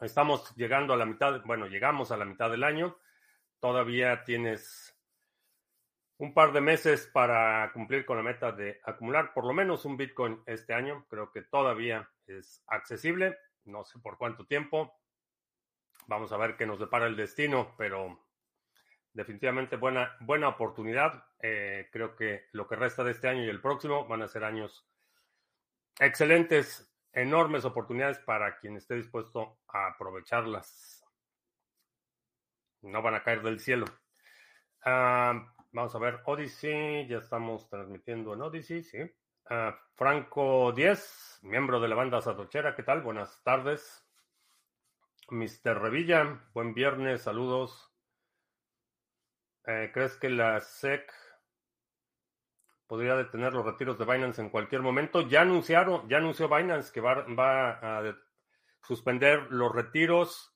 estamos 0.00 0.54
llegando 0.56 0.92
a 0.94 0.96
la 0.96 1.06
mitad, 1.06 1.42
bueno, 1.44 1.66
llegamos 1.66 2.10
a 2.10 2.16
la 2.16 2.24
mitad 2.24 2.50
del 2.50 2.64
año, 2.64 2.98
todavía 3.60 4.24
tienes 4.24 4.96
un 6.22 6.32
par 6.32 6.52
de 6.52 6.60
meses 6.60 7.10
para 7.12 7.72
cumplir 7.72 8.06
con 8.06 8.16
la 8.16 8.22
meta 8.22 8.52
de 8.52 8.80
acumular 8.84 9.34
por 9.34 9.44
lo 9.44 9.52
menos 9.52 9.84
un 9.84 9.96
Bitcoin 9.96 10.40
este 10.46 10.72
año. 10.72 11.04
Creo 11.10 11.32
que 11.32 11.42
todavía 11.42 12.08
es 12.28 12.62
accesible. 12.68 13.36
No 13.64 13.82
sé 13.82 13.98
por 13.98 14.18
cuánto 14.18 14.46
tiempo. 14.46 15.00
Vamos 16.06 16.30
a 16.30 16.36
ver 16.36 16.56
qué 16.56 16.64
nos 16.64 16.78
depara 16.78 17.06
el 17.06 17.16
destino, 17.16 17.74
pero 17.76 18.20
definitivamente 19.12 19.74
buena, 19.74 20.16
buena 20.20 20.46
oportunidad. 20.46 21.26
Eh, 21.40 21.88
creo 21.90 22.14
que 22.14 22.46
lo 22.52 22.68
que 22.68 22.76
resta 22.76 23.02
de 23.02 23.10
este 23.10 23.26
año 23.26 23.44
y 23.44 23.48
el 23.48 23.60
próximo 23.60 24.06
van 24.06 24.22
a 24.22 24.28
ser 24.28 24.44
años 24.44 24.86
excelentes, 25.98 26.88
enormes 27.12 27.64
oportunidades 27.64 28.20
para 28.20 28.60
quien 28.60 28.76
esté 28.76 28.94
dispuesto 28.94 29.58
a 29.66 29.88
aprovecharlas. 29.88 31.04
No 32.82 33.02
van 33.02 33.16
a 33.16 33.24
caer 33.24 33.42
del 33.42 33.58
cielo. 33.58 33.86
Ah, 34.84 35.51
Vamos 35.74 35.94
a 35.94 35.98
ver, 35.98 36.20
Odyssey, 36.26 37.06
ya 37.08 37.16
estamos 37.16 37.66
transmitiendo 37.70 38.34
en 38.34 38.42
Odyssey, 38.42 38.82
sí. 38.82 38.98
Ah, 39.48 39.74
Franco 39.94 40.70
10, 40.72 41.38
miembro 41.44 41.80
de 41.80 41.88
la 41.88 41.94
banda 41.94 42.20
Satochera, 42.20 42.74
¿qué 42.74 42.82
tal? 42.82 43.00
Buenas 43.00 43.42
tardes. 43.42 44.06
Mr. 45.30 45.80
Revilla, 45.80 46.42
buen 46.52 46.74
viernes, 46.74 47.22
saludos. 47.22 47.90
Eh, 49.64 49.90
¿Crees 49.94 50.18
que 50.18 50.28
la 50.28 50.60
SEC 50.60 51.10
podría 52.86 53.16
detener 53.16 53.54
los 53.54 53.64
retiros 53.64 53.98
de 53.98 54.04
Binance 54.04 54.42
en 54.42 54.50
cualquier 54.50 54.82
momento? 54.82 55.22
Ya 55.22 55.40
anunciaron, 55.40 56.06
ya 56.06 56.18
anunció 56.18 56.50
Binance 56.50 56.92
que 56.92 57.00
va 57.00 57.70
a 57.80 58.14
suspender 58.82 59.50
los 59.50 59.74
retiros 59.74 60.51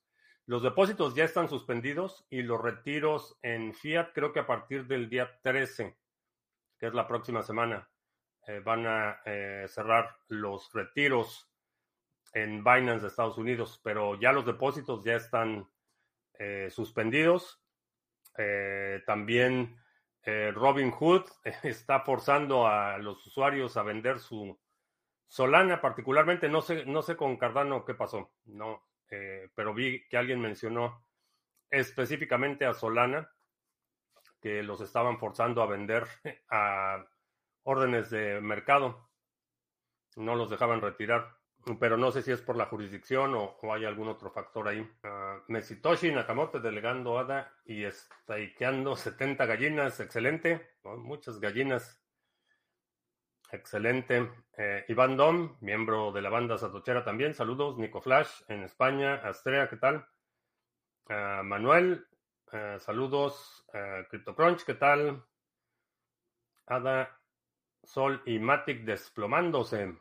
los 0.47 0.63
depósitos 0.63 1.13
ya 1.13 1.25
están 1.25 1.49
suspendidos 1.49 2.25
y 2.29 2.41
los 2.41 2.61
retiros 2.61 3.37
en 3.41 3.73
fiat 3.73 4.13
creo 4.13 4.31
que 4.31 4.39
a 4.39 4.47
partir 4.47 4.87
del 4.87 5.09
día 5.09 5.39
13, 5.43 5.97
que 6.79 6.87
es 6.87 6.93
la 6.93 7.05
próxima 7.05 7.43
semana, 7.43 7.89
eh, 8.47 8.61
van 8.63 8.87
a 8.87 9.19
eh, 9.25 9.65
cerrar 9.67 10.15
los 10.29 10.71
retiros 10.71 11.51
en 12.31 12.63
Binance 12.63 13.01
de 13.01 13.07
Estados 13.09 13.37
Unidos, 13.37 13.81
pero 13.83 14.17
ya 14.17 14.31
los 14.31 14.45
depósitos 14.45 15.03
ya 15.03 15.15
están 15.15 15.69
eh, 16.39 16.69
suspendidos. 16.71 17.61
también 19.05 19.75
Robin 20.53 20.91
Hood 20.91 21.25
está 21.63 22.01
forzando 22.01 22.67
a 22.67 22.97
los 22.99 23.25
usuarios 23.27 23.75
a 23.75 23.83
vender 23.83 24.19
su 24.19 24.57
Solana, 25.27 25.81
particularmente, 25.81 26.47
no 26.47 26.61
sé, 26.61 26.85
no 26.85 27.01
sé 27.01 27.17
con 27.17 27.35
Cardano 27.35 27.83
qué 27.83 27.95
pasó, 27.95 28.31
no, 28.45 28.87
eh, 29.09 29.49
pero 29.55 29.73
vi 29.73 30.07
que 30.07 30.17
alguien 30.17 30.39
mencionó 30.39 31.05
específicamente 31.69 32.65
a 32.65 32.73
Solana, 32.73 33.31
que 34.41 34.63
los 34.63 34.81
estaban 34.81 35.17
forzando 35.19 35.61
a 35.61 35.67
vender 35.67 36.07
a 36.49 37.05
órdenes 37.63 38.09
de 38.09 38.39
mercado. 38.41 39.09
No 40.15 40.35
los 40.35 40.49
dejaban 40.49 40.81
retirar, 40.81 41.37
pero 41.79 41.97
no 41.97 42.11
sé 42.11 42.21
si 42.21 42.31
es 42.31 42.41
por 42.41 42.55
la 42.55 42.65
jurisdicción 42.65 43.35
o, 43.35 43.57
hay 43.73 43.85
algún 43.85 44.07
otro 44.07 44.31
factor 44.31 44.67
ahí. 44.67 44.79
Uh, 44.79 45.43
Mesitoshi 45.47 46.11
Nakamoto 46.11 46.59
delegando 46.59 47.19
ADA 47.19 47.53
y 47.65 47.83
stakeando 47.85 48.95
70 48.95 49.45
gallinas, 49.45 49.99
excelente. 49.99 50.75
Muchas 50.83 51.39
gallinas 51.39 52.01
Excelente. 53.51 54.29
Eh, 54.57 54.85
Iván 54.89 55.15
Dom, 55.15 55.57
miembro 55.61 56.11
de 56.11 56.21
la 56.21 56.29
banda 56.29 56.57
Satochera 56.57 57.03
también. 57.03 57.33
Saludos. 57.33 57.77
Nico 57.77 58.01
Flash 58.01 58.43
en 58.47 58.63
España. 58.63 59.15
Astrea, 59.15 59.69
¿qué 59.69 59.77
tal? 59.77 60.05
Ah, 61.09 61.41
Manuel, 61.43 62.05
eh, 62.51 62.77
saludos. 62.79 63.65
Uh, 63.73 64.07
CryptoCrunch, 64.09 64.63
¿qué 64.65 64.73
tal? 64.73 65.23
Ada, 66.65 67.19
Sol 67.83 68.21
y 68.25 68.39
Matic 68.39 68.83
desplomándose. 68.83 69.97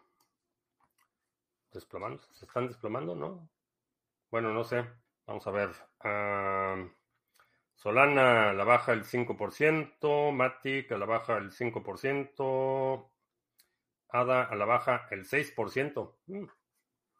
¿Desplomándose? 1.72 2.32
¿Se 2.34 2.46
están 2.46 2.66
desplomando, 2.66 3.14
no? 3.14 3.48
Bueno, 4.30 4.52
no 4.52 4.64
sé. 4.64 4.84
Vamos 5.26 5.47
a 5.47 5.50
ver. 5.50 5.71
Ah, 6.00 6.76
Solana 7.74 8.53
la 8.53 8.65
baja 8.65 8.92
el 8.92 9.04
5%, 9.04 10.32
Matic 10.32 10.91
la 10.92 11.06
baja 11.06 11.36
el 11.36 11.53
5%, 11.53 13.10
ADA 14.08 14.44
a 14.44 14.54
la 14.54 14.64
baja 14.64 15.06
el 15.10 15.24
6%. 15.24 16.16
Mm. 16.26 16.47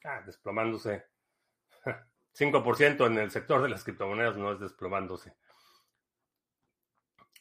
Ah, 0.05 0.23
desplomándose. 0.25 1.05
5% 2.33 3.07
en 3.07 3.19
el 3.19 3.31
sector 3.31 3.63
de 3.63 3.69
las 3.69 3.85
criptomonedas 3.85 4.37
no 4.37 4.53
es 4.53 4.61
desplomándose. 4.61 5.35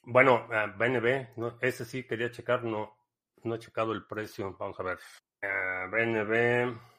Bueno, 0.03 0.47
BNB, 0.47 1.27
ah, 1.43 1.57
ese 1.61 1.83
sí 1.83 2.03
quería 2.03 2.31
checar, 2.31 2.63
no, 2.63 2.95
no 3.43 3.55
he 3.55 3.59
checado 3.59 3.91
el 3.91 4.05
precio. 4.05 4.55
Vamos 4.57 4.79
a 4.79 4.83
ver. 4.83 4.99
BNB. 5.41 6.77
Ah, 6.77 6.95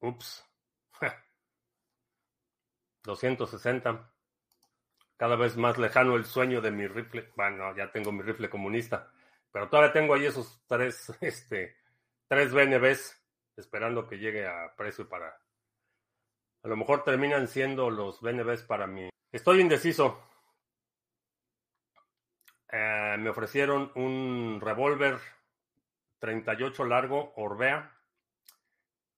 ups. 0.00 0.44
260. 3.04 4.10
Cada 5.16 5.36
vez 5.36 5.56
más 5.56 5.78
lejano 5.78 6.16
el 6.16 6.24
sueño 6.24 6.60
de 6.60 6.70
mi 6.70 6.86
rifle. 6.86 7.30
Bueno, 7.36 7.74
ya 7.76 7.92
tengo 7.92 8.10
mi 8.12 8.22
rifle 8.22 8.50
comunista. 8.50 9.12
Pero 9.54 9.68
todavía 9.68 9.92
tengo 9.92 10.14
ahí 10.14 10.26
esos 10.26 10.60
tres, 10.66 11.12
este, 11.20 11.76
tres 12.26 12.52
BNBs 12.52 13.24
esperando 13.56 14.08
que 14.08 14.18
llegue 14.18 14.48
a 14.48 14.74
precio 14.76 15.08
para. 15.08 15.28
A 16.64 16.68
lo 16.68 16.76
mejor 16.76 17.04
terminan 17.04 17.46
siendo 17.46 17.88
los 17.88 18.20
BNBs 18.20 18.64
para 18.64 18.88
mí. 18.88 19.10
Estoy 19.30 19.60
indeciso. 19.60 20.20
Eh, 22.68 23.14
me 23.16 23.30
ofrecieron 23.30 23.92
un 23.94 24.60
revólver 24.60 25.18
38 26.18 26.84
largo, 26.86 27.32
Orbea. 27.36 27.96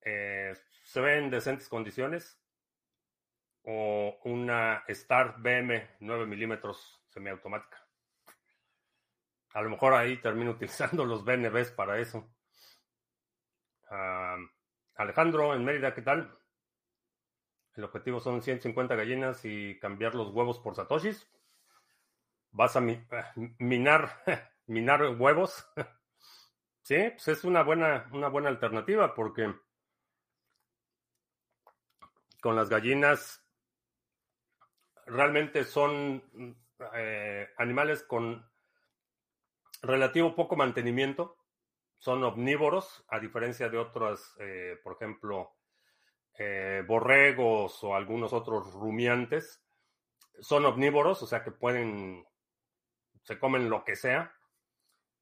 Eh, 0.02 0.52
se 0.84 1.00
ve 1.00 1.16
en 1.16 1.30
decentes 1.30 1.70
condiciones. 1.70 2.38
O 3.62 4.18
una 4.24 4.84
Star 4.88 5.36
BM 5.38 5.96
9 6.00 6.26
milímetros 6.26 7.02
semiautomática. 7.08 7.85
A 9.56 9.62
lo 9.62 9.70
mejor 9.70 9.94
ahí 9.94 10.19
termino 10.19 10.50
utilizando 10.56 11.06
los 11.06 11.25
BNBs 11.25 11.70
para 11.73 11.99
eso. 11.99 12.29
Alejandro, 14.97 15.55
en 15.55 15.64
Mérida, 15.64 15.94
¿qué 15.94 16.03
tal? 16.03 16.38
El 17.75 17.85
objetivo 17.85 18.20
son 18.20 18.43
150 18.43 18.94
gallinas 18.94 19.43
y 19.47 19.79
cambiar 19.79 20.14
los 20.14 20.31
huevos 20.31 20.58
por 20.58 20.75
satoshis. 20.75 21.26
¿Vas 22.50 22.76
a 22.76 22.82
minar, 22.82 24.23
minar 24.67 25.03
huevos? 25.19 25.67
sí, 26.82 26.97
pues 27.12 27.29
es 27.29 27.44
una 27.44 27.62
buena, 27.62 28.11
una 28.12 28.29
buena 28.29 28.50
alternativa 28.50 29.14
porque 29.14 29.55
con 32.43 32.56
las 32.56 32.69
gallinas 32.69 33.43
realmente 35.06 35.64
son 35.64 36.23
eh, 36.94 37.49
animales 37.56 38.03
con 38.03 38.44
relativo 39.86 40.34
poco 40.34 40.56
mantenimiento. 40.56 41.36
Son 41.98 42.22
omnívoros, 42.24 43.04
a 43.08 43.18
diferencia 43.18 43.68
de 43.68 43.78
otras, 43.78 44.34
eh, 44.38 44.78
por 44.82 44.94
ejemplo, 44.94 45.56
eh, 46.38 46.84
borregos 46.86 47.82
o 47.82 47.94
algunos 47.94 48.32
otros 48.32 48.72
rumiantes. 48.72 49.64
Son 50.40 50.64
omnívoros, 50.66 51.22
o 51.22 51.26
sea 51.26 51.42
que 51.42 51.50
pueden, 51.50 52.26
se 53.22 53.38
comen 53.38 53.70
lo 53.70 53.84
que 53.84 53.96
sea. 53.96 54.34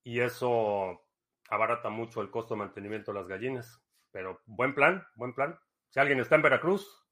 Y 0.03 0.21
eso 0.21 1.07
abarata 1.49 1.89
mucho 1.89 2.21
el 2.21 2.31
costo 2.31 2.55
de 2.55 2.61
mantenimiento 2.61 3.13
de 3.13 3.19
las 3.21 3.29
gallinas. 3.29 3.81
Pero 4.11 4.41
buen 4.47 4.75
plan, 4.75 5.07
buen 5.15 5.35
plan. 5.35 5.59
Si 5.89 6.01
alguien 6.01 6.21
está 6.21 6.35
en 6.35 6.43
Veracruz, 6.43 7.05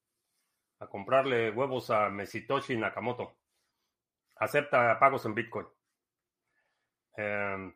a 0.80 0.88
comprarle 0.88 1.50
huevos 1.50 1.90
a 1.90 2.08
Mesitoshi 2.10 2.76
Nakamoto. 2.76 3.38
Acepta 4.36 4.98
pagos 4.98 5.24
en 5.26 5.34
Bitcoin. 5.34 5.66
Eh, 7.16 7.72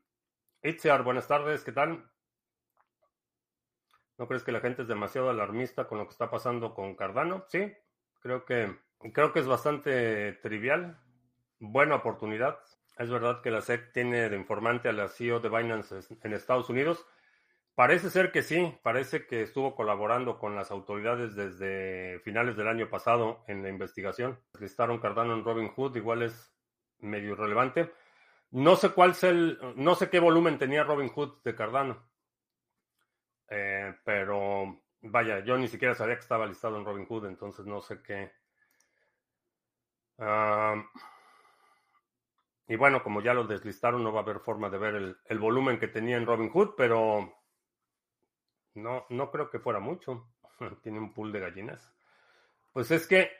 buenas 1.05 1.29
tardes, 1.29 1.63
¿qué 1.63 1.73
tal? 1.73 2.11
¿No 4.19 4.27
crees 4.27 4.43
que 4.43 4.53
la 4.53 4.61
gente 4.61 4.83
es 4.83 4.89
demasiado 4.89 5.29
alarmista 5.29 5.87
con 5.87 5.99
lo 5.99 6.07
que 6.07 6.13
está 6.13 6.31
pasando 6.31 6.75
con 6.75 6.97
Cardano? 6.97 7.45
Sí, 7.49 7.73
creo 8.21 8.45
que, 8.47 8.75
creo 9.13 9.33
que 9.33 9.41
es 9.41 9.47
bastante 9.47 10.33
trivial. 10.43 10.99
Buena 11.59 11.97
oportunidad. 11.97 12.59
Es 12.99 13.11
verdad 13.11 13.43
que 13.43 13.51
la 13.51 13.61
SEC 13.61 13.93
tiene 13.93 14.31
de 14.31 14.37
informante 14.37 14.89
a 14.89 14.93
la 14.93 15.09
CEO 15.09 15.41
de 15.41 15.51
Binance 15.51 16.01
en 16.23 16.33
Estados 16.33 16.71
Unidos. 16.71 17.07
Parece 17.75 18.09
ser 18.09 18.33
que 18.33 18.43
sí, 18.43 18.75
parece 18.83 19.27
que 19.27 19.43
estuvo 19.43 19.75
colaborando 19.75 20.39
con 20.39 20.57
las 20.57 20.71
autoridades 20.71 21.37
desde 21.37 22.21
finales 22.21 22.57
del 22.57 22.69
año 22.69 22.89
pasado 22.89 23.45
en 23.49 23.63
la 23.63 23.69
investigación. 23.69 24.41
Listaron 24.59 24.99
Cardano 24.99 25.35
en 25.35 25.45
Robinhood, 25.45 25.95
igual 25.95 26.23
es 26.23 26.55
medio 27.01 27.33
irrelevante. 27.33 27.93
No 28.51 28.77
sé 28.77 28.91
cuál 28.91 29.11
es 29.11 29.25
el, 29.25 29.59
no 29.77 29.95
sé 29.95 30.09
qué 30.09 30.21
volumen 30.21 30.59
tenía 30.59 30.85
Robinhood 30.85 31.43
de 31.43 31.55
Cardano. 31.55 32.09
Eh, 33.49 33.95
pero 34.05 34.83
vaya, 35.03 35.41
yo 35.41 35.57
ni 35.57 35.69
siquiera 35.69 35.95
sabía 35.95 36.15
que 36.15 36.23
estaba 36.23 36.47
listado 36.47 36.77
en 36.77 36.85
Robinhood, 36.85 37.27
entonces 37.27 37.67
no 37.67 37.81
sé 37.81 38.03
qué. 38.03 38.33
y 42.69 42.77
bueno, 42.77 43.03
como 43.03 43.21
ya 43.21 43.35
lo 43.35 43.45
deslistaron, 43.45 44.03
no 44.03 44.13
va 44.13 44.21
a 44.21 44.23
haber 44.23 44.41
forma 44.41 44.71
de 44.71 44.79
ver 44.79 44.95
el, 44.95 45.17
el 45.27 45.39
volumen 45.39 45.79
que 45.79 45.89
tenía 45.89 46.17
en 46.17 46.27
Robinhood, 46.27 46.75
pero 46.77 47.33
no, 48.75 49.07
no 49.11 49.31
creo 49.31 49.51
que 49.51 49.59
fuera 49.59 49.81
mucho. 49.81 50.29
Tiene 50.83 50.99
un 50.99 51.13
pool 51.13 51.33
de 51.33 51.41
gallinas. 51.41 51.93
Pues 52.73 52.91
es 52.91 53.07
que 53.07 53.31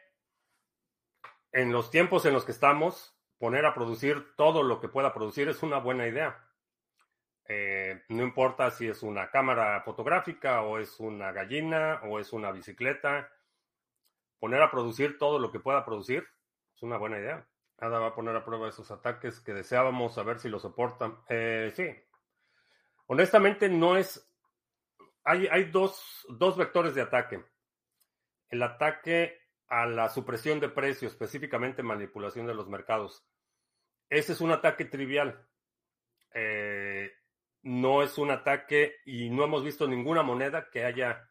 en 1.53 1.73
los 1.73 1.91
tiempos 1.91 2.25
en 2.27 2.35
los 2.35 2.45
que 2.45 2.53
estamos, 2.53 3.16
poner 3.39 3.67
a 3.67 3.75
producir 3.75 4.35
todo 4.37 4.63
lo 4.63 4.81
que 4.81 4.89
pueda 4.89 5.13
producir 5.13 5.49
es 5.49 5.63
una 5.63 5.79
buena 5.79 6.07
idea. 6.07 6.43
Eh, 7.49 8.03
no 8.09 8.23
importa 8.23 8.71
si 8.71 8.89
es 8.89 9.03
una 9.03 9.31
cámara 9.31 9.81
fotográfica 9.83 10.63
o 10.63 10.79
es 10.79 10.99
una 10.99 11.33
gallina 11.33 12.01
o 12.05 12.19
es 12.19 12.33
una 12.33 12.51
bicicleta. 12.51 13.31
Poner 14.39 14.63
a 14.63 14.71
producir 14.71 15.19
todo 15.19 15.39
lo 15.39 15.51
que 15.51 15.61
pueda 15.61 15.85
producir 15.85 16.27
es 16.75 16.83
una 16.83 16.99
buena 16.99 17.19
idea. 17.19 17.47
Ada 17.79 17.99
va 17.99 18.07
a 18.09 18.15
poner 18.15 18.35
a 18.35 18.45
prueba 18.45 18.69
esos 18.69 18.91
ataques 18.91 19.41
que 19.41 19.53
deseábamos, 19.53 20.17
a 20.17 20.23
ver 20.23 20.39
si 20.39 20.49
lo 20.49 20.59
soportan. 20.59 21.19
Eh, 21.29 21.73
sí. 21.75 21.89
Honestamente, 23.07 23.69
no 23.69 23.97
es. 23.97 24.29
Hay, 25.25 25.47
hay 25.49 25.65
dos, 25.65 26.27
dos 26.29 26.57
vectores 26.57 26.95
de 26.95 27.03
ataque. 27.03 27.45
El 28.49 28.63
ataque 28.63 29.46
a 29.69 29.87
la 29.87 30.09
supresión 30.09 30.61
de 30.61 30.69
precios, 30.69 31.13
específicamente 31.13 31.83
manipulación 31.83 32.47
de 32.47 32.55
los 32.55 32.69
mercados. 32.69 33.27
Ese 34.09 34.33
es 34.33 34.41
un 34.41 34.53
ataque 34.53 34.85
trivial. 34.85 35.47
Eh, 36.33 37.13
no 37.63 38.03
es 38.03 38.19
un 38.19 38.31
ataque 38.31 38.97
y 39.05 39.31
no 39.31 39.45
hemos 39.45 39.65
visto 39.65 39.89
ninguna 39.89 40.23
moneda 40.23 40.71
que 40.71 40.85
haya 40.85 41.29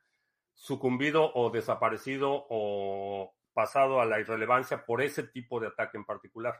sucumbido 0.54 1.32
o 1.34 1.50
desaparecido 1.50 2.46
o 2.50 3.34
pasado 3.54 4.02
a 4.02 4.06
la 4.06 4.20
irrelevancia 4.20 4.86
por 4.86 5.02
ese 5.02 5.24
tipo 5.24 5.60
de 5.60 5.68
ataque 5.68 5.98
en 5.98 6.06
particular. 6.06 6.60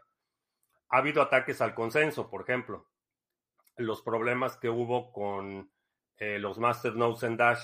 Ha 0.90 0.98
habido 0.98 1.22
ataques 1.22 1.60
al 1.62 1.76
consenso, 1.76 2.30
por 2.30 2.44
ejemplo, 2.44 2.88
los 3.76 4.02
problemas 4.02 4.56
que 4.58 4.70
hubo 4.70 5.12
con 5.12 5.72
eh, 6.18 6.40
los 6.40 6.58
masternodes 6.58 7.24
en 7.24 7.36
Dash, 7.36 7.62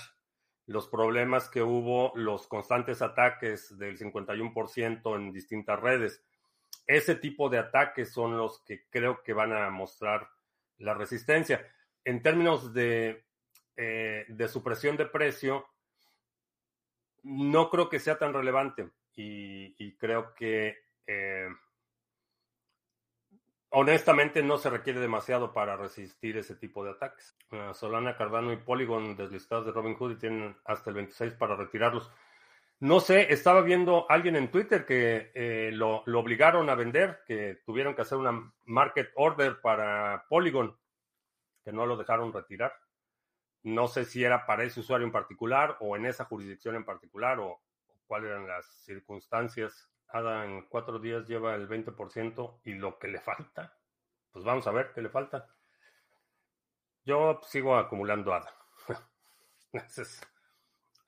los 0.66 0.88
problemas 0.88 1.48
que 1.48 1.62
hubo, 1.62 2.12
los 2.14 2.46
constantes 2.46 3.02
ataques 3.02 3.76
del 3.78 3.98
51% 3.98 5.16
en 5.16 5.32
distintas 5.32 5.80
redes. 5.80 6.22
Ese 6.86 7.14
tipo 7.14 7.48
de 7.48 7.58
ataques 7.58 8.12
son 8.12 8.36
los 8.36 8.60
que 8.64 8.88
creo 8.88 9.22
que 9.22 9.32
van 9.32 9.52
a 9.52 9.70
mostrar 9.70 10.28
la 10.78 10.94
resistencia 10.94 11.66
en 12.04 12.22
términos 12.22 12.72
de, 12.72 13.24
eh, 13.76 14.24
de 14.28 14.48
supresión 14.48 14.96
de 14.96 15.06
precio, 15.06 15.66
no 17.22 17.70
creo 17.70 17.88
que 17.88 18.00
sea 18.00 18.18
tan 18.18 18.32
relevante 18.32 18.90
y, 19.14 19.96
creo 19.96 20.34
que 20.34 20.76
eh, 21.06 21.48
honestamente 23.72 24.42
no 24.42 24.58
se 24.58 24.70
requiere 24.70 25.00
demasiado 25.00 25.52
para 25.52 25.76
resistir 25.76 26.36
ese 26.36 26.54
tipo 26.54 26.84
de 26.84 26.92
ataques. 26.92 27.36
Ah, 27.50 27.72
Solana, 27.74 28.16
Cardano 28.16 28.52
y 28.52 28.56
Polygon 28.56 29.16
deslistados 29.16 29.66
de 29.66 29.72
Robinhood 29.72 30.12
y 30.12 30.18
tienen 30.18 30.56
hasta 30.64 30.90
el 30.90 30.96
26 30.96 31.34
para 31.34 31.56
retirarlos. 31.56 32.10
No 32.80 33.00
sé, 33.00 33.32
estaba 33.32 33.60
viendo 33.60 34.10
alguien 34.10 34.36
en 34.36 34.50
Twitter 34.50 34.84
que 34.84 35.30
eh, 35.34 35.70
lo, 35.72 36.02
lo, 36.06 36.18
obligaron 36.18 36.68
a 36.68 36.74
vender, 36.74 37.20
que 37.26 37.60
tuvieron 37.64 37.94
que 37.94 38.02
hacer 38.02 38.18
una 38.18 38.52
market 38.64 39.10
order 39.14 39.60
para 39.60 40.26
Polygon 40.28 40.76
que 41.64 41.72
no 41.72 41.86
lo 41.86 41.96
dejaron 41.96 42.32
retirar. 42.32 42.74
No 43.62 43.86
sé 43.86 44.04
si 44.04 44.24
era 44.24 44.46
para 44.46 44.64
ese 44.64 44.80
usuario 44.80 45.06
en 45.06 45.12
particular 45.12 45.76
o 45.80 45.96
en 45.96 46.06
esa 46.06 46.24
jurisdicción 46.24 46.74
en 46.74 46.84
particular 46.84 47.38
o, 47.38 47.62
cuáles 48.06 48.30
eran 48.30 48.46
las 48.46 48.66
circunstancias. 48.84 49.91
Ada 50.12 50.44
en 50.44 50.66
cuatro 50.68 50.98
días 50.98 51.26
lleva 51.26 51.54
el 51.54 51.68
20% 51.68 52.60
y 52.64 52.74
lo 52.74 52.98
que 52.98 53.08
le 53.08 53.18
falta, 53.18 53.78
pues 54.30 54.44
vamos 54.44 54.66
a 54.66 54.72
ver 54.72 54.92
qué 54.94 55.00
le 55.00 55.08
falta. 55.08 55.48
Yo 57.04 57.40
sigo 57.44 57.76
acumulando 57.76 58.34
ADA. 58.34 58.54
esa, 59.72 60.02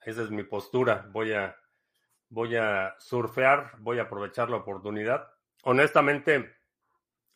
es, 0.01 0.31
mi 0.31 0.43
postura. 0.43 1.07
Voy 1.11 1.33
a, 1.33 1.55
voy 2.29 2.55
a 2.55 2.95
surfear, 2.97 3.75
voy 3.77 3.99
a 3.99 4.03
aprovechar 4.03 4.49
la 4.49 4.57
oportunidad. 4.57 5.31
Honestamente, 5.63 6.55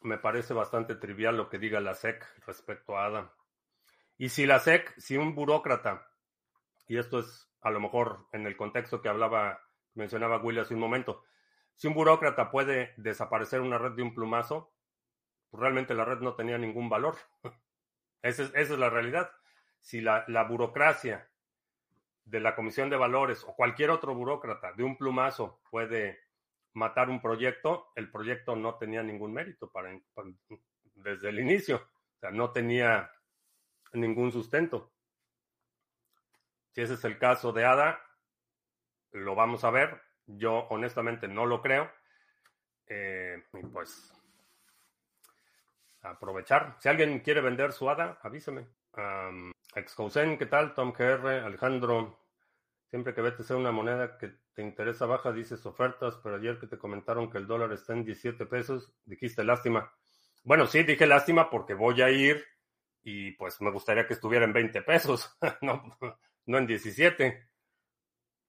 me 0.02 0.18
parece 0.18 0.54
bastante 0.54 0.96
trivial 0.96 1.38
lo 1.38 1.50
que 1.50 1.60
diga 1.60 1.80
la 1.80 1.94
SEC 1.94 2.26
respecto 2.46 2.98
a 2.98 3.06
ADA. 3.06 3.34
Y 4.18 4.30
si 4.30 4.46
la 4.46 4.60
SEC, 4.60 4.94
si 4.98 5.18
un 5.18 5.36
burócrata, 5.36 6.10
y 6.88 6.98
esto 6.98 7.20
es 7.20 7.50
a 7.62 7.70
lo 7.70 7.80
mejor 7.80 8.28
en 8.34 8.46
el 8.48 8.58
contexto 8.58 9.02
que 9.02 9.10
hablaba, 9.10 9.62
mencionaba 9.94 10.42
Willy 10.42 10.60
hace 10.60 10.74
un 10.74 10.80
momento, 10.80 11.24
si 11.80 11.88
un 11.88 11.94
burócrata 11.94 12.52
puede 12.52 12.94
desaparecer 12.98 13.62
una 13.62 13.78
red 13.78 13.94
de 13.94 14.04
un 14.04 14.14
plumazo, 14.14 14.74
pues 15.50 15.62
realmente 15.62 15.94
la 15.94 16.04
red 16.04 16.20
no 16.20 16.36
tenía 16.36 16.58
ningún 16.58 16.90
valor. 16.90 17.16
esa, 18.22 18.44
es, 18.54 18.70
la 18.72 18.90
realidad. 18.90 19.32
Si 19.80 20.02
la, 20.02 20.26
la 20.28 20.44
burocracia 20.44 21.32
de 22.26 22.42
la 22.42 22.54
Comisión 22.54 22.90
de 22.90 22.98
Valores 22.98 23.46
o 23.46 23.56
cualquier 23.56 23.92
otro 23.92 24.14
burócrata 24.14 24.74
de 24.74 24.84
un 24.84 24.98
plumazo 24.98 25.62
puede 25.72 26.20
matar 26.74 27.10
un 27.10 27.22
proyecto, 27.22 27.94
el 27.96 28.12
proyecto 28.12 28.58
no 28.58 28.76
tenía 28.76 29.02
ningún 29.02 29.32
mérito 29.32 29.72
para, 29.72 29.98
desde 30.96 31.30
el 31.30 31.40
inicio. 31.40 31.78
O 31.78 32.20
sea, 32.20 32.32
no 32.32 32.52
tenía 32.52 33.10
ningún 33.94 34.34
sustento. 34.34 34.92
Si 36.72 36.82
ese 36.82 36.96
es 36.96 37.06
el 37.06 37.18
caso 37.18 37.54
de 37.54 37.64
ADA, 37.64 38.02
lo 39.12 39.34
vamos 39.34 39.64
a 39.64 39.70
ver. 39.70 40.09
Yo 40.38 40.68
honestamente 40.70 41.28
no 41.28 41.46
lo 41.46 41.62
creo. 41.62 41.90
Eh, 42.88 43.44
y 43.54 43.66
pues 43.68 44.14
aprovechar. 46.02 46.76
Si 46.80 46.90
alguien 46.90 47.20
quiere 47.20 47.42
vender 47.42 47.72
su 47.72 47.90
ADA, 47.90 48.20
avíseme. 48.22 48.68
Um, 48.94 49.52
Excousen, 49.76 50.38
¿qué 50.38 50.46
tal? 50.46 50.74
Tom 50.74 50.94
GR, 50.98 51.28
Alejandro. 51.46 52.20
Siempre 52.88 53.14
que 53.14 53.22
vete 53.22 53.44
a 53.52 53.56
una 53.56 53.72
moneda 53.72 54.18
que 54.18 54.34
te 54.54 54.64
interesa 54.64 55.06
baja, 55.06 55.32
dices 55.32 55.66
ofertas, 55.66 56.20
pero 56.24 56.38
ayer 56.38 56.60
que 56.60 56.68
te 56.68 56.78
comentaron 56.78 57.30
que 57.30 57.38
el 57.38 57.46
dólar 57.46 57.72
está 57.72 57.94
en 57.94 58.04
17 58.04 58.46
pesos, 58.48 58.92
dijiste 59.06 59.44
lástima. 59.44 59.92
Bueno, 60.44 60.66
sí, 60.66 60.84
dije 60.84 61.06
lástima 61.06 61.50
porque 61.50 61.76
voy 61.76 62.02
a 62.02 62.10
ir 62.10 62.44
y 63.04 63.32
pues 63.34 63.62
me 63.62 63.72
gustaría 63.72 64.08
que 64.08 64.14
estuviera 64.14 64.46
en 64.46 64.54
20 64.54 64.82
pesos, 64.82 65.38
no, 65.62 65.98
no 66.46 66.58
en 66.58 66.66
17, 66.66 67.48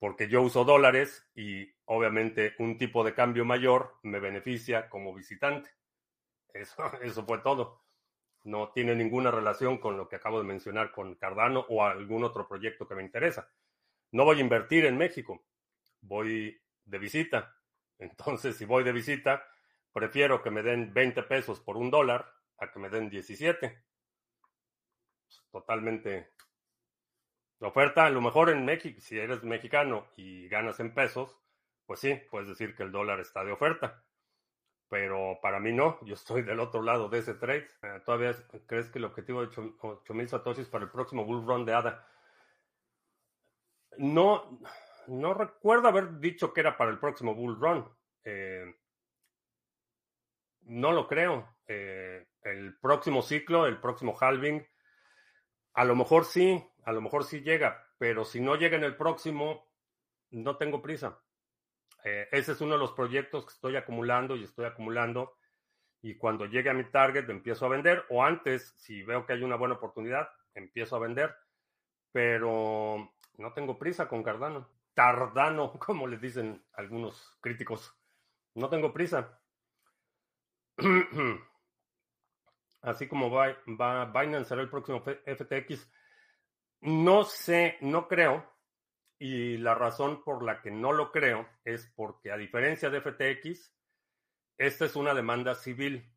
porque 0.01 0.29
yo 0.29 0.41
uso 0.41 0.65
dólares 0.65 1.31
y 1.35 1.71
obviamente 1.85 2.55
un 2.59 2.79
tipo 2.79 3.05
de 3.05 3.15
cambio 3.15 3.45
mayor 3.45 3.99
me 4.03 4.19
beneficia 4.19 4.89
como 4.89 5.15
visitante. 5.15 5.71
Eso, 6.53 6.83
eso 7.03 7.25
fue 7.25 7.39
todo. 7.39 7.85
No 8.43 8.73
tiene 8.73 8.97
ninguna 8.97 9.31
relación 9.31 9.77
con 9.77 9.99
lo 9.99 10.09
que 10.09 10.17
acabo 10.17 10.39
de 10.39 10.47
mencionar 10.47 10.91
con 10.91 11.15
Cardano 11.17 11.67
o 11.69 11.85
algún 11.85 12.25
otro 12.25 12.49
proyecto 12.49 12.89
que 12.89 12.95
me 12.95 13.03
interesa. 13.03 13.53
No 14.13 14.25
voy 14.25 14.39
a 14.39 14.41
invertir 14.41 14.87
en 14.87 14.97
México, 14.97 15.45
voy 16.01 16.59
de 16.83 16.99
visita. 16.99 17.55
Entonces, 17.99 18.57
si 18.57 18.65
voy 18.65 18.83
de 18.83 18.93
visita, 18.93 19.47
prefiero 19.93 20.43
que 20.43 20.51
me 20.51 20.63
den 20.63 20.95
20 20.95 21.23
pesos 21.25 21.61
por 21.61 21.77
un 21.77 21.91
dólar 21.91 22.27
a 22.57 22.73
que 22.73 22.79
me 22.79 22.89
den 22.89 23.11
17. 23.11 23.85
Totalmente. 25.53 26.33
La 27.61 27.69
oferta, 27.69 28.07
a 28.07 28.11
lo 28.11 28.21
mejor 28.21 28.51
en 28.51 28.65
México, 28.65 29.01
si 29.01 29.19
eres 29.19 29.45
mexicano 29.45 30.07
y 30.17 30.49
ganas 30.49 30.81
en 30.81 30.93
pesos, 30.95 31.39
pues 31.87 32.01
sí, 32.01 32.21
puedes 32.31 32.49
decir 32.49 32.75
que 32.75 32.83
el 32.83 32.93
dólar 32.93 33.21
está 33.21 33.45
de 33.45 33.53
oferta 33.53 34.03
pero 34.91 35.39
para 35.41 35.61
mí 35.61 35.73
no, 35.73 36.05
yo 36.05 36.15
estoy 36.15 36.43
del 36.43 36.59
otro 36.59 36.83
lado 36.83 37.09
de 37.09 37.21
ese 37.21 37.35
trade. 37.35 37.69
Eh, 37.83 38.01
¿Todavía 38.05 38.35
crees 38.67 38.91
que 38.91 38.99
el 38.99 39.05
objetivo 39.05 39.47
de 39.47 39.73
8000 39.81 40.29
satoshis 40.29 40.69
para 40.69 40.85
el 40.85 40.91
próximo 40.91 41.25
bull 41.25 41.47
run 41.47 41.65
de 41.65 41.73
ADA? 41.73 42.05
No, 43.99 44.61
no 45.07 45.33
recuerdo 45.33 45.89
haber 45.89 46.19
dicho 46.19 46.53
que 46.53 46.61
era 46.61 46.77
para 46.77 46.91
el 46.91 46.99
próximo 46.99 47.37
bull 47.37 47.59
run. 47.61 47.89
Eh, 48.25 48.75
no 50.63 50.91
lo 50.91 51.07
creo. 51.07 51.57
Eh, 51.69 52.27
el 52.43 52.77
próximo 52.81 53.23
ciclo, 53.23 53.67
el 53.67 53.81
próximo 53.81 54.17
halving, 54.21 54.67
a 55.75 55.85
lo 55.85 55.97
mejor 55.97 56.25
sí, 56.25 56.63
a 56.85 56.93
lo 56.93 57.01
mejor 57.01 57.25
sí 57.25 57.41
llega, 57.41 57.87
pero 57.99 58.25
si 58.25 58.41
no 58.41 58.57
llega 58.57 58.77
en 58.77 58.85
el 58.85 58.97
próximo, 58.97 59.69
no 60.31 60.57
tengo 60.57 60.83
prisa. 60.83 61.21
Eh, 62.05 62.29
ese 62.33 62.53
es 62.53 62.61
uno 62.61 62.73
de 62.73 62.79
los 62.79 62.93
proyectos 62.93 63.45
que 63.45 63.53
estoy 63.53 63.77
acumulando 63.77 64.37
y 64.37 64.45
estoy 64.45 64.65
acumulando. 64.67 65.37
Y 66.03 66.17
cuando 66.17 66.47
llegue 66.47 66.71
a 66.71 66.75
mi 66.75 66.85
target, 66.85 67.29
empiezo 67.29 67.67
a 67.67 67.69
vender. 67.69 68.05
O 68.09 68.25
antes, 68.25 68.75
si 68.79 69.03
veo 69.03 69.27
que 69.27 69.35
hay 69.35 69.43
una 69.43 69.57
buena 69.57 69.75
oportunidad, 69.75 70.31
empiezo 70.55 70.97
a 70.97 71.01
vender. 71.01 71.35
Pero 72.13 73.13
no 73.37 73.53
tengo 73.53 73.79
prisa 73.79 74.09
con 74.09 74.23
Cardano. 74.23 74.69
Tardano, 74.95 75.73
como 75.79 76.07
le 76.07 76.19
dicen 76.19 76.65
algunos 76.73 77.37
críticos. 77.41 77.95
No 78.55 78.69
tengo 78.69 78.93
prisa. 78.93 79.41
Así 82.83 83.09
como 83.09 83.31
va, 83.31 83.57
va 83.81 84.07
Binance 84.07 84.49
será 84.49 84.63
el 84.63 84.71
próximo 84.71 85.03
FTX. 85.03 85.91
No 86.83 87.25
sé, 87.25 87.77
no 87.81 88.09
creo 88.09 88.51
y 89.23 89.59
la 89.59 89.75
razón 89.75 90.25
por 90.25 90.43
la 90.43 90.63
que 90.63 90.71
no 90.71 90.93
lo 90.93 91.13
creo 91.13 91.47
es 91.63 91.93
porque, 91.95 92.33
a 92.33 92.39
diferencia 92.39 92.89
de 92.89 93.03
FTX, 93.03 93.71
esta 94.57 94.87
es 94.87 94.97
una 94.97 95.13
demanda 95.13 95.55
civil. 95.55 96.11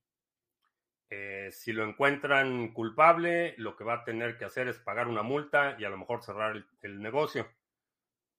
Eh, 1.10 1.50
si 1.52 1.74
lo 1.74 1.84
encuentran 1.84 2.72
culpable, 2.72 3.56
lo 3.58 3.76
que 3.76 3.84
va 3.84 3.96
a 3.96 4.04
tener 4.06 4.38
que 4.38 4.46
hacer 4.46 4.70
es 4.70 4.80
pagar 4.80 5.10
una 5.10 5.22
multa 5.22 5.76
y 5.78 5.84
a 5.84 5.90
lo 5.90 5.98
mejor 5.98 6.24
cerrar 6.24 6.66
el, 6.82 7.02
negocio. 7.02 7.46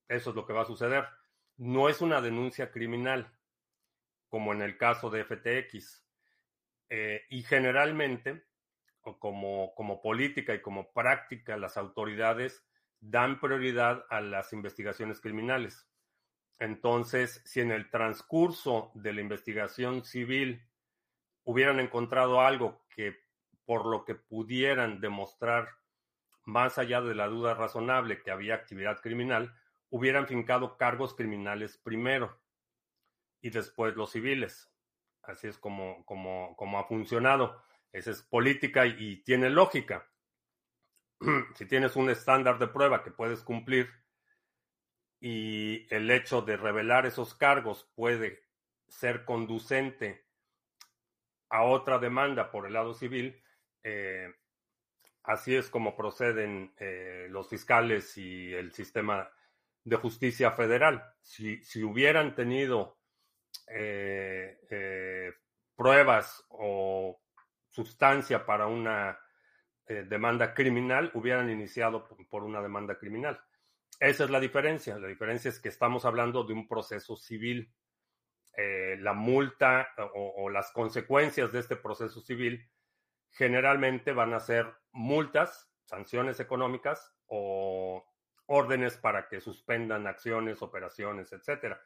Eso 0.08 0.30
es 0.30 0.36
lo 0.36 0.46
que 0.46 0.54
va 0.54 0.62
a 0.62 0.66
suceder. 0.66 1.04
No 1.58 1.90
es 1.90 2.00
una 2.00 2.22
denuncia 2.22 2.70
criminal, 2.72 3.30
como 4.30 4.54
en 4.54 4.62
el 4.62 4.78
caso 4.78 5.10
de 5.10 5.24
FTX. 5.24 6.03
Eh, 6.96 7.26
y 7.28 7.42
generalmente, 7.42 8.44
como, 9.00 9.74
como 9.74 10.00
política 10.00 10.54
y 10.54 10.62
como 10.62 10.92
práctica, 10.92 11.56
las 11.56 11.76
autoridades 11.76 12.64
dan 13.00 13.40
prioridad 13.40 14.06
a 14.10 14.20
las 14.20 14.52
investigaciones 14.52 15.20
criminales. 15.20 15.88
Entonces, 16.60 17.42
si 17.44 17.60
en 17.60 17.72
el 17.72 17.90
transcurso 17.90 18.92
de 18.94 19.12
la 19.12 19.22
investigación 19.22 20.04
civil 20.04 20.68
hubieran 21.42 21.80
encontrado 21.80 22.40
algo 22.42 22.86
que 22.94 23.16
por 23.64 23.86
lo 23.86 24.04
que 24.04 24.14
pudieran 24.14 25.00
demostrar 25.00 25.70
más 26.44 26.78
allá 26.78 27.00
de 27.00 27.16
la 27.16 27.26
duda 27.26 27.54
razonable 27.54 28.22
que 28.22 28.30
había 28.30 28.54
actividad 28.54 29.00
criminal, 29.00 29.52
hubieran 29.90 30.28
fincado 30.28 30.76
cargos 30.76 31.16
criminales 31.16 31.76
primero 31.76 32.40
y 33.40 33.50
después 33.50 33.96
los 33.96 34.12
civiles. 34.12 34.70
Así 35.26 35.48
es 35.48 35.58
como, 35.58 36.04
como, 36.04 36.54
como 36.56 36.78
ha 36.78 36.84
funcionado. 36.84 37.62
Esa 37.92 38.10
es 38.10 38.22
política 38.22 38.86
y 38.86 39.22
tiene 39.22 39.50
lógica. 39.50 40.08
si 41.54 41.66
tienes 41.66 41.96
un 41.96 42.10
estándar 42.10 42.58
de 42.58 42.68
prueba 42.68 43.02
que 43.02 43.10
puedes 43.10 43.42
cumplir 43.42 43.88
y 45.20 45.86
el 45.94 46.10
hecho 46.10 46.42
de 46.42 46.56
revelar 46.56 47.06
esos 47.06 47.34
cargos 47.34 47.90
puede 47.94 48.42
ser 48.88 49.24
conducente 49.24 50.26
a 51.48 51.62
otra 51.62 51.98
demanda 51.98 52.50
por 52.50 52.66
el 52.66 52.72
lado 52.72 52.94
civil, 52.94 53.42
eh, 53.82 54.34
así 55.22 55.54
es 55.54 55.70
como 55.70 55.96
proceden 55.96 56.74
eh, 56.78 57.28
los 57.30 57.48
fiscales 57.48 58.18
y 58.18 58.52
el 58.52 58.72
sistema 58.72 59.30
de 59.84 59.96
justicia 59.96 60.50
federal. 60.50 61.14
Si, 61.20 61.62
si 61.62 61.82
hubieran 61.82 62.34
tenido 62.34 62.98
eh, 63.66 65.32
pruebas 65.74 66.44
o 66.48 67.20
sustancia 67.68 68.46
para 68.46 68.66
una 68.66 69.18
eh, 69.86 70.04
demanda 70.08 70.54
criminal 70.54 71.10
hubieran 71.14 71.50
iniciado 71.50 72.08
por 72.30 72.44
una 72.44 72.62
demanda 72.62 72.96
criminal. 72.98 73.40
Esa 74.00 74.24
es 74.24 74.30
la 74.30 74.40
diferencia. 74.40 74.98
La 74.98 75.08
diferencia 75.08 75.48
es 75.48 75.60
que 75.60 75.68
estamos 75.68 76.04
hablando 76.04 76.44
de 76.44 76.52
un 76.52 76.66
proceso 76.68 77.16
civil. 77.16 77.72
Eh, 78.56 78.96
la 79.00 79.12
multa 79.12 79.88
o, 80.14 80.48
las 80.48 80.70
consecuencias 80.70 81.52
de 81.52 81.58
este 81.58 81.76
proceso 81.76 82.20
civil 82.20 82.70
generalmente 83.32 84.12
van 84.12 84.32
a 84.32 84.40
ser 84.40 84.72
multas, 84.92 85.72
sanciones 85.82 86.38
económicas 86.38 87.12
o 87.26 88.04
órdenes 88.46 88.96
para 88.96 89.28
que 89.28 89.40
suspendan 89.40 90.06
acciones, 90.06 90.62
operaciones, 90.62 91.32
etcétera 91.32 91.80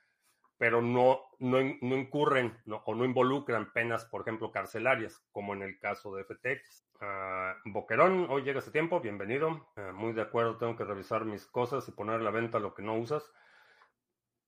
pero 0.58 0.82
no, 0.82 1.20
no, 1.38 1.60
incurren 1.60 2.58
o 2.84 2.94
no 2.94 3.04
involucran 3.04 3.72
penas, 3.72 4.04
por 4.04 4.22
ejemplo, 4.22 4.50
carcelarias, 4.50 5.22
como 5.30 5.54
en 5.54 5.62
el 5.62 5.78
caso 5.78 6.14
de 6.14 6.24
FTX. 6.24 6.84
Ah, 7.00 7.54
Boquerón, 7.64 8.26
hoy 8.28 8.42
llega 8.42 8.58
ese 8.58 8.72
tiempo, 8.72 9.00
bienvenido. 9.00 9.68
Ah, 9.76 9.92
muy 9.94 10.12
de 10.12 10.22
acuerdo, 10.22 10.58
tengo 10.58 10.76
que 10.76 10.84
revisar 10.84 11.24
mis 11.24 11.46
cosas 11.46 11.88
y 11.88 11.92
poner 11.92 12.16
a 12.16 12.24
la 12.24 12.32
venta 12.32 12.58
lo 12.58 12.74
que 12.74 12.82
no 12.82 12.96
usas. 12.96 13.32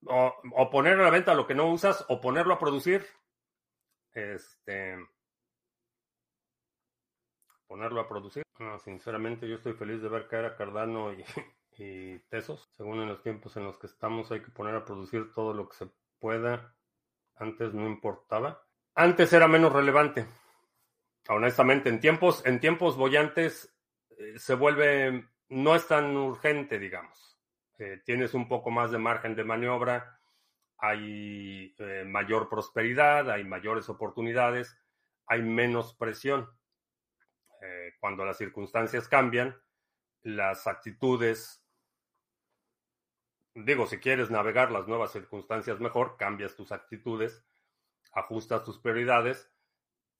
O, 0.04 0.70
poner 0.70 0.98
a 0.98 1.04
la 1.04 1.10
venta 1.10 1.34
lo 1.34 1.46
que 1.46 1.54
no 1.54 1.70
usas 1.70 2.04
o 2.08 2.20
ponerlo 2.20 2.54
a 2.54 2.58
producir. 2.58 3.06
Este. 4.12 4.98
Ponerlo 7.68 8.00
a 8.00 8.08
producir. 8.08 8.42
sinceramente, 8.82 9.48
yo 9.48 9.54
estoy 9.54 9.74
feliz 9.74 10.02
de 10.02 10.08
ver 10.08 10.26
caer 10.26 10.46
a 10.46 10.56
Cardano 10.56 11.12
y, 11.12 11.24
y 11.78 12.18
Tesos. 12.30 12.68
Según 12.72 13.00
en 13.00 13.08
los 13.08 13.22
tiempos 13.22 13.56
en 13.56 13.64
los 13.64 13.78
que 13.78 13.86
estamos, 13.86 14.32
hay 14.32 14.42
que 14.42 14.50
poner 14.50 14.74
a 14.74 14.84
producir 14.84 15.32
todo 15.32 15.54
lo 15.54 15.68
que 15.68 15.76
se 15.76 15.99
pueda. 16.20 16.74
Antes 17.34 17.74
no 17.74 17.86
importaba. 17.86 18.62
Antes 18.94 19.32
era 19.32 19.48
menos 19.48 19.72
relevante. 19.72 20.26
Honestamente, 21.28 21.88
en 21.88 22.00
tiempos, 22.00 22.44
en 22.44 22.60
tiempos 22.60 22.96
bollantes 22.96 23.74
eh, 24.10 24.38
se 24.38 24.54
vuelve, 24.54 25.28
no 25.48 25.74
es 25.74 25.86
tan 25.86 26.16
urgente, 26.16 26.78
digamos. 26.78 27.38
Eh, 27.78 28.02
tienes 28.04 28.34
un 28.34 28.48
poco 28.48 28.70
más 28.70 28.90
de 28.90 28.98
margen 28.98 29.34
de 29.34 29.44
maniobra, 29.44 30.20
hay 30.76 31.74
eh, 31.78 32.04
mayor 32.06 32.48
prosperidad, 32.48 33.30
hay 33.30 33.44
mayores 33.44 33.88
oportunidades, 33.88 34.78
hay 35.26 35.42
menos 35.42 35.94
presión. 35.94 36.48
cuando 38.00 38.24
las 38.24 38.38
circunstancias 38.38 39.06
cambian, 39.06 39.54
las 40.22 40.66
actitudes 40.66 41.59
digo, 43.54 43.86
si 43.86 43.98
quieres 43.98 44.30
navegar 44.30 44.70
las 44.70 44.86
nuevas 44.86 45.12
circunstancias 45.12 45.80
mejor, 45.80 46.16
cambias 46.16 46.56
tus 46.56 46.72
actitudes, 46.72 47.44
ajustas 48.12 48.64
tus 48.64 48.78
prioridades. 48.78 49.50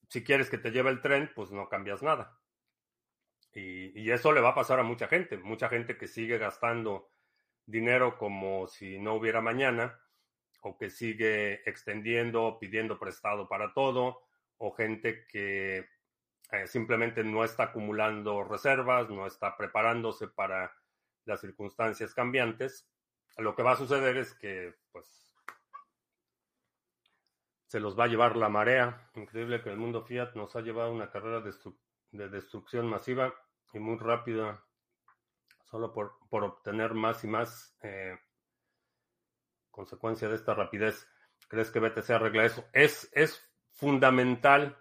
Si 0.09 0.25
quieres 0.25 0.51
que 0.51 0.59
te 0.59 0.71
lleve 0.71 0.91
el 0.91 1.01
tren, 1.01 1.31
pues 1.35 1.51
no 1.51 1.69
cambias 1.69 2.03
nada. 2.03 2.41
Y, 3.53 4.11
eso 4.11 4.33
le 4.33 4.41
va 4.41 4.51
a 4.51 4.55
pasar 4.55 4.79
a 4.79 4.85
mucha 4.85 5.09
gente, 5.09 5.37
mucha 5.39 5.69
gente 5.69 5.97
que 5.97 6.07
sigue 6.07 6.39
gastando 6.39 7.11
dinero 7.67 8.17
como 8.17 8.67
si 8.67 8.99
no 8.99 9.15
hubiera 9.15 9.41
mañana, 9.41 10.01
o 10.63 10.77
que 10.77 10.91
sigue 10.91 11.69
extendiendo, 11.69 12.59
pidiendo 12.61 12.99
prestado 12.99 13.49
para 13.49 13.73
todo, 13.73 14.23
o 14.59 14.73
gente 14.73 15.27
que 15.27 15.89
eh, 16.53 16.67
simplemente 16.67 17.25
no 17.25 17.45
está 17.45 17.65
acumulando 17.65 18.45
reservas, 18.45 19.09
no 19.09 19.27
está 19.27 19.57
preparándose 19.57 20.29
para 20.29 20.73
las 21.25 21.41
circunstancias 21.41 22.15
cambiantes. 22.15 22.89
Lo 23.39 23.55
que 23.55 23.63
va 23.63 23.73
a 23.73 23.77
suceder 23.77 24.17
es 24.17 24.35
que, 24.35 24.75
pues, 24.93 25.31
se 27.67 27.81
los 27.81 27.99
va 27.99 28.05
a 28.05 28.09
llevar 28.09 28.37
la 28.37 28.49
marea. 28.49 29.11
Increíble 29.15 29.63
que 29.63 29.71
el 29.71 29.77
mundo 29.77 30.03
Fiat 30.03 30.35
nos 30.35 30.57
ha 30.57 30.61
llevado 30.61 30.93
una 30.93 31.11
carrera 31.11 31.41
de, 31.41 32.29
destrucción 32.29 32.89
masiva 32.89 33.33
y 33.73 33.79
muy 33.79 33.97
rápida, 33.97 34.65
solo 35.71 35.93
por, 35.93 36.19
obtener 36.31 36.95
más 36.95 37.23
y 37.23 37.29
más 37.29 37.77
eh, 37.83 38.19
consecuencia 39.71 40.29
de 40.29 40.35
esta 40.35 40.55
rapidez. 40.55 41.09
¿Crees 41.49 41.71
que 41.71 41.81
BTC 41.81 42.11
arregla 42.11 42.45
eso? 42.45 42.65
Es, 42.73 43.09
es 43.13 43.41
fundamental 43.71 44.77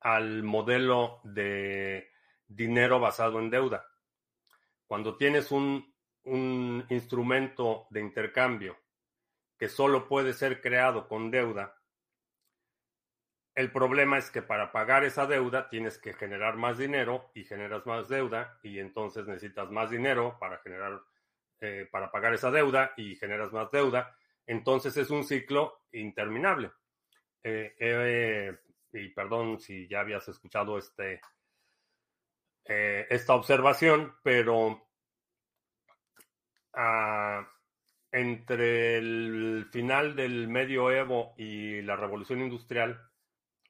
al 0.00 0.42
modelo 0.42 1.20
de 1.24 2.10
dinero 2.48 3.00
basado 3.00 3.38
en 3.38 3.50
deuda. 3.50 3.86
Cuando 4.86 5.16
tienes 5.16 5.50
un, 5.50 5.95
un 6.26 6.84
instrumento 6.90 7.86
de 7.90 8.00
intercambio 8.00 8.76
que 9.58 9.68
solo 9.68 10.06
puede 10.06 10.32
ser 10.34 10.60
creado 10.60 11.08
con 11.08 11.30
deuda, 11.30 11.76
el 13.56 13.72
problema 13.72 14.18
es 14.18 14.30
que 14.30 14.42
para 14.42 14.70
pagar 14.70 15.02
esa 15.04 15.26
deuda 15.26 15.70
tienes 15.70 15.96
que 15.96 16.12
generar 16.12 16.56
más 16.56 16.76
dinero 16.76 17.30
y 17.34 17.44
generas 17.44 17.86
más 17.86 18.06
deuda 18.06 18.58
y 18.62 18.78
entonces 18.78 19.26
necesitas 19.26 19.70
más 19.70 19.88
dinero 19.88 20.36
para 20.38 20.58
generar, 20.58 21.00
eh, 21.60 21.88
para 21.90 22.10
pagar 22.10 22.34
esa 22.34 22.50
deuda 22.50 22.92
y 22.98 23.16
generas 23.16 23.52
más 23.54 23.70
deuda. 23.70 24.14
Entonces 24.46 24.94
es 24.98 25.08
un 25.08 25.24
ciclo 25.24 25.86
interminable. 25.92 26.70
Eh, 27.42 27.74
eh, 27.78 28.58
y 28.92 29.08
perdón 29.08 29.58
si 29.58 29.88
ya 29.88 30.00
habías 30.00 30.28
escuchado 30.28 30.76
este, 30.76 31.22
esta 32.62 33.34
observación, 33.34 34.16
pero 34.22 34.85
entre 38.12 38.98
el 38.98 39.66
final 39.70 40.16
del 40.16 40.48
medioevo 40.48 41.34
y 41.36 41.82
la 41.82 41.96
revolución 41.96 42.40
industrial, 42.40 43.00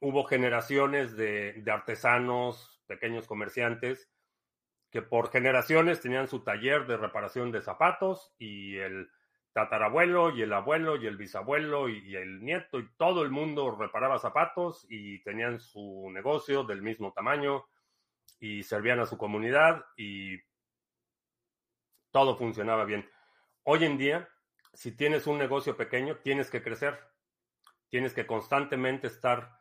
hubo 0.00 0.24
generaciones 0.24 1.16
de, 1.16 1.62
artesanos, 1.70 2.82
pequeños 2.86 3.26
comerciantes, 3.26 4.10
que 4.90 5.02
por 5.02 5.30
generaciones 5.30 6.00
tenían 6.00 6.28
su 6.28 6.42
taller 6.44 6.86
de 6.86 6.96
reparación 6.96 7.50
de 7.50 7.60
zapatos 7.60 8.34
y 8.38 8.76
el 8.76 9.10
tatarabuelo 9.52 10.36
y 10.36 10.42
el 10.42 10.52
abuelo 10.52 10.96
y 10.96 11.06
el 11.06 11.16
bisabuelo 11.16 11.88
y, 11.88 12.14
el 12.14 12.44
nieto 12.44 12.78
y 12.78 12.88
todo 12.96 13.22
el 13.22 13.30
mundo 13.30 13.74
reparaba 13.74 14.18
zapatos 14.18 14.86
y 14.88 15.22
tenían 15.22 15.60
su 15.60 16.10
negocio 16.12 16.64
del 16.64 16.82
mismo 16.82 17.12
tamaño 17.12 17.66
y 18.38 18.62
servían 18.62 19.00
a 19.00 19.06
su 19.06 19.16
comunidad 19.16 19.84
y 19.96 20.38
todo 22.16 22.34
funcionaba 22.34 22.86
bien. 22.86 23.06
Hoy 23.64 23.84
en 23.84 23.98
día, 23.98 24.26
si 24.72 24.96
tienes 24.96 25.26
un 25.26 25.36
negocio 25.36 25.76
pequeño, 25.76 26.16
tienes 26.24 26.50
que 26.50 26.62
crecer, 26.62 26.98
tienes 27.90 28.14
que 28.14 28.26
constantemente 28.26 29.06
estar 29.06 29.60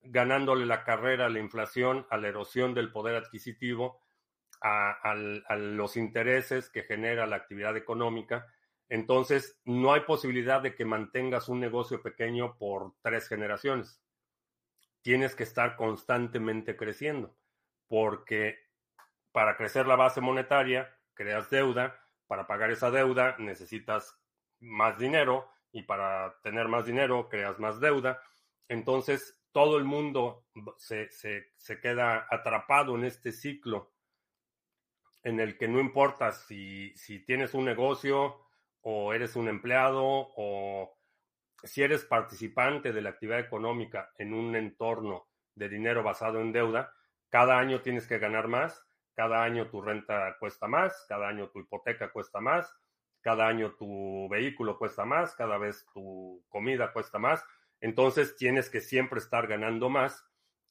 ganándole 0.00 0.64
la 0.64 0.82
carrera 0.82 1.26
a 1.26 1.28
la 1.28 1.40
inflación, 1.40 2.06
a 2.08 2.16
la 2.16 2.28
erosión 2.28 2.72
del 2.72 2.90
poder 2.90 3.16
adquisitivo, 3.16 4.02
a, 4.62 5.14
los 5.58 5.98
intereses 5.98 6.70
que 6.70 6.84
genera 6.84 7.26
la 7.26 7.36
actividad 7.36 7.76
económica. 7.76 8.46
Entonces, 8.88 9.60
no 9.66 9.92
hay 9.92 10.00
posibilidad 10.00 10.62
de 10.62 10.74
que 10.74 10.86
mantengas 10.86 11.50
un 11.50 11.60
negocio 11.60 12.00
pequeño 12.00 12.56
por 12.56 12.94
tres 13.02 13.28
generaciones. 13.28 14.02
Tienes 15.02 15.34
que 15.34 15.42
estar 15.42 15.76
constantemente 15.76 16.78
creciendo, 16.78 17.36
porque 17.88 18.58
para 19.32 19.58
crecer 19.58 19.86
la 19.86 19.96
base 19.96 20.22
monetaria, 20.22 20.96
creas 21.20 21.50
deuda, 21.50 22.00
para 22.26 22.46
pagar 22.46 22.70
esa 22.70 22.90
deuda 22.90 23.36
necesitas 23.38 24.18
más 24.58 24.98
dinero 24.98 25.50
y 25.70 25.82
para 25.82 26.40
tener 26.42 26.66
más 26.66 26.86
dinero 26.86 27.28
creas 27.28 27.58
más 27.58 27.78
deuda. 27.78 28.22
Entonces, 28.68 29.38
todo 29.52 29.76
el 29.76 29.84
mundo 29.84 30.46
se, 30.78 31.10
queda 31.82 32.26
atrapado 32.30 32.94
en 32.94 33.04
este 33.04 33.32
ciclo 33.32 33.92
en 35.22 35.40
el 35.40 35.58
que 35.58 35.68
no 35.68 35.78
importa 35.78 36.32
si, 36.32 36.96
si 36.96 37.22
tienes 37.22 37.52
un 37.52 37.66
negocio 37.66 38.46
o 38.80 39.12
eres 39.12 39.36
un 39.36 39.48
empleado 39.48 40.02
o 40.02 40.96
si 41.62 41.82
eres 41.82 42.06
participante 42.06 42.94
de 42.94 43.02
la 43.02 43.10
actividad 43.10 43.40
económica 43.40 44.10
en 44.16 44.32
un 44.32 44.56
entorno 44.56 45.28
de 45.54 45.68
dinero 45.68 46.02
basado 46.02 46.40
en 46.40 46.50
deuda, 46.50 46.94
cada 47.28 47.58
año 47.58 47.82
tienes 47.82 48.06
que 48.06 48.18
ganar 48.18 48.48
más, 48.48 48.82
cada 49.20 49.42
año 49.42 49.68
tu 49.68 49.82
renta 49.82 50.34
cuesta 50.38 50.66
más, 50.66 51.04
cada 51.06 51.28
año 51.28 51.50
tu 51.50 51.60
hipoteca 51.60 52.10
cuesta 52.10 52.40
más, 52.40 52.74
cada 53.20 53.48
año 53.48 53.74
tu 53.74 54.26
vehículo 54.30 54.78
cuesta 54.78 55.04
más, 55.04 55.34
cada 55.34 55.58
vez 55.58 55.86
tu 55.92 56.42
comida 56.48 56.90
cuesta 56.94 57.18
más. 57.18 57.44
Entonces 57.82 58.34
tienes 58.34 58.70
que 58.70 58.80
siempre 58.80 59.18
estar 59.18 59.46
ganando 59.46 59.90
más. 59.90 60.26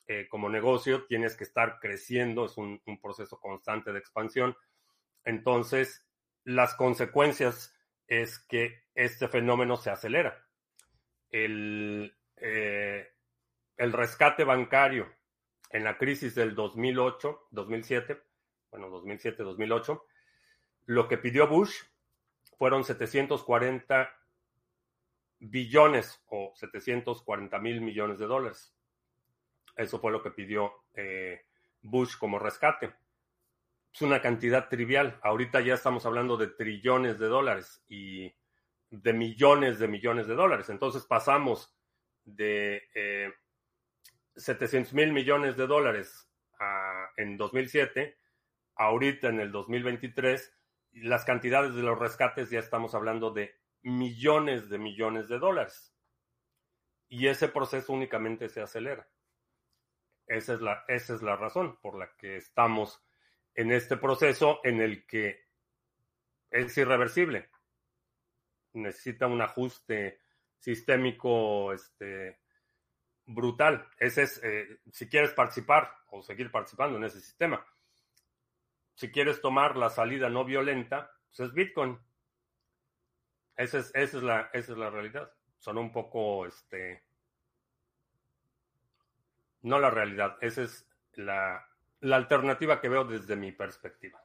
Eh, 0.08 0.28
como 0.28 0.50
negocio 0.50 1.06
tienes 1.06 1.38
que 1.38 1.44
estar 1.44 1.78
creciendo, 1.80 2.46
es 2.48 2.58
un, 2.58 2.82
proceso 3.00 3.40
constante 3.40 3.94
de 3.94 4.00
expansión. 4.00 4.58
Entonces, 5.24 6.10
las 6.44 6.74
consecuencias 6.74 7.78
es 8.08 8.40
que 8.40 8.82
este 8.96 9.28
fenómeno 9.28 9.78
se 9.78 9.92
acelera. 9.92 10.44
El, 11.30 12.18
eh, 12.38 13.14
el 13.78 13.94
rescate 13.94 14.44
bancario 14.44 15.08
en 15.70 15.84
la 15.84 16.00
crisis 16.00 16.34
del 16.34 16.56
2008, 16.56 17.50
2007, 17.52 18.29
bueno, 18.72 18.90
2007, 18.90 19.44
2008, 19.44 20.06
lo 20.86 21.08
que 21.08 21.18
pidió 21.18 21.48
Bush 21.48 21.84
fueron 22.58 22.84
740 22.84 24.10
billones 25.40 26.22
o 26.28 26.52
740 26.56 27.60
mil 27.60 27.82
millones 27.82 28.20
de 28.20 28.26
dólares. 28.26 28.76
Eso 29.76 30.00
fue 30.00 30.12
lo 30.12 30.22
que 30.22 30.32
pidió 30.32 30.74
eh, 30.94 31.46
Bush 31.82 32.18
como 32.18 32.40
rescate. 32.40 32.94
Es 33.94 34.02
una 34.02 34.22
cantidad 34.22 34.68
trivial. 34.68 35.20
Ahorita 35.24 35.62
ya 35.62 35.76
estamos 35.76 36.06
hablando 36.06 36.38
de 36.38 36.48
trillones 36.48 37.18
de 37.18 37.28
dólares 37.28 37.84
y 37.88 38.34
de 38.90 39.14
millones 39.14 39.80
de 39.80 39.88
millones 39.88 40.28
de 40.28 40.36
dólares. 40.36 40.70
Entonces 40.70 41.06
pasamos 41.06 41.74
de 42.26 42.84
700 44.36 44.92
eh, 44.92 44.96
mil 44.96 45.14
millones 45.14 45.56
de 45.56 45.66
dólares 45.66 46.30
en 47.16 47.38
2007, 47.38 48.18
ahorita 48.80 49.28
en 49.28 49.42
el 49.42 49.52
2023, 49.52 50.58
las 50.94 51.26
cantidades 51.26 51.76
de 51.76 51.84
los 51.84 52.00
rescates 52.00 52.50
ya 52.50 52.60
estamos 52.60 52.96
hablando 52.96 53.32
de 53.32 53.54
millones 53.84 54.70
de 54.70 54.80
millones 54.80 55.28
de 55.28 55.38
dólares. 55.38 55.94
Y 57.10 57.28
ese 57.28 57.50
proceso 57.50 57.92
únicamente 57.92 58.48
se 58.48 58.62
acelera. 58.62 59.08
Esa 60.26 60.54
es 60.54 60.62
la, 60.62 60.86
esa 60.88 61.14
es 61.14 61.22
la 61.22 61.36
razón 61.36 61.78
por 61.82 61.98
la 61.98 62.16
que 62.16 62.38
estamos 62.38 63.04
en 63.54 63.72
este 63.72 63.98
proceso 63.98 64.62
en 64.64 64.80
el 64.80 65.06
que 65.06 65.48
es 66.50 66.78
irreversible. 66.78 67.50
Necesita 68.74 69.28
un 69.28 69.42
ajuste 69.42 70.22
sistémico 70.58 71.74
este, 71.74 72.40
brutal. 73.26 73.90
Ese 73.98 74.24
es, 74.24 74.42
eh, 74.42 74.80
si 74.92 75.10
quieres 75.10 75.34
participar 75.34 75.92
o 76.12 76.22
seguir 76.22 76.50
participando 76.50 76.98
en 76.98 77.04
ese 77.04 77.20
sistema. 77.20 77.66
Si 79.00 79.14
quieres 79.14 79.40
tomar 79.40 79.78
la 79.78 79.90
salida 79.90 80.30
no 80.30 80.44
violenta, 80.44 81.10
pues 81.30 81.40
es 81.40 81.54
Bitcoin. 81.54 81.98
Esa 83.56 83.78
es, 83.78 83.96
esa 83.96 84.18
es, 84.18 84.24
la, 84.24 84.50
esa 84.52 84.74
es 84.74 84.78
la 84.78 84.90
realidad. 84.90 85.32
Son 85.58 85.78
un 85.78 85.90
poco, 85.94 86.46
este, 86.46 87.06
no 89.62 89.80
la 89.80 89.90
realidad, 89.90 90.38
esa 90.42 90.64
es 90.64 90.86
la, 91.14 91.66
la 92.02 92.18
alternativa 92.18 92.82
que 92.82 92.90
veo 92.90 93.06
desde 93.06 93.38
mi 93.38 93.54
perspectiva. 93.54 94.22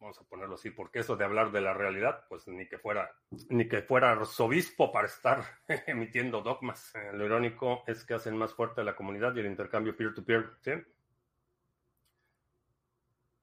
Vamos 0.00 0.18
a 0.18 0.24
ponerlo 0.24 0.56
así, 0.56 0.72
porque 0.72 0.98
eso 0.98 1.14
de 1.14 1.24
hablar 1.24 1.52
de 1.52 1.60
la 1.60 1.74
realidad, 1.74 2.26
pues 2.28 2.48
ni 2.48 2.66
que 2.66 2.78
fuera, 2.78 3.14
ni 3.50 3.68
que 3.68 3.82
fuera 3.82 4.10
arzobispo 4.10 4.90
para 4.90 5.06
estar 5.06 5.44
emitiendo 5.86 6.40
dogmas. 6.40 6.92
Lo 7.12 7.24
irónico 7.24 7.84
es 7.86 8.04
que 8.04 8.14
hacen 8.14 8.36
más 8.36 8.52
fuerte 8.52 8.82
la 8.82 8.96
comunidad 8.96 9.36
y 9.36 9.40
el 9.40 9.46
intercambio 9.46 9.96
peer-to-peer, 9.96 10.56
¿sí? 10.60 10.72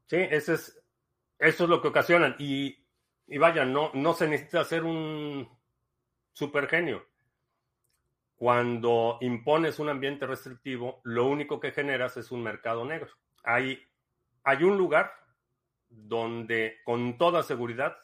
Sí, 0.08 0.18
ese 0.18 0.54
es, 0.54 0.82
eso 1.40 1.64
es 1.64 1.70
lo 1.70 1.82
que 1.82 1.88
ocasionan. 1.90 2.36
Y 2.40 2.86
y 3.28 3.38
vaya, 3.38 3.66
no, 3.66 3.92
no 3.94 4.14
se 4.14 4.28
necesita 4.28 4.64
ser 4.64 4.84
un 4.84 5.50
super 6.32 6.68
genio. 6.68 7.08
Cuando 8.36 9.18
impones 9.22 9.80
un 9.80 9.90
ambiente 9.90 10.28
restrictivo, 10.28 11.02
lo 11.04 11.26
único 11.26 11.60
que 11.60 11.72
generas 11.72 12.18
es 12.18 12.32
un 12.32 12.44
mercado 12.44 12.86
negro. 12.86 13.10
Hay, 13.44 13.82
hay 14.44 14.64
un 14.64 14.78
lugar 14.78 15.12
donde 15.90 16.80
con 16.84 17.18
toda 17.18 17.42
seguridad 17.44 17.96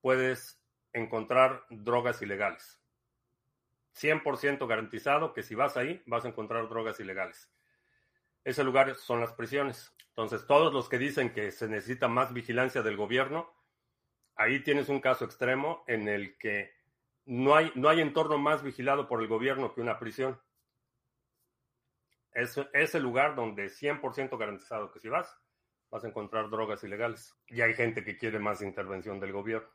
puedes 0.00 0.60
encontrar 0.92 1.64
drogas 1.68 2.22
ilegales. 2.22 2.80
100% 3.94 4.66
garantizado 4.66 5.32
que 5.32 5.42
si 5.42 5.54
vas 5.54 5.76
ahí 5.76 6.02
vas 6.06 6.24
a 6.24 6.28
encontrar 6.28 6.68
drogas 6.68 7.00
ilegales. 7.00 7.50
ese 8.44 8.64
lugar 8.64 8.94
son 8.96 9.20
las 9.20 9.32
prisiones. 9.32 9.94
Entonces, 10.16 10.46
todos 10.46 10.72
los 10.72 10.88
que 10.88 10.96
dicen 10.96 11.34
que 11.34 11.50
se 11.50 11.68
necesita 11.68 12.08
más 12.08 12.32
vigilancia 12.32 12.80
del 12.80 12.96
gobierno, 12.96 13.52
ahí 14.34 14.60
tienes 14.60 14.88
un 14.88 14.98
caso 14.98 15.26
extremo 15.26 15.84
en 15.86 16.08
el 16.08 16.38
que 16.38 16.72
no 17.26 17.54
hay, 17.54 17.70
no 17.74 17.90
hay 17.90 18.00
entorno 18.00 18.38
más 18.38 18.62
vigilado 18.62 19.08
por 19.08 19.20
el 19.20 19.28
gobierno 19.28 19.74
que 19.74 19.82
una 19.82 19.98
prisión. 19.98 20.40
Es, 22.32 22.58
es 22.72 22.94
el 22.94 23.02
lugar 23.02 23.34
donde 23.34 23.66
100% 23.66 24.38
garantizado 24.38 24.90
que 24.90 25.00
si 25.00 25.08
vas, 25.10 25.38
vas 25.90 26.02
a 26.02 26.08
encontrar 26.08 26.48
drogas 26.48 26.82
ilegales. 26.82 27.36
Y 27.48 27.60
hay 27.60 27.74
gente 27.74 28.02
que 28.02 28.16
quiere 28.16 28.38
más 28.38 28.62
intervención 28.62 29.20
del 29.20 29.32
gobierno. 29.32 29.68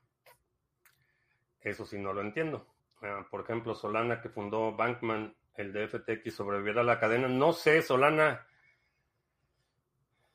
Eso 1.59 1.85
sí 1.85 1.99
no 1.99 2.13
lo 2.13 2.21
entiendo. 2.21 2.65
Ah, 3.03 3.27
por 3.29 3.41
ejemplo, 3.41 3.75
Solana, 3.75 4.21
que 4.21 4.29
fundó 4.29 4.75
Bankman, 4.75 5.35
el 5.53 5.71
de 5.71 5.87
FTX, 5.87 6.33
sobrevivirá 6.33 6.81
a 6.81 6.83
la 6.83 6.99
cadena. 6.99 7.27
No 7.27 7.53
sé, 7.53 7.83
Solana. 7.83 8.47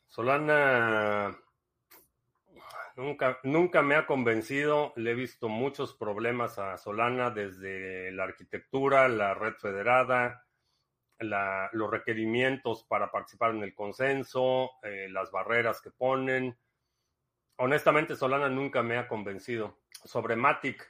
Solana 0.06 1.36
nunca, 2.96 3.38
nunca 3.42 3.82
me 3.82 3.94
ha 3.94 4.06
convencido. 4.06 4.92
Le 4.96 5.12
he 5.12 5.14
visto 5.14 5.48
muchos 5.48 5.94
problemas 5.94 6.58
a 6.58 6.76
Solana 6.76 7.30
desde 7.30 8.10
la 8.12 8.24
arquitectura, 8.24 9.08
la 9.08 9.34
red 9.34 9.54
federada, 9.54 10.46
los 11.18 11.90
requerimientos 11.90 12.84
para 12.84 13.10
participar 13.10 13.54
en 13.54 13.62
el 13.62 13.74
consenso, 13.74 14.72
eh, 14.82 15.08
las 15.10 15.30
barreras 15.30 15.80
que 15.80 15.90
ponen. 15.90 16.56
Honestamente, 17.56 18.16
Solana 18.16 18.48
nunca 18.48 18.82
me 18.82 18.98
ha 18.98 19.08
convencido. 19.08 19.78
Sobre 20.04 20.36
Matic, 20.36 20.86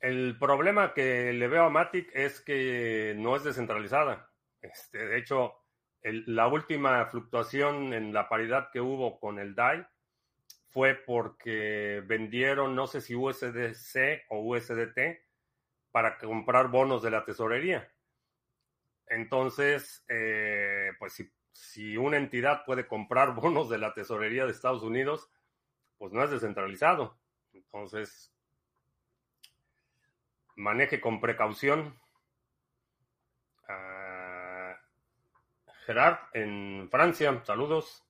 el 0.00 0.36
problema 0.38 0.92
que 0.92 1.32
le 1.32 1.46
veo 1.46 1.64
a 1.64 1.70
Matic 1.70 2.10
es 2.12 2.40
que 2.40 3.14
no 3.16 3.36
es 3.36 3.44
descentralizada. 3.44 4.30
Este, 4.60 5.06
de 5.06 5.18
hecho, 5.18 5.61
la 6.02 6.48
última 6.48 7.06
fluctuación 7.06 7.92
en 7.92 8.12
la 8.12 8.28
paridad 8.28 8.70
que 8.72 8.80
hubo 8.80 9.20
con 9.20 9.38
el 9.38 9.54
DAI 9.54 9.86
fue 10.70 10.94
porque 10.94 12.02
vendieron, 12.06 12.74
no 12.74 12.86
sé 12.86 13.00
si 13.00 13.14
USDC 13.14 14.24
o 14.28 14.40
USDT, 14.40 14.98
para 15.90 16.16
comprar 16.18 16.68
bonos 16.68 17.02
de 17.02 17.10
la 17.10 17.24
tesorería. 17.24 17.92
Entonces, 19.06 20.04
eh, 20.08 20.92
pues 20.98 21.12
si, 21.12 21.30
si 21.52 21.96
una 21.98 22.16
entidad 22.16 22.64
puede 22.64 22.86
comprar 22.86 23.34
bonos 23.34 23.68
de 23.68 23.78
la 23.78 23.92
tesorería 23.92 24.46
de 24.46 24.52
Estados 24.52 24.82
Unidos, 24.82 25.30
pues 25.98 26.12
no 26.12 26.24
es 26.24 26.30
descentralizado. 26.30 27.20
Entonces, 27.52 28.34
maneje 30.56 31.00
con 31.00 31.20
precaución. 31.20 32.00
Gerard, 35.84 36.18
en 36.32 36.88
Francia, 36.90 37.42
saludos. 37.44 38.04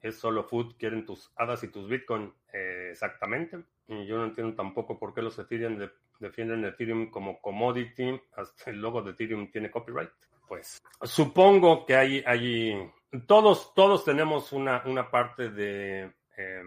Es 0.00 0.18
solo 0.18 0.44
food, 0.44 0.76
quieren 0.78 1.04
tus 1.04 1.32
hadas 1.36 1.62
y 1.64 1.68
tus 1.68 1.88
bitcoin. 1.88 2.32
Eh, 2.52 2.88
exactamente. 2.90 3.64
Y 3.88 4.06
yo 4.06 4.18
no 4.18 4.24
entiendo 4.24 4.54
tampoco 4.54 4.98
por 4.98 5.14
qué 5.14 5.22
los 5.22 5.38
Ethereum 5.38 5.78
de 5.78 5.90
defienden 6.18 6.64
Ethereum 6.64 7.10
como 7.10 7.40
commodity, 7.40 8.20
hasta 8.36 8.70
el 8.70 8.80
logo 8.80 9.02
de 9.02 9.12
Ethereum 9.12 9.50
tiene 9.50 9.70
copyright. 9.70 10.10
Pues 10.46 10.82
supongo 11.02 11.84
que 11.84 11.94
hay, 11.94 12.24
hay 12.26 12.90
todos, 13.26 13.74
todos 13.74 14.04
tenemos 14.04 14.52
una, 14.52 14.82
una 14.86 15.10
parte 15.10 15.50
de 15.50 16.12
eh, 16.36 16.62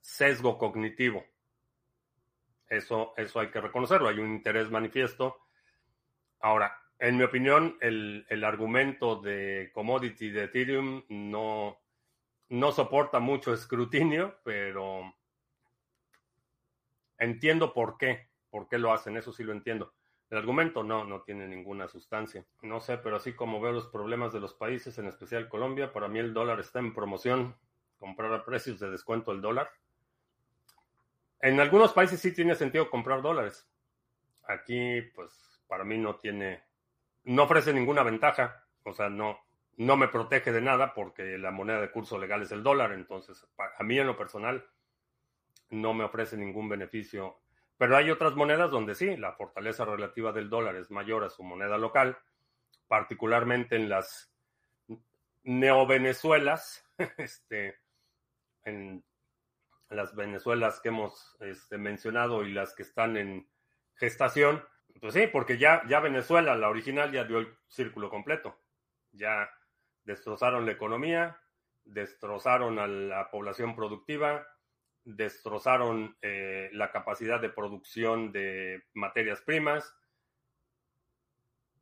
sesgo 0.00 0.56
cognitivo. 0.56 1.24
Eso, 2.68 3.12
eso 3.16 3.40
hay 3.40 3.50
que 3.50 3.60
reconocerlo, 3.60 4.08
hay 4.08 4.18
un 4.20 4.32
interés 4.32 4.70
manifiesto. 4.70 5.36
Ahora, 6.40 6.72
en 7.00 7.16
mi 7.16 7.24
opinión, 7.24 7.76
el, 7.80 8.44
argumento 8.44 9.16
de 9.16 9.70
commodity 9.72 10.30
de 10.30 10.44
Ethereum 10.44 11.04
no, 11.08 11.80
no 12.48 12.72
soporta 12.72 13.18
mucho 13.18 13.52
escrutinio, 13.52 14.38
pero 14.44 15.14
entiendo 17.18 17.72
por 17.72 17.96
qué 17.98 18.30
por 18.50 18.68
qué 18.68 18.78
lo 18.78 18.92
hacen, 18.92 19.16
eso 19.16 19.32
sí 19.32 19.44
lo 19.44 19.52
entiendo. 19.52 19.94
El 20.28 20.38
argumento 20.38 20.82
no, 20.82 21.04
no 21.04 21.22
tiene 21.22 21.48
ninguna 21.48 21.88
sustancia. 21.88 22.44
No 22.62 22.80
sé, 22.80 22.98
pero 22.98 23.16
así 23.16 23.32
como 23.32 23.60
veo 23.60 23.72
los 23.72 23.88
problemas 23.88 24.32
de 24.32 24.40
los 24.40 24.54
países, 24.54 24.98
en 24.98 25.06
especial 25.06 25.48
Colombia, 25.48 25.92
para 25.92 26.08
mí 26.08 26.18
el 26.18 26.34
dólar 26.34 26.60
está 26.60 26.78
en 26.78 26.94
promoción. 26.94 27.56
Comprar 27.98 28.32
a 28.32 28.44
precios 28.44 28.78
de 28.78 28.90
descuento 28.90 29.32
el 29.32 29.40
dólar. 29.40 29.70
En 31.40 31.58
algunos 31.58 31.92
países 31.92 32.20
sí 32.20 32.32
tiene 32.32 32.54
sentido 32.54 32.90
comprar 32.90 33.22
dólares. 33.22 33.68
Aquí, 34.44 35.02
pues, 35.14 35.62
para 35.66 35.84
mí 35.84 35.98
no 35.98 36.16
tiene, 36.16 36.62
no 37.24 37.44
ofrece 37.44 37.72
ninguna 37.72 38.02
ventaja. 38.02 38.66
O 38.84 38.92
sea, 38.92 39.08
no, 39.08 39.38
no 39.76 39.96
me 39.96 40.08
protege 40.08 40.52
de 40.52 40.60
nada 40.60 40.94
porque 40.94 41.38
la 41.38 41.50
moneda 41.50 41.80
de 41.80 41.90
curso 41.90 42.18
legal 42.18 42.42
es 42.42 42.52
el 42.52 42.62
dólar. 42.62 42.92
Entonces, 42.92 43.46
a 43.78 43.82
mí 43.82 43.98
en 43.98 44.06
lo 44.06 44.16
personal, 44.16 44.66
no 45.70 45.94
me 45.94 46.04
ofrece 46.04 46.36
ningún 46.36 46.68
beneficio 46.68 47.40
pero 47.80 47.96
hay 47.96 48.10
otras 48.10 48.36
monedas 48.36 48.70
donde 48.70 48.94
sí, 48.94 49.16
la 49.16 49.32
fortaleza 49.32 49.86
relativa 49.86 50.32
del 50.32 50.50
dólar 50.50 50.76
es 50.76 50.90
mayor 50.90 51.24
a 51.24 51.30
su 51.30 51.42
moneda 51.42 51.78
local, 51.78 52.18
particularmente 52.88 53.74
en 53.74 53.88
las 53.88 54.30
neovenezuelas, 55.44 56.86
este, 57.16 57.78
en 58.64 59.02
las 59.88 60.14
Venezuelas 60.14 60.78
que 60.80 60.90
hemos 60.90 61.38
este, 61.40 61.78
mencionado 61.78 62.44
y 62.44 62.52
las 62.52 62.74
que 62.74 62.82
están 62.82 63.16
en 63.16 63.48
gestación. 63.94 64.62
Pues 65.00 65.14
sí, 65.14 65.26
porque 65.26 65.58
ya, 65.58 65.82
ya 65.88 66.00
Venezuela, 66.00 66.56
la 66.56 66.68
original, 66.68 67.12
ya 67.12 67.24
dio 67.24 67.38
el 67.38 67.56
círculo 67.68 68.10
completo. 68.10 68.58
Ya 69.12 69.50
destrozaron 70.04 70.66
la 70.66 70.72
economía, 70.72 71.40
destrozaron 71.84 72.78
a 72.78 72.86
la 72.86 73.30
población 73.30 73.74
productiva, 73.74 74.46
destrozaron 75.04 76.16
eh, 76.22 76.70
la 76.72 76.90
capacidad 76.90 77.40
de 77.40 77.50
producción 77.50 78.32
de 78.32 78.84
materias 78.94 79.40
primas, 79.40 79.94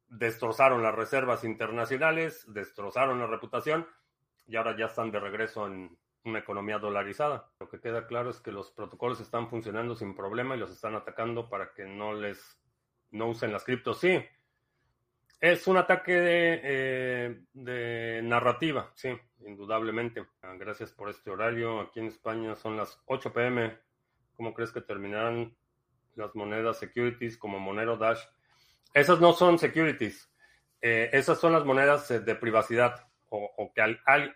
destrozaron 0.09 0.83
las 0.83 0.95
reservas 0.95 1.45
internacionales, 1.45 2.45
destrozaron 2.49 3.19
la 3.19 3.27
reputación 3.27 3.87
y 4.47 4.57
ahora 4.57 4.77
ya 4.77 4.87
están 4.87 5.11
de 5.11 5.21
regreso 5.21 5.67
en 5.67 5.99
una 6.25 6.39
economía 6.39 6.79
dolarizada. 6.79 7.51
Lo 7.61 7.69
que 7.69 7.81
queda 7.81 8.07
claro 8.07 8.31
es 8.31 8.41
que 8.41 8.53
los 8.53 8.71
protocolos 8.71 9.21
están 9.21 9.49
funcionando 9.49 9.95
sin 9.95 10.15
problema 10.15 10.57
y 10.57 10.59
los 10.59 10.71
están 10.71 10.95
atacando 10.95 11.49
para 11.49 11.73
que 11.75 11.85
no 11.85 12.15
les 12.15 12.58
no 13.11 13.29
usen 13.29 13.53
las 13.53 13.65
criptos. 13.65 14.01
Sí, 14.01 14.19
es 15.41 15.67
un 15.67 15.77
ataque 15.77 16.13
de, 16.13 17.41
eh, 17.55 18.21
narrativa, 18.25 18.91
sí, 18.95 19.11
indudablemente. 19.47 20.27
Ah, 20.43 20.55
gracias 20.59 20.93
por 20.93 21.11
este 21.11 21.31
horario. 21.31 21.81
Aquí 21.81 22.01
en 22.01 22.07
España 22.07 22.57
son 22.57 22.77
las 22.77 23.01
8 23.07 23.33
pm. 23.33 23.79
¿Cómo 24.37 24.53
crees 24.53 24.73
que 24.73 24.81
terminarán 24.81 25.57
las 26.17 26.35
monedas 26.35 26.79
securities 26.79 27.37
como 27.37 27.59
Monero 27.59 27.97
Dash? 27.97 28.21
Esas 28.93 29.21
no 29.21 29.33
son 29.33 29.59
securities. 29.59 30.29
Eh, 30.81 31.11
esas 31.13 31.39
son 31.39 31.53
las 31.53 31.65
monedas 31.65 32.09
de 32.09 32.35
privacidad 32.35 33.09
o, 33.31 33.73
que 33.75 33.83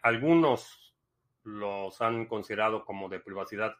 algunos 0.03 0.95
los 1.45 2.01
han 2.01 2.27
considerado 2.27 2.85
como 2.85 3.09
de 3.09 3.21
privacidad. 3.21 3.75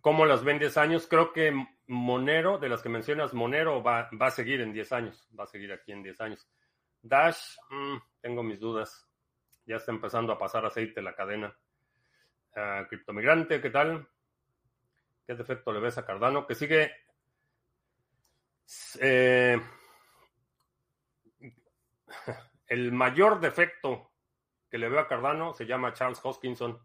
¿Cómo 0.00 0.24
las 0.24 0.44
ven 0.44 0.58
10 0.58 0.76
años? 0.78 1.06
Creo 1.06 1.32
que 1.32 1.52
Monero, 1.92 2.56
de 2.56 2.70
las 2.70 2.80
que 2.80 2.88
mencionas, 2.88 3.34
Monero 3.34 3.82
va, 3.82 4.08
va 4.18 4.28
a 4.28 4.30
seguir 4.30 4.62
en 4.62 4.72
10 4.72 4.92
años, 4.92 5.28
va 5.38 5.44
a 5.44 5.46
seguir 5.46 5.70
aquí 5.74 5.92
en 5.92 6.02
10 6.02 6.20
años. 6.22 6.48
Dash, 7.02 7.58
mm, 7.68 7.96
tengo 8.22 8.42
mis 8.42 8.58
dudas. 8.58 9.06
Ya 9.66 9.76
está 9.76 9.92
empezando 9.92 10.32
a 10.32 10.38
pasar 10.38 10.64
aceite 10.64 11.02
la 11.02 11.14
cadena. 11.14 11.54
Uh, 12.56 12.86
Criptomigrante, 12.88 13.60
¿qué 13.60 13.68
tal? 13.68 14.08
¿Qué 15.26 15.34
defecto 15.34 15.70
le 15.70 15.80
ves 15.80 15.98
a 15.98 16.06
Cardano? 16.06 16.46
Que 16.46 16.54
sigue. 16.54 16.90
Eh, 18.98 19.60
el 22.68 22.90
mayor 22.92 23.38
defecto 23.38 24.12
que 24.70 24.78
le 24.78 24.88
veo 24.88 25.00
a 25.00 25.08
Cardano 25.08 25.52
se 25.52 25.66
llama 25.66 25.92
Charles 25.92 26.20
Hoskinson. 26.22 26.80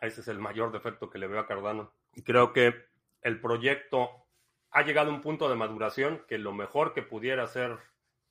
Ese 0.00 0.22
es 0.22 0.28
el 0.28 0.38
mayor 0.38 0.72
defecto 0.72 1.10
que 1.10 1.18
le 1.18 1.28
veo 1.28 1.40
a 1.40 1.46
Cardano. 1.46 1.92
Y 2.14 2.22
creo 2.22 2.54
que 2.54 2.89
el 3.22 3.40
proyecto 3.40 4.26
ha 4.70 4.82
llegado 4.82 5.10
a 5.10 5.14
un 5.14 5.20
punto 5.20 5.48
de 5.48 5.56
maduración 5.56 6.24
que 6.28 6.38
lo 6.38 6.52
mejor 6.52 6.92
que 6.94 7.02
pudiera 7.02 7.44
hacer 7.44 7.78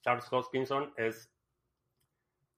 Charles 0.02 0.32
Hoskinson 0.32 0.93
es 0.95 1.34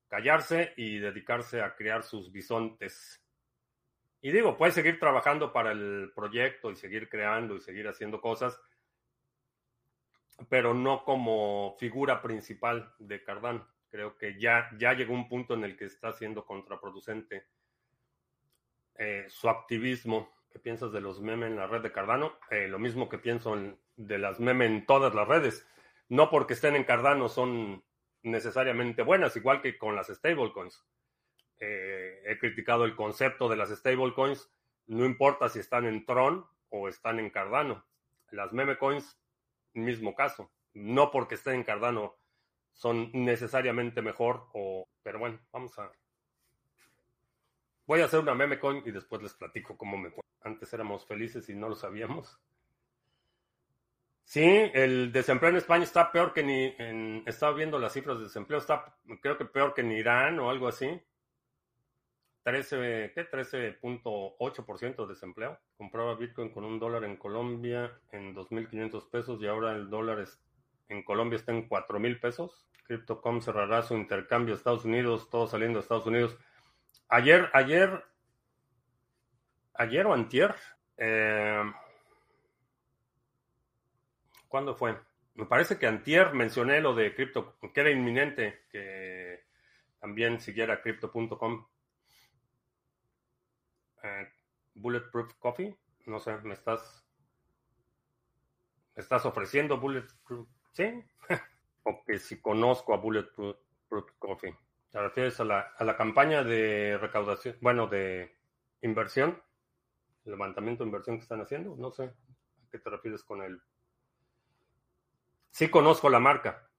callarse 0.08 0.74
y 0.78 1.00
dedicarse 1.00 1.62
a 1.62 1.76
crear 1.76 2.04
sus 2.04 2.32
bisontes. 2.32 3.24
Y 4.22 4.32
digo, 4.32 4.58
puede 4.58 4.72
seguir 4.72 5.00
trabajando 5.00 5.52
para 5.52 5.72
el 5.72 6.12
proyecto 6.13 6.70
y 6.70 6.76
seguir 6.76 7.10
creando 7.10 7.56
y 7.56 7.62
seguir 7.62 7.88
haciendo 7.88 8.22
cosas, 8.22 8.60
pero 10.50 10.74
no 10.74 11.04
como 11.04 11.76
figura 11.80 12.22
principal 12.22 12.94
de 13.00 13.24
Cardano. 13.24 13.67
Creo 13.89 14.15
que 14.17 14.39
ya, 14.39 14.70
ya 14.78 14.94
llegó 14.94 15.13
un 15.13 15.28
punto 15.28 15.56
en 15.56 15.63
el 15.63 15.76
que 15.76 15.86
está 15.86 16.13
siendo 16.13 16.46
contraproducente 16.46 17.48
eh, 18.96 19.26
su 19.30 19.50
activismo. 19.50 20.32
¿Qué 20.51 20.59
piensas 20.59 20.91
de 20.91 21.01
los 21.01 21.21
memes 21.21 21.49
en 21.49 21.55
la 21.55 21.67
red 21.67 21.81
de 21.81 21.91
Cardano? 21.91 22.33
Eh, 22.49 22.67
lo 22.67 22.77
mismo 22.77 23.07
que 23.07 23.17
pienso 23.17 23.55
de 23.95 24.17
las 24.17 24.39
memes 24.39 24.69
en 24.69 24.85
todas 24.85 25.15
las 25.15 25.27
redes. 25.27 25.67
no 26.09 26.29
porque 26.29 26.53
estén 26.53 26.75
en 26.75 26.83
Cardano 26.83 27.29
son 27.29 27.83
necesariamente 28.21 29.01
buenas, 29.01 29.35
igual 29.37 29.61
que 29.61 29.77
con 29.77 29.95
las 29.95 30.07
stablecoins. 30.07 30.85
Eh, 31.59 32.23
he 32.25 32.37
criticado 32.37 32.83
el 32.85 32.95
concepto 32.95 33.47
de 33.47 33.55
las 33.55 33.69
stablecoins, 33.69 34.51
no 34.87 35.05
importa 35.05 35.47
si 35.47 35.59
están 35.59 35.85
en 35.85 36.05
Tron 36.05 36.45
o 36.69 36.89
están 36.89 37.19
en 37.19 37.29
Cardano. 37.29 37.85
Las 38.31 38.51
meme 38.51 38.77
coins, 38.77 39.17
mismo 39.73 40.15
caso. 40.15 40.51
No 40.73 41.11
porque 41.11 41.35
estén 41.35 41.55
en 41.55 41.63
Cardano 41.63 42.17
son 42.73 43.09
necesariamente 43.13 44.01
mejor 44.01 44.47
o... 44.53 44.87
Pero 45.03 45.19
bueno, 45.19 45.39
vamos 45.51 45.77
a... 45.79 45.91
Voy 47.91 47.99
a 47.99 48.06
hacer 48.06 48.21
una 48.21 48.34
meme 48.34 48.58
coin 48.58 48.82
y 48.86 48.91
después 48.91 49.21
les 49.21 49.34
platico 49.34 49.75
cómo 49.75 49.97
me 49.97 50.12
fue. 50.12 50.23
Antes 50.43 50.71
éramos 50.71 51.06
felices 51.06 51.49
y 51.49 51.56
no 51.56 51.67
lo 51.67 51.75
sabíamos. 51.75 52.39
Sí, 54.23 54.45
el 54.73 55.12
desempleo 55.12 55.49
en 55.49 55.58
España 55.58 55.84
está 55.84 56.10
peor 56.10 56.32
que 56.32 56.41
ni 56.41 56.73
en... 56.77 57.21
Estaba 57.25 57.54
viendo 57.54 57.77
las 57.77 57.91
cifras 57.91 58.17
de 58.19 58.23
desempleo, 58.23 58.60
está 58.60 58.95
creo 59.19 59.38
que 59.38 59.43
peor 59.43 59.73
que 59.73 59.82
en 59.82 59.91
Irán 59.91 60.39
o 60.39 60.49
algo 60.49 60.69
así. 60.69 61.01
13, 62.43 63.12
¿qué? 63.13 63.30
13.8% 63.30 64.95
de 64.95 65.08
desempleo. 65.08 65.60
Compraba 65.75 66.15
Bitcoin 66.15 66.47
con 66.47 66.63
un 66.63 66.80
dólar 66.80 67.04
en 67.04 67.17
Colombia 67.17 67.99
en 68.13 68.34
2.500 68.34 69.10
pesos 69.10 69.41
y 69.41 69.47
ahora 69.47 69.73
el 69.73 69.89
dólar 69.89 70.25
en 70.88 71.04
Colombia 71.04 71.36
está 71.36 71.51
en 71.51 71.67
4.000 71.67 72.21
pesos. 72.21 72.69
Crypto.com 72.86 73.41
cerrará 73.41 73.82
su 73.82 73.95
intercambio 73.95 74.54
a 74.54 74.58
Estados 74.58 74.86
Unidos, 74.86 75.30
todo 75.30 75.45
saliendo 75.45 75.80
de 75.80 75.84
Estados 75.84 76.06
Unidos. 76.06 76.38
Ayer, 77.10 77.49
ayer, 77.54 78.04
ayer 79.73 80.06
o 80.06 80.13
antier, 80.13 80.56
eh, 80.97 81.63
¿cuándo 84.47 84.75
fue? 84.75 84.97
Me 85.36 85.45
parece 85.45 85.77
que 85.77 85.88
antier 85.88 86.34
mencioné 86.34 86.82
lo 86.82 86.93
de 86.93 87.13
cripto, 87.15 87.58
que 87.73 87.82
era 87.82 87.89
inminente 87.91 88.65
que 88.69 89.43
también 89.99 90.39
siguiera 90.39 90.82
crypto.com. 90.82 91.67
Eh, 94.04 94.27
Bulletproof 94.73 95.34
Coffee, 95.36 95.77
no 96.06 96.19
sé, 96.19 96.38
me 96.39 96.54
estás, 96.54 97.06
me 98.95 99.01
estás 99.01 99.25
ofreciendo 99.25 99.80
Bulletproof, 99.80 100.47
¿sí? 100.73 101.04
o 101.84 102.04
que 102.06 102.19
si 102.19 102.41
conozco 102.41 102.93
a 102.93 102.97
Bulletproof 102.97 103.58
Coffee. 104.17 104.56
¿Te 104.91 104.99
refieres 104.99 105.39
a 105.39 105.45
la, 105.45 105.60
a 105.77 105.84
la 105.84 105.95
campaña 105.95 106.43
de 106.43 106.97
recaudación, 106.99 107.56
bueno, 107.62 107.88
de 107.88 108.36
inversión, 108.82 109.41
levantamiento 110.25 110.84
de 110.84 110.89
inversión 110.89 111.17
que 111.17 111.23
están 111.23 111.41
haciendo? 111.41 111.75
No 111.77 111.91
sé, 111.91 112.04
¿a 112.04 112.69
qué 112.71 112.77
te 112.80 112.89
refieres 112.89 113.23
con 113.23 113.41
el 113.41 113.62
Sí 115.51 115.69
conozco 115.69 116.10
la 116.10 116.19
marca. 116.19 116.69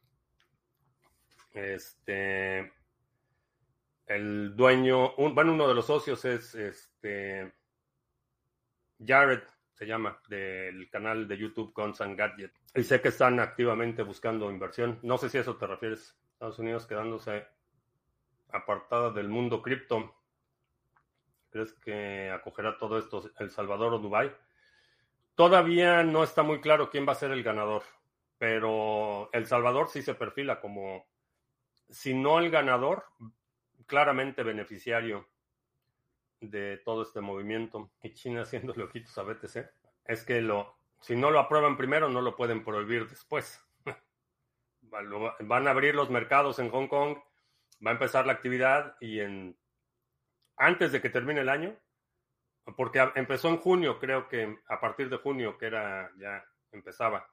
Este, 1.53 2.73
el 4.07 4.57
dueño, 4.57 5.15
bueno, 5.17 5.53
uno 5.53 5.69
de 5.69 5.75
los 5.75 5.87
socios 5.87 6.25
es 6.25 6.55
este 6.55 7.53
Jared, 9.05 9.43
se 9.75 9.87
llama, 9.87 10.19
del 10.29 10.89
canal 10.89 11.29
de 11.29 11.37
YouTube 11.37 11.73
Guns 11.75 12.01
and 12.01 12.17
Gadget. 12.17 12.53
Y 12.75 12.83
sé 12.83 13.03
que 13.03 13.09
están 13.09 13.41
activamente 13.41 14.03
buscando 14.03 14.51
inversión. 14.51 14.99
No 15.03 15.19
sé 15.19 15.29
si 15.29 15.39
eso 15.39 15.57
te 15.57 15.67
refieres. 15.67 16.17
Estados 16.33 16.59
Unidos 16.59 16.87
quedándose 16.87 17.47
apartada 18.53 19.11
del 19.11 19.29
mundo 19.29 19.63
cripto. 19.63 20.15
¿Crees 21.51 21.73
que 21.75 22.31
acogerá 22.31 22.79
todo 22.79 22.99
esto 22.99 23.31
El 23.39 23.51
Salvador 23.51 23.95
o 23.95 23.99
Dubai? 23.99 24.35
Todavía 25.35 26.03
no 26.03 26.25
está 26.25 26.43
muy 26.43 26.61
claro 26.61 26.91
quién 26.91 27.07
va 27.07 27.13
a 27.13 27.17
ser 27.17 27.31
el 27.31 27.43
ganador 27.43 27.83
pero 28.43 29.31
El 29.33 29.47
Salvador 29.47 29.89
sí 29.89 30.03
se 30.03 30.17
perfila 30.17 30.61
como, 30.61 31.07
si 31.89 32.13
no 32.13 32.41
el 32.41 32.51
ganador, 32.51 33.05
claramente 33.87 34.43
beneficiario 34.43 35.29
de 36.41 36.79
todo 36.79 37.03
este 37.03 37.21
movimiento. 37.21 37.93
Y 38.03 38.15
China 38.15 38.43
haciendo 38.43 38.73
ojitos 38.73 39.17
a 39.17 39.23
BTC. 39.23 39.71
Es 40.05 40.25
que 40.25 40.41
lo, 40.41 40.75
si 40.99 41.15
no 41.15 41.31
lo 41.31 41.39
aprueban 41.39 41.77
primero, 41.77 42.09
no 42.09 42.21
lo 42.21 42.35
pueden 42.35 42.65
prohibir 42.65 43.09
después. 43.09 43.65
Van 44.81 45.69
a 45.69 45.71
abrir 45.71 45.95
los 45.95 46.11
mercados 46.11 46.59
en 46.59 46.69
Hong 46.71 46.89
Kong, 46.89 47.19
va 47.85 47.91
a 47.91 47.95
empezar 47.95 48.27
la 48.27 48.33
actividad 48.33 48.97
y 49.01 49.21
en 49.21 49.59
antes 50.57 50.93
de 50.93 51.01
que 51.01 51.11
termine 51.11 51.41
el 51.41 51.49
año, 51.49 51.77
porque 52.77 53.01
empezó 53.17 53.49
en 53.49 53.57
junio, 53.59 53.99
creo 53.99 54.29
que 54.29 54.59
a 54.69 54.81
partir 54.81 55.09
de 55.09 55.17
junio, 55.17 55.59
que 55.59 55.67
era 55.67 56.11
ya 56.19 56.45
empezaba 56.71 57.27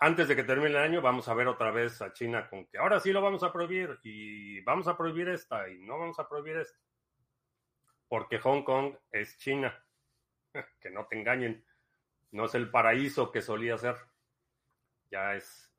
antes 0.00 0.28
de 0.28 0.36
que 0.36 0.44
termine 0.44 0.70
el 0.70 0.76
año, 0.76 1.02
vamos 1.02 1.28
a 1.28 1.34
ver 1.34 1.48
otra 1.48 1.72
vez 1.72 2.00
a 2.02 2.12
China 2.12 2.48
con 2.48 2.66
que 2.66 2.78
ahora 2.78 3.00
sí 3.00 3.12
lo 3.12 3.20
vamos 3.20 3.42
a 3.42 3.52
prohibir 3.52 3.98
y 4.04 4.60
vamos 4.60 4.86
a 4.86 4.96
prohibir 4.96 5.28
esta 5.28 5.68
y 5.68 5.80
no 5.80 5.98
vamos 5.98 6.18
a 6.20 6.28
prohibir 6.28 6.56
esta. 6.56 6.78
Porque 8.06 8.38
Hong 8.38 8.62
Kong 8.62 8.94
es 9.10 9.36
China. 9.38 9.74
Que 10.80 10.90
no 10.90 11.06
te 11.06 11.18
engañen. 11.18 11.64
No 12.30 12.46
es 12.46 12.54
el 12.54 12.70
paraíso 12.70 13.30
que 13.30 13.42
solía 13.42 13.76
ser. 13.76 13.96
Ya 15.10 15.34
es 15.34 15.72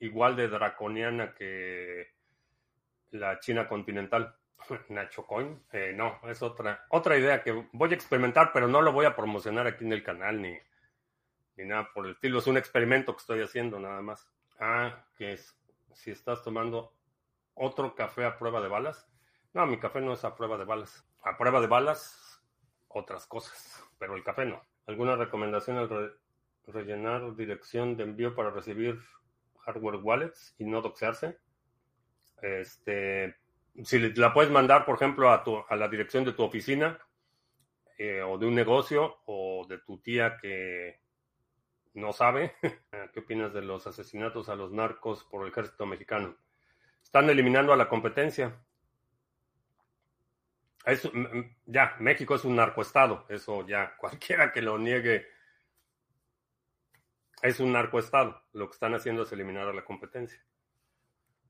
igual 0.00 0.36
de 0.36 0.48
draconiana 0.48 1.34
que 1.34 2.15
la 3.10 3.38
China 3.40 3.68
continental. 3.68 4.36
Nacho 4.88 5.26
Coin, 5.26 5.62
eh, 5.72 5.92
no, 5.94 6.18
es 6.28 6.42
otra, 6.42 6.86
otra 6.90 7.16
idea 7.16 7.42
que 7.42 7.68
voy 7.72 7.90
a 7.90 7.94
experimentar, 7.94 8.52
pero 8.52 8.68
no 8.68 8.82
lo 8.82 8.92
voy 8.92 9.06
a 9.06 9.14
promocionar 9.14 9.66
aquí 9.66 9.84
en 9.84 9.92
el 9.92 10.02
canal 10.02 10.40
ni, 10.40 10.56
ni 11.56 11.64
nada 11.64 11.90
por 11.92 12.06
el 12.06 12.12
estilo. 12.12 12.38
Es 12.38 12.46
un 12.46 12.56
experimento 12.56 13.14
que 13.14 13.20
estoy 13.20 13.42
haciendo 13.42 13.78
nada 13.78 14.00
más. 14.00 14.28
Ah, 14.58 15.04
que 15.16 15.34
es 15.34 15.58
si 15.92 16.10
estás 16.10 16.42
tomando 16.42 16.94
otro 17.54 17.94
café 17.94 18.24
a 18.24 18.38
prueba 18.38 18.60
de 18.60 18.68
balas. 18.68 19.08
No, 19.52 19.66
mi 19.66 19.78
café 19.78 20.00
no 20.00 20.12
es 20.12 20.24
a 20.24 20.34
prueba 20.34 20.58
de 20.58 20.64
balas. 20.64 21.06
A 21.22 21.36
prueba 21.36 21.60
de 21.60 21.66
balas, 21.66 22.42
otras 22.88 23.26
cosas, 23.26 23.82
pero 23.98 24.14
el 24.14 24.22
café 24.22 24.44
no. 24.44 24.62
¿Alguna 24.86 25.16
recomendación 25.16 25.78
al 25.78 26.18
rellenar 26.66 27.34
dirección 27.34 27.96
de 27.96 28.04
envío 28.04 28.34
para 28.34 28.50
recibir 28.50 29.00
hardware 29.60 29.96
wallets 29.96 30.54
y 30.58 30.64
no 30.64 30.82
doxearse? 30.82 31.38
Este, 32.42 33.36
si 33.84 33.98
la 34.14 34.32
puedes 34.32 34.50
mandar, 34.50 34.84
por 34.84 34.96
ejemplo, 34.96 35.30
a, 35.30 35.42
tu, 35.42 35.62
a 35.68 35.76
la 35.76 35.88
dirección 35.88 36.24
de 36.24 36.32
tu 36.32 36.42
oficina 36.42 36.98
eh, 37.98 38.22
o 38.22 38.36
de 38.38 38.46
un 38.46 38.54
negocio 38.54 39.18
o 39.26 39.66
de 39.68 39.78
tu 39.78 39.98
tía 39.98 40.36
que 40.40 41.00
no 41.96 42.12
sabe. 42.12 42.54
¿Qué 43.12 43.20
opinas 43.20 43.52
de 43.52 43.62
los 43.62 43.86
asesinatos 43.86 44.48
a 44.48 44.54
los 44.54 44.72
narcos 44.72 45.24
por 45.24 45.42
el 45.42 45.50
ejército 45.50 45.86
mexicano? 45.86 46.36
Están 47.02 47.28
eliminando 47.30 47.72
a 47.72 47.76
la 47.76 47.88
competencia. 47.88 48.54
ya, 51.66 51.96
México 52.00 52.34
es 52.34 52.44
un 52.44 52.56
narcoestado. 52.56 53.26
Eso 53.28 53.66
ya, 53.66 53.96
cualquiera 53.98 54.52
que 54.52 54.62
lo 54.62 54.78
niegue, 54.78 55.26
es 57.42 57.60
un 57.60 57.72
narcoestado. 57.72 58.42
Lo 58.52 58.68
que 58.68 58.74
están 58.74 58.94
haciendo 58.94 59.22
es 59.22 59.32
eliminar 59.32 59.68
a 59.68 59.72
la 59.72 59.84
competencia. 59.84 60.40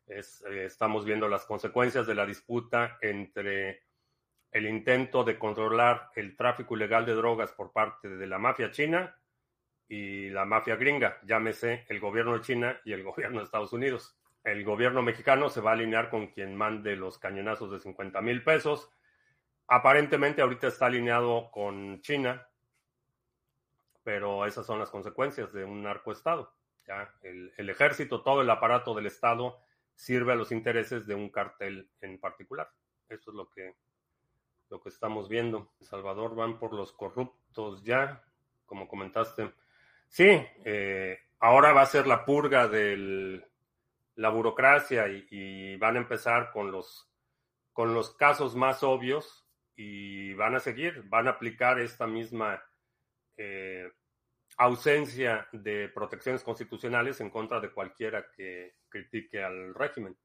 Eh, 0.06 0.22
estamos 0.64 1.04
viendo 1.04 1.28
las 1.28 1.44
consecuencias 1.46 2.06
de 2.06 2.14
la 2.14 2.26
disputa 2.26 2.98
entre 3.00 3.82
el 4.52 4.66
intento 4.66 5.24
de 5.24 5.38
controlar 5.38 6.10
el 6.14 6.36
tráfico 6.36 6.76
ilegal 6.76 7.04
de 7.04 7.14
drogas 7.14 7.52
por 7.52 7.72
parte 7.72 8.08
de 8.08 8.26
la 8.26 8.38
mafia 8.38 8.70
china 8.70 9.16
y 9.88 10.30
la 10.30 10.44
mafia 10.44 10.76
gringa, 10.76 11.18
llámese 11.24 11.84
el 11.88 12.00
gobierno 12.00 12.34
de 12.34 12.40
China 12.40 12.80
y 12.84 12.92
el 12.92 13.02
gobierno 13.04 13.38
de 13.38 13.44
Estados 13.44 13.72
Unidos. 13.72 14.16
El 14.44 14.64
gobierno 14.64 15.02
mexicano 15.02 15.48
se 15.48 15.60
va 15.60 15.70
a 15.70 15.74
alinear 15.74 16.08
con 16.08 16.28
quien 16.28 16.54
mande 16.54 16.94
los 16.94 17.18
cañonazos 17.18 17.72
de 17.72 17.80
50 17.80 18.20
mil 18.20 18.44
pesos. 18.44 18.88
Aparentemente 19.66 20.40
ahorita 20.40 20.68
está 20.68 20.86
alineado 20.86 21.50
con 21.50 22.00
China, 22.00 22.48
pero 24.04 24.46
esas 24.46 24.64
son 24.64 24.78
las 24.78 24.90
consecuencias 24.90 25.52
de 25.52 25.64
un 25.64 25.82
narcoestado. 25.82 26.54
¿ya? 26.86 27.12
El, 27.22 27.52
el 27.56 27.70
ejército, 27.70 28.22
todo 28.22 28.40
el 28.42 28.50
aparato 28.50 28.94
del 28.94 29.06
Estado 29.06 29.65
sirve 29.96 30.34
a 30.34 30.36
los 30.36 30.52
intereses 30.52 31.06
de 31.06 31.14
un 31.14 31.30
cartel 31.30 31.90
en 32.00 32.20
particular. 32.20 32.70
Eso 33.08 33.30
es 33.30 33.36
lo 33.36 33.50
que, 33.50 33.74
lo 34.70 34.80
que 34.80 34.90
estamos 34.90 35.28
viendo. 35.28 35.72
En 35.80 35.86
Salvador 35.86 36.36
van 36.36 36.58
por 36.58 36.72
los 36.74 36.92
corruptos 36.92 37.82
ya, 37.82 38.22
como 38.66 38.86
comentaste. 38.86 39.52
Sí, 40.08 40.40
eh, 40.64 41.18
ahora 41.40 41.72
va 41.72 41.82
a 41.82 41.86
ser 41.86 42.06
la 42.06 42.24
purga 42.24 42.68
de 42.68 43.42
la 44.14 44.28
burocracia 44.28 45.08
y, 45.08 45.76
van 45.76 45.96
a 45.96 46.00
empezar 46.00 46.52
con 46.52 46.70
los, 46.70 47.10
con 47.72 47.94
los 47.94 48.14
casos 48.14 48.54
más 48.54 48.82
obvios 48.82 49.46
y 49.74 50.32
van 50.34 50.54
a 50.54 50.60
seguir, 50.60 51.02
van 51.08 51.26
a 51.26 51.32
aplicar 51.32 51.78
esta 51.78 52.06
misma 52.06 52.62
eh, 53.36 53.90
ausencia 54.56 55.48
de 55.52 55.88
protecciones 55.88 56.42
constitucionales 56.42 57.20
en 57.20 57.30
contra 57.30 57.60
de 57.60 57.70
cualquiera 57.70 58.30
que 58.30 58.76
critique 58.88 59.42
al 59.42 59.74
régimen. 59.74 60.16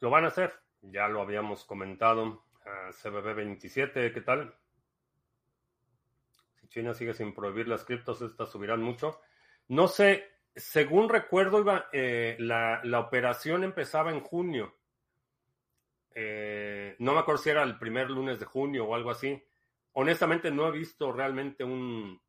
Lo 0.00 0.10
van 0.10 0.24
a 0.24 0.28
hacer, 0.28 0.52
ya 0.82 1.08
lo 1.08 1.22
habíamos 1.22 1.64
comentado. 1.64 2.44
CBB 2.92 3.34
27, 3.34 4.12
¿qué 4.12 4.20
tal? 4.20 4.54
China 6.68 6.92
sigue 6.92 7.14
sin 7.14 7.34
prohibir 7.34 7.66
las 7.66 7.84
criptos, 7.84 8.20
estas 8.20 8.50
subirán 8.50 8.82
mucho. 8.82 9.20
No 9.68 9.88
sé, 9.88 10.28
según 10.54 11.08
recuerdo, 11.08 11.64
eh, 11.92 12.36
la, 12.38 12.80
la, 12.84 13.00
operación 13.00 13.64
empezaba 13.64 14.10
en 14.10 14.20
junio. 14.20 14.76
Eh, 16.14 16.94
no 16.98 17.14
me 17.14 17.20
acuerdo 17.20 17.42
si 17.42 17.50
era 17.50 17.62
el 17.62 17.78
primer 17.78 18.10
lunes 18.10 18.38
de 18.38 18.44
junio 18.44 18.84
o 18.84 18.94
algo 18.94 19.10
así. 19.10 19.42
Honestamente, 19.92 20.50
no 20.50 20.68
he 20.68 20.72
visto 20.72 21.10
realmente 21.10 21.64
un, 21.64 22.20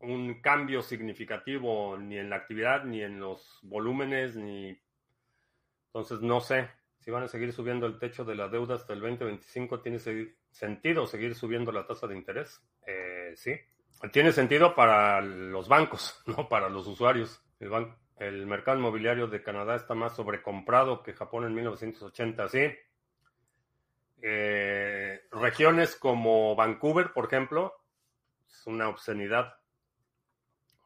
un 0.00 0.40
cambio 0.40 0.82
significativo 0.82 1.96
ni 1.98 2.18
en 2.18 2.30
la 2.30 2.36
actividad, 2.36 2.84
ni 2.84 3.02
en 3.02 3.20
los 3.20 3.60
volúmenes, 3.62 4.36
ni... 4.36 4.78
Entonces, 5.86 6.20
no 6.20 6.40
sé 6.40 6.68
si 6.98 7.10
van 7.10 7.22
a 7.22 7.28
seguir 7.28 7.52
subiendo 7.52 7.86
el 7.86 7.98
techo 7.98 8.24
de 8.24 8.34
la 8.34 8.48
deuda 8.48 8.74
hasta 8.74 8.92
el 8.92 9.00
2025. 9.00 9.80
¿Tiene 9.80 9.98
sentido 10.50 11.06
seguir 11.06 11.34
subiendo 11.34 11.70
la 11.70 11.86
tasa 11.86 12.06
de 12.06 12.16
interés? 12.16 12.62
Eh, 12.86 13.32
sí. 13.36 13.54
Tiene 14.12 14.32
sentido 14.32 14.74
para 14.74 15.20
los 15.20 15.68
bancos, 15.68 16.22
no 16.26 16.48
para 16.48 16.68
los 16.68 16.86
usuarios. 16.86 17.42
El, 17.60 17.70
el 18.16 18.46
mercado 18.46 18.78
inmobiliario 18.78 19.26
de 19.26 19.42
Canadá 19.42 19.76
está 19.76 19.94
más 19.94 20.16
sobrecomprado 20.16 21.02
que 21.02 21.12
Japón 21.12 21.44
en 21.44 21.54
1980, 21.54 22.48
sí. 22.48 22.72
Eh, 24.22 25.20
regiones 25.32 25.96
como 25.96 26.56
Vancouver, 26.56 27.12
por 27.12 27.26
ejemplo, 27.26 27.74
es 28.48 28.66
una 28.66 28.88
obscenidad. 28.88 29.54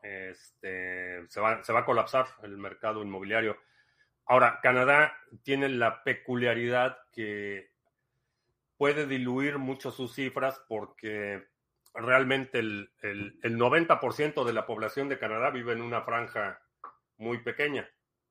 Este, 0.08 1.28
se, 1.28 1.40
va, 1.40 1.62
se 1.62 1.72
va 1.72 1.80
a 1.80 1.84
colapsar 1.84 2.26
el 2.42 2.56
mercado 2.56 3.02
inmobiliario. 3.02 3.58
Ahora, 4.24 4.60
Canadá 4.62 5.16
tiene 5.42 5.68
la 5.68 6.02
peculiaridad 6.02 6.98
que 7.12 7.70
puede 8.76 9.06
diluir 9.06 9.58
mucho 9.58 9.90
sus 9.90 10.14
cifras 10.14 10.60
porque 10.68 11.46
realmente 11.94 12.58
el, 12.58 12.92
el, 13.02 13.38
el 13.42 13.58
90% 13.58 14.44
de 14.44 14.52
la 14.52 14.66
población 14.66 15.08
de 15.08 15.18
Canadá 15.18 15.50
vive 15.50 15.72
en 15.72 15.82
una 15.82 16.02
franja 16.02 16.60
muy 17.16 17.38
pequeña. 17.38 17.88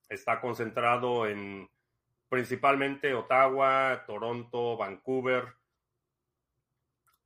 Está 0.09 0.39
concentrado 0.39 1.27
en 1.27 1.69
principalmente 2.29 3.13
Ottawa, 3.13 4.03
Toronto, 4.05 4.77
Vancouver. 4.77 5.53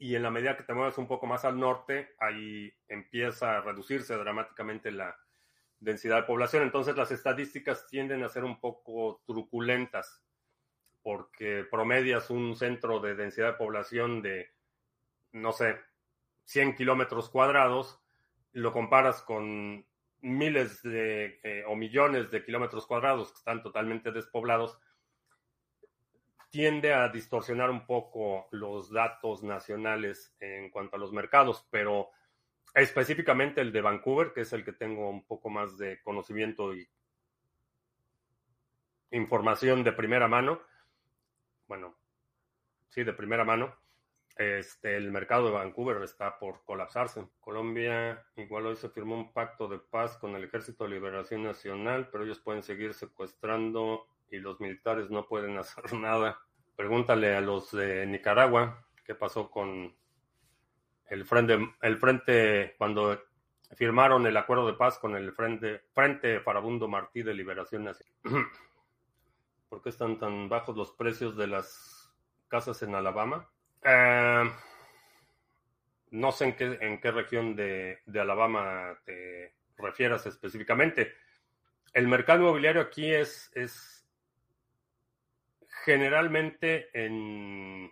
Y 0.01 0.15
en 0.15 0.23
la 0.23 0.31
medida 0.31 0.57
que 0.57 0.63
te 0.63 0.73
mueves 0.73 0.97
un 0.97 1.07
poco 1.07 1.27
más 1.27 1.45
al 1.45 1.59
norte, 1.59 2.15
ahí 2.17 2.73
empieza 2.87 3.57
a 3.57 3.61
reducirse 3.61 4.17
dramáticamente 4.17 4.91
la 4.91 5.15
densidad 5.79 6.15
de 6.15 6.23
población. 6.23 6.63
Entonces 6.63 6.97
las 6.97 7.11
estadísticas 7.11 7.85
tienden 7.87 8.23
a 8.23 8.29
ser 8.29 8.43
un 8.43 8.59
poco 8.59 9.21
truculentas 9.27 10.23
porque 11.03 11.67
promedias 11.69 12.31
un 12.31 12.55
centro 12.55 12.99
de 12.99 13.13
densidad 13.13 13.51
de 13.51 13.57
población 13.59 14.23
de, 14.23 14.49
no 15.33 15.51
sé, 15.51 15.79
100 16.45 16.73
kilómetros 16.73 17.29
cuadrados, 17.29 18.01
lo 18.53 18.73
comparas 18.73 19.21
con 19.21 19.85
miles 20.21 20.81
de 20.81 21.39
eh, 21.43 21.63
o 21.67 21.75
millones 21.75 22.31
de 22.31 22.43
kilómetros 22.43 22.87
cuadrados 22.87 23.33
que 23.33 23.37
están 23.37 23.61
totalmente 23.61 24.11
despoblados, 24.11 24.79
tiende 26.51 26.93
a 26.93 27.07
distorsionar 27.07 27.69
un 27.69 27.85
poco 27.85 28.47
los 28.51 28.91
datos 28.91 29.41
nacionales 29.41 30.35
en 30.39 30.69
cuanto 30.69 30.97
a 30.97 30.99
los 30.99 31.13
mercados, 31.13 31.65
pero 31.71 32.11
específicamente 32.75 33.61
el 33.61 33.71
de 33.71 33.81
Vancouver, 33.81 34.33
que 34.33 34.41
es 34.41 34.53
el 34.53 34.63
que 34.63 34.73
tengo 34.73 35.09
un 35.09 35.25
poco 35.25 35.49
más 35.49 35.77
de 35.77 36.01
conocimiento 36.03 36.75
y 36.75 36.87
información 39.11 39.83
de 39.83 39.93
primera 39.93 40.27
mano, 40.27 40.61
bueno, 41.67 41.97
sí, 42.89 43.03
de 43.03 43.13
primera 43.13 43.45
mano, 43.45 43.73
este, 44.35 44.97
el 44.97 45.09
mercado 45.09 45.45
de 45.45 45.51
Vancouver 45.51 46.01
está 46.03 46.37
por 46.37 46.63
colapsarse. 46.65 47.27
Colombia, 47.39 48.25
igual 48.35 48.65
hoy 48.65 48.75
se 48.75 48.89
firmó 48.89 49.15
un 49.15 49.31
pacto 49.31 49.69
de 49.69 49.79
paz 49.79 50.17
con 50.17 50.35
el 50.35 50.43
Ejército 50.43 50.83
de 50.83 50.91
Liberación 50.91 51.43
Nacional, 51.43 52.09
pero 52.11 52.25
ellos 52.25 52.39
pueden 52.39 52.63
seguir 52.63 52.93
secuestrando 52.93 54.07
y 54.31 54.39
los 54.39 54.59
militares 54.59 55.09
no 55.09 55.27
pueden 55.27 55.57
hacer 55.57 55.93
nada. 55.93 56.39
Pregúntale 56.75 57.35
a 57.35 57.41
los 57.41 57.71
de 57.71 58.05
Nicaragua 58.07 58.85
qué 59.05 59.13
pasó 59.13 59.51
con 59.51 59.93
el 61.09 61.25
frente, 61.25 61.59
el 61.81 61.97
frente 61.97 62.75
cuando 62.77 63.19
firmaron 63.75 64.25
el 64.25 64.37
acuerdo 64.37 64.67
de 64.67 64.73
paz 64.73 64.97
con 64.97 65.15
el 65.15 65.31
Frente, 65.33 65.81
frente 65.93 66.39
Farabundo 66.39 66.87
Martí 66.87 67.23
de 67.23 67.33
Liberación 67.33 67.83
Nacional. 67.85 68.13
¿Por 69.69 69.81
qué 69.81 69.89
están 69.89 70.19
tan 70.19 70.49
bajos 70.49 70.75
los 70.75 70.91
precios 70.91 71.37
de 71.37 71.47
las 71.47 72.11
casas 72.47 72.81
en 72.83 72.95
Alabama? 72.95 73.49
Eh, 73.83 74.51
no 76.11 76.31
sé 76.31 76.45
en 76.45 76.55
qué, 76.55 76.77
en 76.81 76.99
qué 76.99 77.11
región 77.11 77.55
de, 77.55 77.99
de, 78.05 78.19
Alabama 78.19 78.99
te 79.05 79.55
refieras 79.77 80.25
específicamente. 80.25 81.13
El 81.93 82.07
mercado 82.07 82.41
inmobiliario 82.41 82.81
aquí 82.81 83.11
es, 83.13 83.49
es 83.55 84.00
generalmente 85.83 86.89
en, 86.93 87.91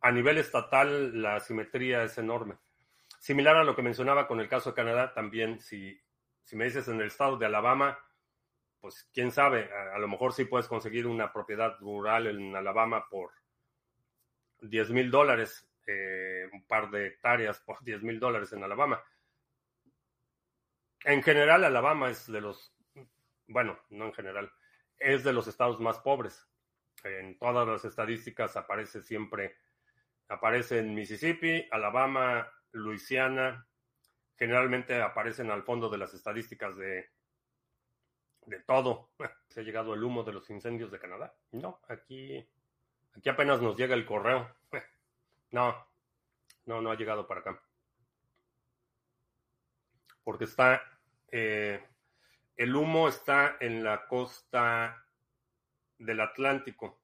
a 0.00 0.10
nivel 0.10 0.38
estatal 0.38 1.20
la 1.20 1.40
simetría 1.40 2.04
es 2.04 2.18
enorme. 2.18 2.56
Similar 3.18 3.56
a 3.56 3.64
lo 3.64 3.76
que 3.76 3.82
mencionaba 3.82 4.26
con 4.26 4.40
el 4.40 4.48
caso 4.48 4.70
de 4.70 4.76
Canadá, 4.76 5.12
también 5.14 5.60
si, 5.60 6.00
si 6.42 6.56
me 6.56 6.64
dices 6.64 6.88
en 6.88 7.00
el 7.00 7.06
estado 7.06 7.36
de 7.36 7.46
Alabama, 7.46 7.98
pues 8.80 9.08
quién 9.14 9.30
sabe, 9.30 9.70
a, 9.72 9.98
lo 9.98 10.08
mejor 10.08 10.32
sí 10.32 10.44
puedes 10.44 10.66
conseguir 10.66 11.06
una 11.06 11.32
propiedad 11.32 11.78
rural 11.78 12.26
en 12.26 12.56
Alabama 12.56 13.06
por 13.08 13.30
10 14.60 14.90
mil 14.90 15.10
dólares, 15.10 15.68
eh, 15.86 16.48
un 16.52 16.66
par 16.66 16.90
de 16.90 17.06
hectáreas 17.06 17.60
por 17.60 17.82
10 17.84 18.02
mil 18.02 18.18
dólares 18.18 18.52
en 18.52 18.64
Alabama. 18.64 19.02
En 21.04 21.22
general, 21.22 21.64
Alabama 21.64 22.10
es 22.10 22.26
de 22.26 22.40
los, 22.40 22.74
bueno, 23.46 23.78
no 23.90 24.06
en 24.06 24.14
general, 24.14 24.52
es 25.02 25.24
de 25.24 25.32
los 25.32 25.46
estados 25.46 25.80
más 25.80 25.98
pobres. 25.98 26.48
En 27.04 27.38
todas 27.38 27.66
las 27.66 27.84
estadísticas 27.84 28.56
aparece 28.56 29.02
siempre, 29.02 29.56
aparece 30.28 30.78
en 30.78 30.94
Mississippi, 30.94 31.66
Alabama, 31.70 32.48
Luisiana, 32.70 33.66
generalmente 34.36 35.00
aparecen 35.02 35.50
al 35.50 35.62
fondo 35.64 35.90
de 35.90 35.98
las 35.98 36.14
estadísticas 36.14 36.76
de, 36.76 37.10
de 38.46 38.60
todo. 38.60 39.10
Se 39.48 39.60
ha 39.60 39.62
llegado 39.62 39.94
el 39.94 40.04
humo 40.04 40.22
de 40.22 40.32
los 40.32 40.48
incendios 40.50 40.90
de 40.90 40.98
Canadá. 40.98 41.34
No, 41.50 41.80
aquí 41.88 42.48
Aquí 43.16 43.28
apenas 43.28 43.60
nos 43.60 43.76
llega 43.76 43.94
el 43.94 44.06
correo. 44.06 44.48
No, 45.52 45.86
no, 46.64 46.80
no 46.80 46.90
ha 46.90 46.96
llegado 46.96 47.26
para 47.26 47.40
acá. 47.40 47.62
Porque 50.24 50.44
está, 50.44 50.82
eh, 51.30 51.78
el 52.56 52.76
humo 52.76 53.08
está 53.08 53.56
en 53.60 53.82
la 53.82 54.06
costa 54.06 55.06
del 55.98 56.20
Atlántico. 56.20 57.00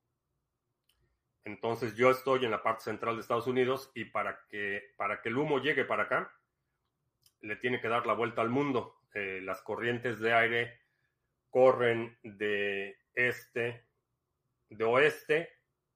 Entonces 1.45 1.97
yo 1.97 2.11
estoy 2.11 2.45
en 2.45 2.51
la 2.51 2.63
parte 2.63 2.85
central 2.85 3.15
de 3.15 3.23
Estados 3.23 3.47
Unidos 3.47 3.91
y 3.95 4.05
para 4.05 4.47
que, 4.49 4.93
para 4.97 5.23
que 5.23 5.31
el 5.31 5.39
humo 5.39 5.61
llegue 5.61 5.85
para 5.85 6.05
acá, 6.05 6.33
le 7.41 7.57
tiene 7.57 7.81
que 7.81 7.89
dar 7.89 8.07
la 8.07 8.13
vuelta 8.13 8.43
al 8.43 8.51
mundo. 8.51 9.01
Eh, 9.15 9.41
las 9.43 9.63
corrientes 9.63 10.19
de 10.19 10.35
aire 10.35 10.81
corren 11.49 12.19
de 12.23 12.99
este, 13.15 13.87
de 14.69 14.85
oeste 14.85 15.49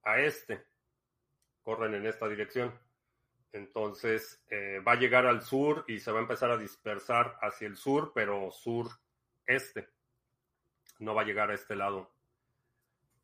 a 0.03 0.19
este. 0.19 0.65
Corren 1.61 1.93
en 1.93 2.07
esta 2.07 2.27
dirección. 2.27 2.73
Entonces 3.51 4.43
eh, 4.49 4.81
va 4.85 4.93
a 4.93 4.99
llegar 4.99 5.27
al 5.27 5.43
sur 5.43 5.85
y 5.87 5.99
se 5.99 6.11
va 6.11 6.17
a 6.17 6.23
empezar 6.23 6.49
a 6.49 6.57
dispersar 6.57 7.37
hacia 7.41 7.67
el 7.67 7.77
sur, 7.77 8.11
pero 8.15 8.49
sur-este. 9.45 9.89
No 10.99 11.15
va 11.15 11.21
a 11.21 11.25
llegar 11.25 11.51
a 11.51 11.55
este 11.55 11.75
lado 11.75 12.11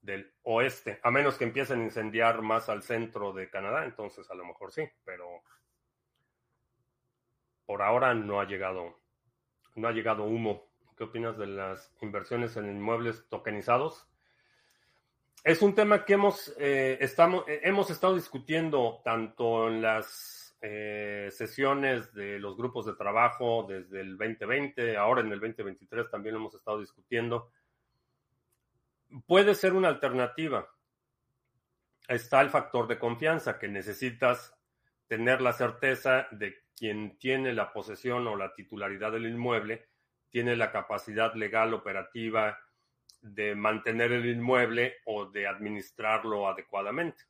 del 0.02 0.34
oeste, 0.44 1.00
a 1.04 1.12
menos 1.12 1.38
que 1.38 1.44
empiecen 1.44 1.82
a 1.82 1.84
incendiar 1.84 2.42
más 2.42 2.70
al 2.70 2.84
centro 2.84 3.34
de 3.34 3.50
Canadá, 3.50 3.84
entonces 3.84 4.30
a 4.32 4.36
lo 4.36 4.46
mejor 4.46 4.72
sí, 4.72 4.84
pero 5.04 5.44
por 7.66 7.82
ahora 7.82 8.14
no 8.14 8.40
ha 8.40 8.46
llegado, 8.46 8.98
no 9.76 9.88
ha 9.88 9.92
llegado 9.92 10.24
humo. 10.24 10.70
¿Qué 10.98 11.04
opinas 11.04 11.38
de 11.38 11.48
las 11.48 11.94
inversiones 12.02 12.58
en 12.58 12.70
inmuebles 12.70 13.28
tokenizados? 13.30 14.10
es 15.44 15.62
un 15.62 15.74
tema 15.74 16.06
que 16.06 16.14
hemos, 16.14 16.54
eh, 16.58 16.98
estamos, 17.00 17.48
eh, 17.48 17.62
hemos 17.64 17.90
estado 17.90 18.16
discutiendo 18.16 19.02
tanto 19.04 19.68
en 19.68 19.82
las 19.82 20.39
eh, 20.62 21.30
sesiones 21.32 22.14
de 22.14 22.38
los 22.38 22.58
grupos 22.58 22.86
de 22.86 22.94
trabajo 22.94 23.66
desde 23.68 24.02
el 24.02 24.18
2020, 24.18 24.98
ahora 24.98 25.22
en 25.22 25.32
el 25.32 25.40
2023 25.40 26.10
también 26.10 26.36
lo 26.36 26.42
hemos 26.42 26.56
estado 26.56 26.80
discutiendo. 26.80 27.52
Puede 29.26 29.56
ser 29.56 29.74
una 29.74 29.88
alternativa. 29.88 30.68
Está 32.08 32.42
el 32.42 32.50
factor 32.50 32.88
de 32.88 33.00
confianza 33.00 33.58
que 33.58 33.68
necesitas 33.68 34.54
tener 35.08 35.42
la 35.42 35.54
certeza 35.54 36.28
de 36.32 36.64
quien 36.76 37.18
tiene 37.18 37.54
la 37.54 37.72
posesión 37.72 38.28
o 38.28 38.36
la 38.36 38.54
titularidad 38.54 39.12
del 39.12 39.28
inmueble, 39.28 39.88
tiene 40.30 40.56
la 40.56 40.72
capacidad 40.72 41.34
legal 41.36 41.74
operativa 41.74 42.60
de 43.22 43.56
mantener 43.56 44.12
el 44.12 44.26
inmueble 44.26 44.98
o 45.06 45.26
de 45.26 45.48
administrarlo 45.48 46.48
adecuadamente. 46.48 47.24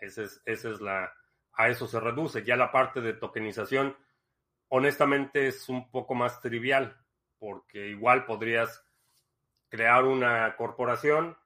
Esa 0.00 0.22
es, 0.24 0.42
esa 0.44 0.70
es 0.70 0.80
la, 0.80 1.12
a 1.56 1.68
eso 1.68 1.86
se 1.86 2.00
reduce. 2.00 2.44
Ya 2.44 2.56
la 2.56 2.70
parte 2.70 3.00
de 3.00 3.14
tokenización, 3.14 3.96
honestamente 4.68 5.48
es 5.48 5.68
un 5.68 5.90
poco 5.90 6.14
más 6.14 6.40
trivial, 6.40 6.96
porque 7.38 7.88
igual 7.88 8.24
podrías 8.26 8.84
crear 9.68 10.04
una 10.04 10.54
corporación, 10.56 11.36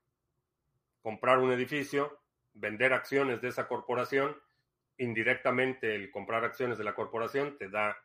comprar 1.03 1.39
un 1.39 1.53
edificio, 1.53 2.21
vender 2.53 2.93
acciones 2.93 3.41
de 3.41 3.49
esa 3.49 3.69
corporación, 3.69 4.37
indirectamente 4.99 5.95
el 5.95 6.11
comprar 6.11 6.45
acciones 6.45 6.77
de 6.77 6.85
la 6.85 6.95
corporación 6.95 7.57
te 7.57 7.71
da 7.71 7.97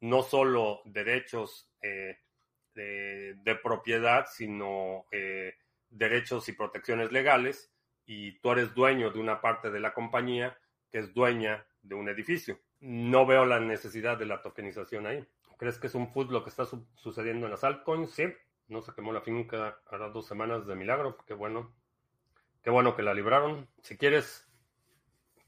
no 0.00 0.22
solo 0.22 0.82
derechos 0.84 1.70
eh, 1.82 2.18
de, 2.74 3.60
propiedad, 3.62 4.26
sino 4.26 5.04
eh, 5.12 5.54
derechos 5.90 6.48
y 6.48 6.52
protecciones 6.52 7.12
legales, 7.12 7.70
y 8.06 8.38
tú 8.40 8.52
eres 8.52 8.74
dueño 8.74 9.10
de 9.10 9.20
una 9.20 9.40
parte 9.40 9.70
de 9.70 9.80
la 9.80 9.92
compañía 9.92 10.58
que 10.90 10.98
es 10.98 11.14
dueña 11.14 11.66
de 11.82 11.94
un 11.94 12.08
edificio. 12.08 12.58
No 12.80 13.26
veo 13.26 13.44
la 13.44 13.60
necesidad 13.60 14.18
de 14.18 14.26
la 14.26 14.42
tokenización 14.42 15.06
ahí. 15.06 15.26
¿Crees 15.58 15.78
que 15.78 15.88
es 15.88 15.94
un 15.94 16.10
food 16.12 16.30
lo 16.30 16.42
que 16.42 16.50
está 16.50 16.64
sucediendo 16.94 17.46
en 17.46 17.52
las 17.52 17.64
altcoins? 17.64 18.10
Sí. 18.10 18.24
No 18.68 18.80
se 18.82 18.94
quemó 18.94 19.12
la 19.12 19.20
finca 19.20 19.80
ahora 19.90 20.08
dos 20.08 20.26
semanas 20.26 20.66
de 20.66 20.74
milagro. 20.74 21.18
Qué 21.26 21.34
bueno. 21.34 21.74
Qué 22.62 22.70
bueno 22.70 22.96
que 22.96 23.02
la 23.02 23.14
libraron. 23.14 23.68
Si 23.82 23.96
quieres... 23.96 24.48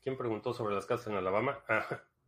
¿Quién 0.02 0.16
preguntó 0.16 0.52
sobre 0.52 0.74
las 0.74 0.86
casas 0.86 1.06
en 1.06 1.14
Alabama? 1.14 1.60
Ah, 1.68 1.86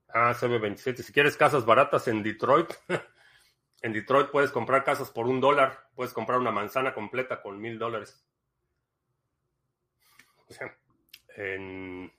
ah 0.08 0.34
CB27. 0.34 1.02
Si 1.02 1.12
quieres 1.12 1.36
casas 1.36 1.66
baratas 1.66 2.06
en 2.08 2.22
Detroit, 2.22 2.72
en 3.82 3.92
Detroit 3.92 4.30
puedes 4.30 4.52
comprar 4.52 4.84
casas 4.84 5.10
por 5.10 5.26
un 5.26 5.40
dólar. 5.40 5.88
Puedes 5.94 6.12
comprar 6.12 6.38
una 6.38 6.52
manzana 6.52 6.94
completa 6.94 7.42
con 7.42 7.60
mil 7.60 7.78
dólares. 7.78 8.24
En, 11.36 12.12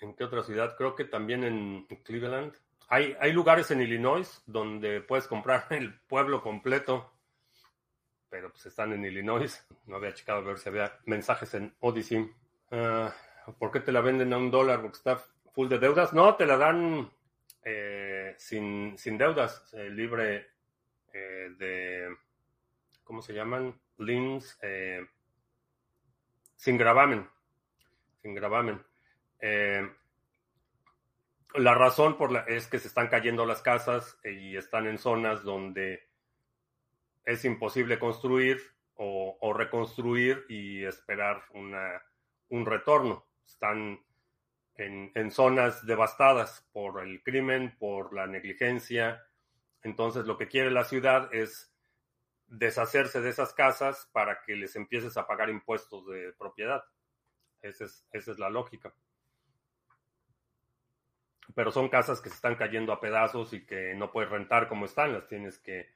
¿En 0.00 0.14
qué 0.14 0.24
otra 0.24 0.42
ciudad? 0.42 0.76
Creo 0.76 0.94
que 0.94 1.04
también 1.04 1.44
en 1.44 1.86
Cleveland. 2.04 2.54
Hay, 2.88 3.16
hay 3.20 3.32
lugares 3.32 3.70
en 3.70 3.82
Illinois 3.82 4.42
donde 4.46 5.00
puedes 5.00 5.26
comprar 5.26 5.66
el 5.70 6.00
pueblo 6.00 6.42
completo, 6.42 7.12
pero 8.30 8.50
pues 8.50 8.66
están 8.66 8.92
en 8.92 9.04
Illinois. 9.04 9.66
No 9.86 9.96
había 9.96 10.14
checado 10.14 10.38
a 10.38 10.42
ver 10.42 10.58
si 10.58 10.68
había 10.68 10.98
mensajes 11.04 11.54
en 11.54 11.74
Odyssey. 11.80 12.30
Ah, 12.70 13.12
¿Por 13.58 13.70
qué 13.70 13.80
te 13.80 13.92
la 13.92 14.00
venden 14.00 14.32
a 14.32 14.38
un 14.38 14.50
dólar? 14.50 14.80
Porque 14.80 14.96
está 14.96 15.18
full 15.52 15.68
de 15.68 15.78
deudas. 15.78 16.12
No, 16.12 16.34
te 16.36 16.46
la 16.46 16.56
dan 16.56 17.10
eh, 17.64 18.34
sin, 18.38 18.96
deudas, 19.18 19.72
eh, 19.74 19.90
libre 19.90 20.48
eh, 21.12 21.50
de, 21.58 22.16
¿cómo 23.04 23.20
se 23.22 23.32
llaman? 23.32 23.78
Links, 23.98 24.58
sin 26.56 26.78
gravamen. 26.78 27.28
Sin 28.22 28.34
gravamen. 28.34 28.82
La 31.54 31.74
razón 31.74 32.16
por 32.16 32.32
la, 32.32 32.40
es 32.40 32.66
que 32.66 32.78
se 32.78 32.88
están 32.88 33.08
cayendo 33.08 33.46
las 33.46 33.62
casas 33.62 34.18
y 34.24 34.56
están 34.56 34.86
en 34.86 34.98
zonas 34.98 35.42
donde 35.42 36.08
es 37.24 37.44
imposible 37.44 37.98
construir 37.98 38.60
o, 38.94 39.52
reconstruir 39.52 40.44
y 40.48 40.84
esperar 40.84 41.44
una, 41.52 42.02
un 42.48 42.66
retorno. 42.66 43.26
Están 43.46 44.00
en, 44.74 45.30
zonas 45.30 45.84
devastadas 45.86 46.66
por 46.72 47.02
el 47.02 47.22
crimen, 47.22 47.76
por 47.78 48.12
la 48.12 48.26
negligencia. 48.26 49.24
Entonces 49.82 50.26
lo 50.26 50.36
que 50.36 50.48
quiere 50.48 50.70
la 50.70 50.84
ciudad 50.84 51.32
es 51.34 51.72
deshacerse 52.46 53.20
de 53.20 53.30
esas 53.30 53.52
casas 53.52 54.08
para 54.12 54.40
que 54.42 54.56
les 54.56 54.74
empieces 54.74 55.16
a 55.16 55.26
pagar 55.26 55.50
impuestos 55.50 56.06
de 56.06 56.32
propiedad. 56.32 56.82
Esa 57.60 57.84
es, 57.84 58.06
esa 58.12 58.32
es 58.32 58.38
la 58.38 58.50
lógica. 58.50 58.94
Pero 61.54 61.70
son 61.72 61.88
casas 61.88 62.20
que 62.20 62.28
se 62.28 62.36
están 62.36 62.56
cayendo 62.56 62.92
a 62.92 63.00
pedazos 63.00 63.52
y 63.52 63.64
que 63.64 63.94
no 63.94 64.12
puedes 64.12 64.30
rentar 64.30 64.68
como 64.68 64.84
están, 64.84 65.12
las 65.12 65.26
tienes 65.26 65.58
que 65.58 65.88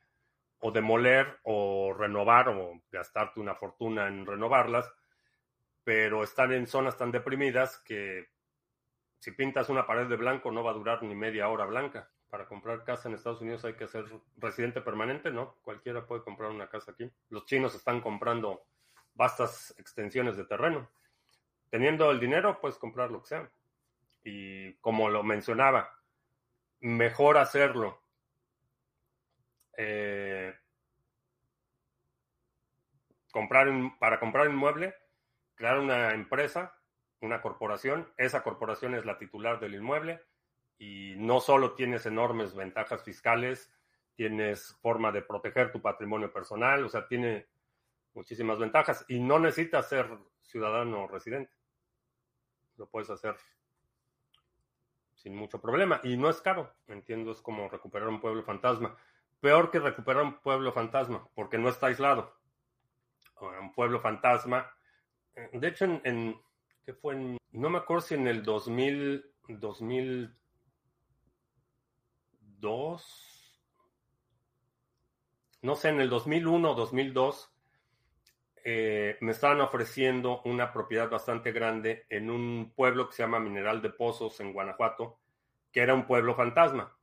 o 0.60 0.70
demoler 0.70 1.40
o 1.42 1.92
renovar 1.92 2.48
o 2.48 2.80
gastarte 2.90 3.40
una 3.40 3.54
fortuna 3.54 4.06
en 4.06 4.24
renovarlas, 4.24 4.90
pero 5.82 6.22
están 6.22 6.52
en 6.52 6.66
zonas 6.66 6.96
tan 6.96 7.10
deprimidas 7.10 7.78
que 7.78 8.28
si 9.18 9.32
pintas 9.32 9.68
una 9.68 9.86
pared 9.86 10.06
de 10.06 10.16
blanco 10.16 10.50
no 10.50 10.62
va 10.62 10.70
a 10.70 10.74
durar 10.74 11.02
ni 11.02 11.14
media 11.14 11.48
hora 11.48 11.66
blanca. 11.66 12.08
Para 12.30 12.46
comprar 12.46 12.84
casa 12.84 13.08
en 13.08 13.14
Estados 13.14 13.40
Unidos 13.40 13.64
hay 13.64 13.74
que 13.74 13.86
ser 13.88 14.04
residente 14.38 14.80
permanente, 14.80 15.30
¿no? 15.30 15.56
Cualquiera 15.62 16.06
puede 16.06 16.22
comprar 16.22 16.50
una 16.50 16.68
casa 16.68 16.92
aquí. 16.92 17.10
Los 17.28 17.44
chinos 17.44 17.74
están 17.74 18.00
comprando 18.00 18.64
vastas 19.14 19.74
extensiones 19.78 20.36
de 20.36 20.44
terreno. 20.44 20.88
Teniendo 21.70 22.10
el 22.10 22.20
dinero, 22.20 22.60
puedes 22.60 22.78
comprar 22.78 23.10
lo 23.10 23.20
que 23.20 23.28
sea. 23.28 23.50
Y 24.24 24.74
como 24.74 25.08
lo 25.08 25.22
mencionaba, 25.22 25.98
mejor 26.80 27.38
hacerlo. 27.38 28.02
Eh, 29.76 30.54
comprar 33.32 33.68
para 33.98 34.20
comprar 34.20 34.48
un 34.48 34.54
inmueble, 34.54 34.94
crear 35.54 35.78
una 35.78 36.10
empresa 36.12 36.74
una 37.22 37.40
corporación, 37.40 38.12
esa 38.16 38.42
corporación 38.42 38.94
es 38.94 39.06
la 39.06 39.16
titular 39.16 39.60
del 39.60 39.74
inmueble 39.74 40.20
y 40.78 41.14
no 41.16 41.40
solo 41.40 41.74
tienes 41.74 42.04
enormes 42.04 42.54
ventajas 42.54 43.02
fiscales, 43.04 43.72
tienes 44.14 44.76
forma 44.82 45.12
de 45.12 45.22
proteger 45.22 45.70
tu 45.70 45.80
patrimonio 45.80 46.32
personal, 46.32 46.84
o 46.84 46.88
sea, 46.88 47.06
tiene 47.06 47.46
muchísimas 48.14 48.58
ventajas 48.58 49.04
y 49.08 49.20
no 49.20 49.38
necesitas 49.38 49.88
ser 49.88 50.10
ciudadano 50.42 51.06
residente. 51.06 51.52
Lo 52.76 52.88
puedes 52.88 53.08
hacer 53.08 53.36
sin 55.22 55.36
mucho 55.36 55.60
problema 55.60 56.00
y 56.02 56.16
no 56.16 56.28
es 56.28 56.40
caro, 56.40 56.74
entiendo, 56.88 57.30
es 57.30 57.40
como 57.40 57.68
recuperar 57.68 58.08
un 58.08 58.20
pueblo 58.20 58.42
fantasma. 58.42 58.96
Peor 59.40 59.70
que 59.70 59.78
recuperar 59.78 60.24
un 60.24 60.40
pueblo 60.40 60.72
fantasma, 60.72 61.28
porque 61.34 61.58
no 61.58 61.68
está 61.68 61.86
aislado. 61.86 62.36
Un 63.60 63.72
pueblo 63.72 64.00
fantasma, 64.00 64.70
eh, 65.34 65.50
de 65.52 65.68
hecho, 65.68 65.84
en 66.04 66.40
que 66.84 66.92
fue 66.94 67.14
en, 67.14 67.38
no 67.52 67.70
me 67.70 67.78
acuerdo 67.78 68.02
si 68.02 68.14
en 68.14 68.26
el 68.26 68.42
2000, 68.42 69.24
2002, 69.48 70.32
no 75.62 75.76
sé, 75.76 75.88
en 75.90 76.00
el 76.00 76.08
2001 76.08 76.70
o 76.70 76.74
2002, 76.74 77.51
eh, 78.64 79.16
me 79.20 79.32
estaban 79.32 79.60
ofreciendo 79.60 80.40
una 80.44 80.72
propiedad 80.72 81.10
bastante 81.10 81.52
grande 81.52 82.06
en 82.08 82.30
un 82.30 82.72
pueblo 82.74 83.08
que 83.08 83.14
se 83.14 83.22
llama 83.22 83.40
Mineral 83.40 83.82
de 83.82 83.90
Pozos 83.90 84.38
en 84.40 84.52
Guanajuato, 84.52 85.18
que 85.72 85.80
era 85.80 85.94
un 85.94 86.06
pueblo 86.06 86.34
fantasma. 86.34 86.96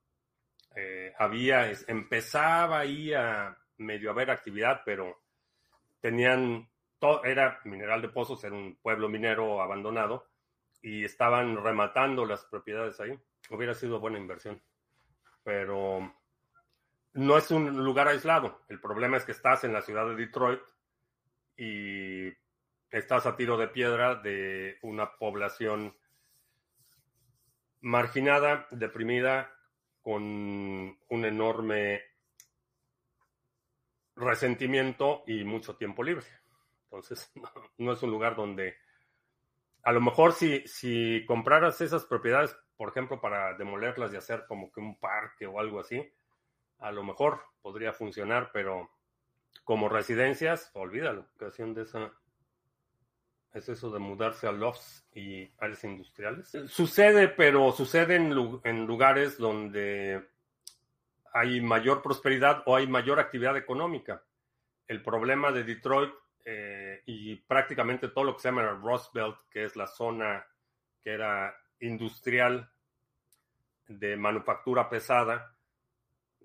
Eh, 0.76 1.14
había, 1.18 1.72
empezaba 1.88 2.80
ahí 2.80 3.14
a 3.14 3.58
medio 3.78 4.12
haber 4.12 4.32
actividad, 4.32 4.82
pero 4.86 5.22
tenían 6.00 6.70
era 7.24 7.60
Mineral 7.64 8.02
de 8.02 8.10
Pozos, 8.10 8.44
era 8.44 8.56
un 8.56 8.78
pueblo 8.82 9.08
minero 9.10 9.62
abandonado 9.62 10.28
y 10.82 11.04
estaban 11.06 11.62
rematando 11.62 12.26
las 12.26 12.46
propiedades 12.46 13.00
ahí. 13.00 13.18
Hubiera 13.50 13.74
sido 13.74 14.00
buena 14.00 14.18
inversión. 14.18 14.62
Pero 15.44 16.14
no 17.14 17.38
es 17.38 17.52
un 17.52 17.84
lugar 17.84 18.08
aislado. 18.08 18.62
El 18.68 18.80
problema 18.80 19.18
es 19.18 19.26
que 19.26 19.32
estás 19.32 19.64
en 19.64 19.74
la 19.74 19.82
ciudad 19.82 20.08
de 20.08 20.16
Detroit 20.16 20.60
y 21.60 22.34
estás 22.90 23.26
a 23.26 23.36
tiro 23.36 23.58
de 23.58 23.68
piedra 23.68 24.16
de 24.16 24.78
una 24.82 25.18
población 25.18 25.94
marginada, 27.82 28.66
deprimida, 28.72 29.54
con 30.02 30.24
un 30.24 31.26
enorme 31.26 32.02
resentimiento 34.16 35.24
y 35.28 35.44
mucho 35.44 35.76
tiempo 35.76 36.02
libre. 36.02 36.26
Entonces, 36.86 37.30
no, 37.78 37.92
es 37.92 38.02
un 38.04 38.12
lugar 38.12 38.38
donde 38.38 38.76
a 39.84 39.92
lo 39.92 40.00
mejor 40.00 40.32
si, 40.32 40.66
si 40.66 41.26
compraras 41.26 41.82
esas 41.82 42.06
propiedades, 42.06 42.56
por 42.78 42.90
ejemplo, 42.90 43.20
para 43.20 43.54
demolerlas 43.58 44.14
y 44.14 44.18
hacer 44.18 44.46
como 44.48 44.72
que 44.72 44.80
un 44.80 44.98
parque 44.98 45.46
o 45.46 45.60
algo 45.60 45.82
así, 45.82 46.02
a 46.80 46.92
lo 46.92 47.04
mejor 47.04 47.42
podría 47.62 47.92
funcionar, 47.92 48.50
pero 48.54 48.90
como 49.64 49.90
residencias, 49.90 50.72
olvídalo. 50.74 51.28
ocasión 51.36 51.74
de 51.74 51.84
esa 51.84 52.12
es 53.54 53.68
eso 53.68 53.90
de 53.90 54.00
mudarse 54.00 54.48
a 54.48 54.52
lofts 54.52 55.08
y 55.14 55.52
áreas 55.58 55.84
industriales. 55.84 56.50
Sucede, 56.68 57.28
pero 57.30 57.72
sucede 57.72 58.16
en, 58.16 58.34
en 58.64 58.86
lugares 58.86 59.38
donde 59.38 60.28
hay 61.34 61.62
mayor 61.62 62.02
prosperidad 62.02 62.64
o 62.66 62.76
hay 62.76 62.88
mayor 62.88 63.20
actividad 63.20 63.58
económica. 63.58 64.24
El 64.88 65.02
problema 65.02 65.52
de 65.52 65.64
Detroit 65.64 66.14
eh, 66.46 67.02
y 67.06 67.36
prácticamente 67.36 68.08
todo 68.10 68.24
lo 68.24 68.36
que 68.36 68.42
se 68.42 68.48
llama 68.50 68.64
el 68.64 68.82
Rust 68.82 69.14
Belt, 69.14 69.38
que 69.50 69.66
es 69.66 69.76
la 69.76 69.88
zona 69.88 70.46
que 71.02 71.12
era 71.12 71.56
industrial 71.80 72.70
de 73.88 74.16
manufactura 74.18 74.90
pesada, 74.90 75.56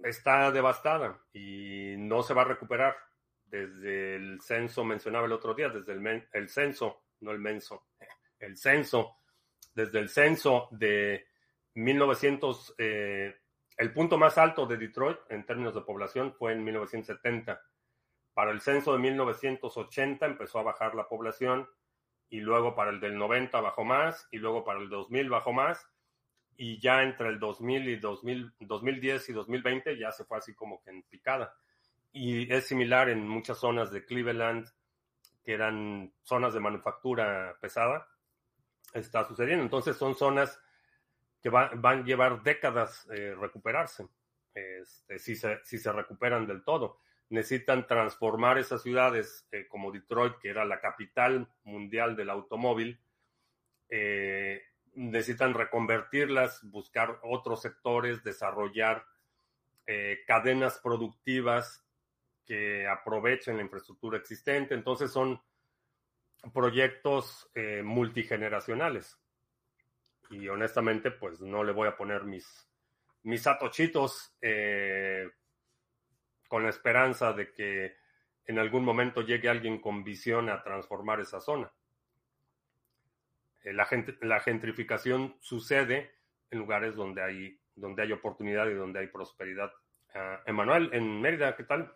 está 0.03 0.51
devastada 0.51 1.21
y 1.33 1.95
no 1.99 2.23
se 2.23 2.35
va 2.35 2.43
a 2.43 2.47
recuperar. 2.47 2.97
Desde 3.45 4.17
el 4.17 4.41
censo 4.41 4.85
mencionaba 4.85 5.27
el 5.27 5.33
otro 5.33 5.55
día, 5.55 5.69
desde 5.69 5.93
el, 5.93 6.49
censo, 6.49 7.05
no 7.21 7.31
el 7.31 7.39
menso, 7.39 7.87
el 8.39 8.57
censo, 8.57 9.19
desde 9.75 10.01
el 10.01 10.09
censo 10.09 10.69
de 10.73 11.27
1900, 11.75 12.75
el 12.79 13.93
punto 13.93 14.19
más 14.19 14.39
alto 14.39 14.67
de 14.67 14.77
Detroit 14.77 15.19
en 15.29 15.45
términos 15.47 15.75
de 15.75 15.83
población 15.83 16.33
fue 16.33 16.53
en 16.53 16.65
1970. 16.65 17.61
Para 18.33 18.51
el 18.51 18.61
censo 18.61 18.93
de 18.93 18.99
1980 18.99 20.27
empezó 20.27 20.59
a 20.59 20.65
bajar 20.65 20.95
la 20.95 21.09
población 21.09 21.69
y 22.29 22.41
luego 22.41 22.75
para 22.75 22.91
el 22.91 23.01
del 23.01 23.17
90 23.17 23.61
bajó 23.61 23.85
más 23.85 24.29
y 24.33 24.39
luego 24.39 24.65
para 24.65 24.81
el 24.81 24.89
2000 24.89 25.31
bajó 25.31 25.53
más 25.53 25.89
y 26.57 26.79
ya 26.79 27.03
entre 27.03 27.29
el 27.29 27.39
2000 27.39 27.89
y 27.89 27.97
2010 27.97 29.29
y 29.29 29.33
2020 29.33 29.99
ya 29.99 30.13
se 30.13 30.25
fue 30.25 30.39
así 30.39 30.55
como 30.55 30.83
que 30.83 30.91
en 30.91 31.03
picada. 31.03 31.55
Y 32.13 32.53
es 32.53 32.67
similar 32.67 33.09
en 33.09 33.27
muchas 33.27 33.59
zonas 33.59 33.91
de 33.91 34.05
Cleveland, 34.05 34.69
que 35.43 35.53
eran 35.53 36.13
zonas 36.23 36.55
de 36.55 36.61
manufactura 36.61 37.57
pesada, 37.61 38.07
está 38.93 39.25
sucediendo. 39.25 39.65
Entonces 39.65 39.97
son 39.97 40.15
zonas 40.15 40.61
que 41.43 41.51
van 41.51 41.85
a 41.85 42.05
llevar 42.05 42.43
décadas 42.43 43.07
eh, 43.11 43.35
recuperarse, 43.39 44.07
este, 44.55 45.19
si, 45.19 45.37
se, 45.37 45.59
si 45.65 45.79
se 45.79 45.93
recuperan 45.93 46.47
del 46.47 46.65
todo. 46.65 47.01
Necesitan 47.29 47.87
transformar 47.87 48.59
esas 48.59 48.83
ciudades 48.83 49.47
eh, 49.51 49.67
como 49.69 49.93
Detroit, 49.93 50.39
que 50.39 50.49
era 50.49 50.65
la 50.65 50.81
capital 50.81 51.49
mundial 51.65 52.17
del 52.17 52.31
automóvil, 52.31 52.99
eh, 53.91 54.63
necesitan 54.95 55.55
reconvertirlas, 55.55 56.63
buscar 56.71 57.19
otros 57.23 57.63
sectores, 57.63 58.23
desarrollar 58.23 59.05
eh, 59.87 60.21
cadenas 60.27 60.81
productivas 60.83 61.85
que 62.47 62.87
aprovechen 62.87 63.57
la 63.57 63.63
infraestructura 63.63 64.19
existente. 64.19 64.75
Entonces 64.75 65.11
son 65.11 65.41
proyectos 66.53 67.51
eh, 67.55 67.83
multigeneracionales. 67.83 69.19
Y 70.31 70.49
honestamente, 70.49 71.11
pues 71.11 71.41
no 71.41 71.65
le 71.65 71.73
voy 71.73 71.89
a 71.89 71.97
poner 71.97 72.25
mis, 72.25 72.69
mis 73.23 73.47
atochitos 73.47 74.35
eh, 74.41 75.29
con 76.49 76.63
la 76.63 76.71
esperanza 76.71 77.33
de 77.33 77.53
que 77.53 77.97
en 78.47 78.59
algún 78.59 78.85
momento 78.85 79.23
llegue 79.23 79.49
alguien 79.49 79.81
con 79.81 80.05
visión 80.05 80.51
a 80.51 80.63
transformar 80.63 81.21
esa 81.21 81.41
zona. 81.41 81.73
La, 83.65 83.89
la 84.21 84.41
gentrificación 84.41 85.37
sucede 85.41 86.13
en 86.51 86.59
lugares 86.59 86.95
donde 86.95 87.23
hay, 87.23 87.59
donde 87.75 88.03
hay 88.03 88.13
oportunidad 88.13 88.69
y 88.69 88.75
donde 88.75 89.01
hay 89.01 89.07
prosperidad. 89.09 89.73
Uh, 90.15 90.49
Emanuel, 90.49 90.91
en 90.93 91.21
Mérida, 91.21 91.57
¿qué 91.57 91.65
tal? 91.65 91.93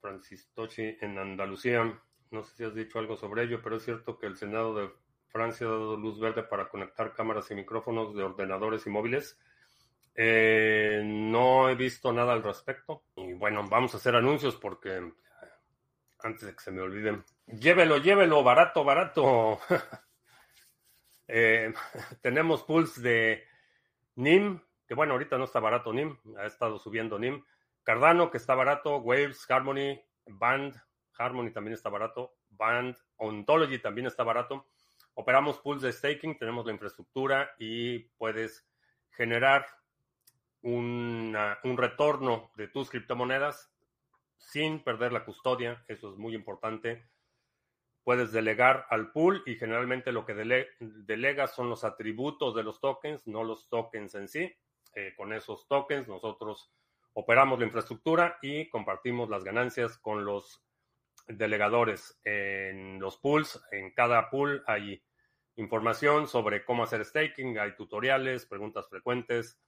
Francis 0.00 0.50
Tochi, 0.54 0.96
en 1.00 1.18
Andalucía. 1.18 2.00
No 2.30 2.44
sé 2.44 2.56
si 2.56 2.64
has 2.64 2.74
dicho 2.74 2.98
algo 2.98 3.16
sobre 3.16 3.44
ello, 3.44 3.60
pero 3.62 3.76
es 3.76 3.84
cierto 3.84 4.18
que 4.18 4.26
el 4.26 4.36
Senado 4.36 4.74
de 4.74 4.90
Francia 5.28 5.66
ha 5.66 5.70
dado 5.70 5.96
luz 5.96 6.20
verde 6.20 6.42
para 6.42 6.68
conectar 6.68 7.14
cámaras 7.14 7.50
y 7.50 7.54
micrófonos 7.54 8.14
de 8.14 8.22
ordenadores 8.22 8.86
y 8.86 8.90
móviles. 8.90 9.38
Eh, 10.14 11.02
no 11.04 11.68
he 11.68 11.74
visto 11.74 12.12
nada 12.12 12.32
al 12.32 12.42
respecto. 12.42 13.04
Y 13.16 13.32
bueno, 13.34 13.66
vamos 13.68 13.94
a 13.94 13.96
hacer 13.96 14.14
anuncios 14.14 14.56
porque 14.56 15.12
antes 16.20 16.46
de 16.46 16.54
que 16.54 16.60
se 16.60 16.70
me 16.70 16.82
olviden. 16.82 17.24
Llévelo, 17.46 17.98
llévelo, 17.98 18.42
barato, 18.42 18.84
barato. 18.84 19.58
eh, 21.28 21.72
tenemos 22.22 22.62
pools 22.64 23.00
de 23.00 23.44
NIM, 24.16 24.60
que 24.86 24.94
bueno, 24.94 25.12
ahorita 25.12 25.38
no 25.38 25.44
está 25.44 25.60
barato 25.60 25.92
NIM, 25.92 26.16
ha 26.38 26.46
estado 26.46 26.78
subiendo 26.78 27.18
NIM. 27.18 27.44
Cardano, 27.82 28.30
que 28.30 28.36
está 28.36 28.54
barato, 28.54 28.98
Waves, 28.98 29.50
Harmony, 29.50 30.00
Band, 30.26 30.74
Harmony 31.16 31.50
también 31.50 31.74
está 31.74 31.88
barato, 31.88 32.34
Band, 32.50 32.96
Ontology 33.16 33.78
también 33.78 34.06
está 34.06 34.24
barato. 34.24 34.68
Operamos 35.14 35.58
pools 35.58 35.82
de 35.82 35.92
staking, 35.92 36.38
tenemos 36.38 36.66
la 36.66 36.72
infraestructura 36.72 37.50
y 37.58 38.00
puedes 38.18 38.68
generar 39.10 39.66
una, 40.62 41.58
un 41.64 41.76
retorno 41.76 42.52
de 42.56 42.68
tus 42.68 42.90
criptomonedas 42.90 43.72
sin 44.38 44.82
perder 44.82 45.12
la 45.12 45.24
custodia, 45.24 45.84
eso 45.88 46.10
es 46.10 46.16
muy 46.16 46.34
importante 46.34 47.10
puedes 48.08 48.32
delegar 48.32 48.86
al 48.88 49.12
pool 49.12 49.42
y 49.44 49.56
generalmente 49.56 50.12
lo 50.12 50.24
que 50.24 50.32
dele 50.32 50.68
delegas 50.80 51.54
son 51.54 51.68
los 51.68 51.84
atributos 51.84 52.54
de 52.54 52.62
los 52.62 52.80
tokens, 52.80 53.26
no 53.26 53.44
los 53.44 53.68
tokens 53.68 54.14
en 54.14 54.28
sí. 54.28 54.50
Eh, 54.94 55.12
con 55.14 55.34
esos 55.34 55.68
tokens 55.68 56.08
nosotros 56.08 56.72
operamos 57.12 57.58
la 57.58 57.66
infraestructura 57.66 58.38
y 58.40 58.70
compartimos 58.70 59.28
las 59.28 59.44
ganancias 59.44 59.98
con 59.98 60.24
los 60.24 60.64
delegadores. 61.26 62.18
En 62.24 62.98
los 62.98 63.18
pools, 63.18 63.62
en 63.72 63.92
cada 63.92 64.30
pool 64.30 64.64
hay 64.66 65.04
información 65.56 66.28
sobre 66.28 66.64
cómo 66.64 66.84
hacer 66.84 67.04
staking, 67.04 67.58
hay 67.58 67.76
tutoriales, 67.76 68.46
preguntas 68.46 68.88
frecuentes, 68.88 69.60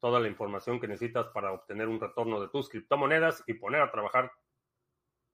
toda 0.00 0.20
la 0.20 0.28
información 0.28 0.80
que 0.80 0.88
necesitas 0.88 1.26
para 1.28 1.52
obtener 1.52 1.88
un 1.88 2.00
retorno 2.00 2.40
de 2.40 2.48
tus 2.48 2.68
criptomonedas 2.68 3.42
y 3.46 3.54
poner 3.54 3.82
a 3.82 3.90
trabajar, 3.90 4.32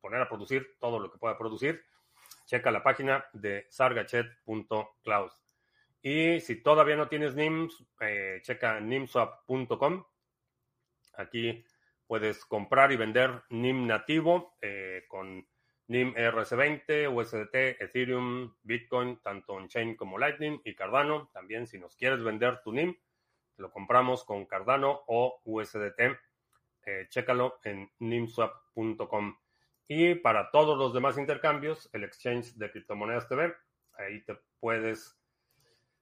poner 0.01 0.21
a 0.21 0.29
producir 0.29 0.77
todo 0.81 0.99
lo 0.99 1.11
que 1.11 1.19
pueda 1.19 1.39
producir 1.39 1.85
checa 2.47 2.71
la 2.71 2.83
página 2.83 3.25
de 3.33 3.67
sargachet.cloud. 3.71 5.31
Y 6.03 6.41
si 6.41 6.63
todavía 6.63 6.97
no 6.97 7.09
tienes 7.09 7.35
NIMS, 7.35 7.85
eh, 8.01 8.41
checa 8.43 8.81
nimswap.com. 8.81 10.05
Aquí 11.15 11.65
puedes 12.07 12.45
comprar 12.45 12.93
y 12.93 12.97
vender 12.97 13.43
NIM 13.49 13.87
nativo 13.87 14.57
eh, 14.61 15.05
con 15.09 15.47
NIM 15.87 16.15
RC20, 16.15 17.15
USDT, 17.15 17.83
Ethereum, 17.83 18.55
Bitcoin, 18.63 19.21
tanto 19.23 19.55
on-chain 19.55 19.97
como 19.97 20.19
Lightning 20.19 20.61
y 20.65 20.75
Cardano. 20.75 21.31
También 21.33 21.67
si 21.67 21.79
nos 21.79 21.97
quieres 21.97 22.23
vender 22.23 22.61
tu 22.63 22.73
NIM, 22.73 22.97
lo 23.57 23.71
compramos 23.71 24.25
con 24.25 24.47
Cardano 24.47 25.03
o 25.07 25.41
USDT. 25.45 26.01
Eh, 26.87 27.07
chécalo 27.09 27.59
en 27.65 27.91
nimswap.com. 27.99 29.37
Y 29.89 30.15
para 30.17 30.51
todos 30.51 30.77
los 30.79 30.93
demás 30.95 31.19
intercambios, 31.19 31.91
el 31.93 32.05
exchange 32.05 32.55
de 32.55 32.71
criptomonedas 32.71 33.29
TV, 33.29 33.55
ahí 33.99 34.25
te 34.25 34.39
puedes, 34.61 35.19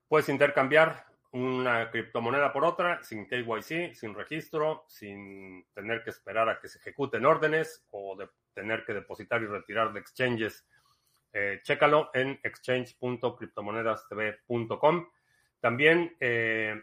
puedes 0.09 0.28
intercambiar 0.28 1.07
una 1.32 1.90
criptomoneda 1.90 2.53
por 2.53 2.64
otra 2.64 3.03
sin 3.03 3.26
KYC, 3.26 3.94
sin 3.94 4.14
registro, 4.14 4.84
sin 4.86 5.66
tener 5.74 6.05
que 6.05 6.11
esperar 6.11 6.48
a 6.48 6.61
que 6.61 6.68
se 6.68 6.78
ejecuten 6.78 7.24
órdenes 7.24 7.84
o 7.90 8.14
de 8.16 8.28
tener 8.55 8.84
que 8.84 8.94
depositar 8.94 9.42
y 9.42 9.46
retirar 9.46 9.92
de 9.92 9.98
exchanges. 10.00 10.66
Eh, 11.32 11.61
chécalo 11.62 12.11
en 12.12 12.40
exchange.criptomonedastv.com. 12.42 15.09
También 15.61 16.14
eh, 16.20 16.82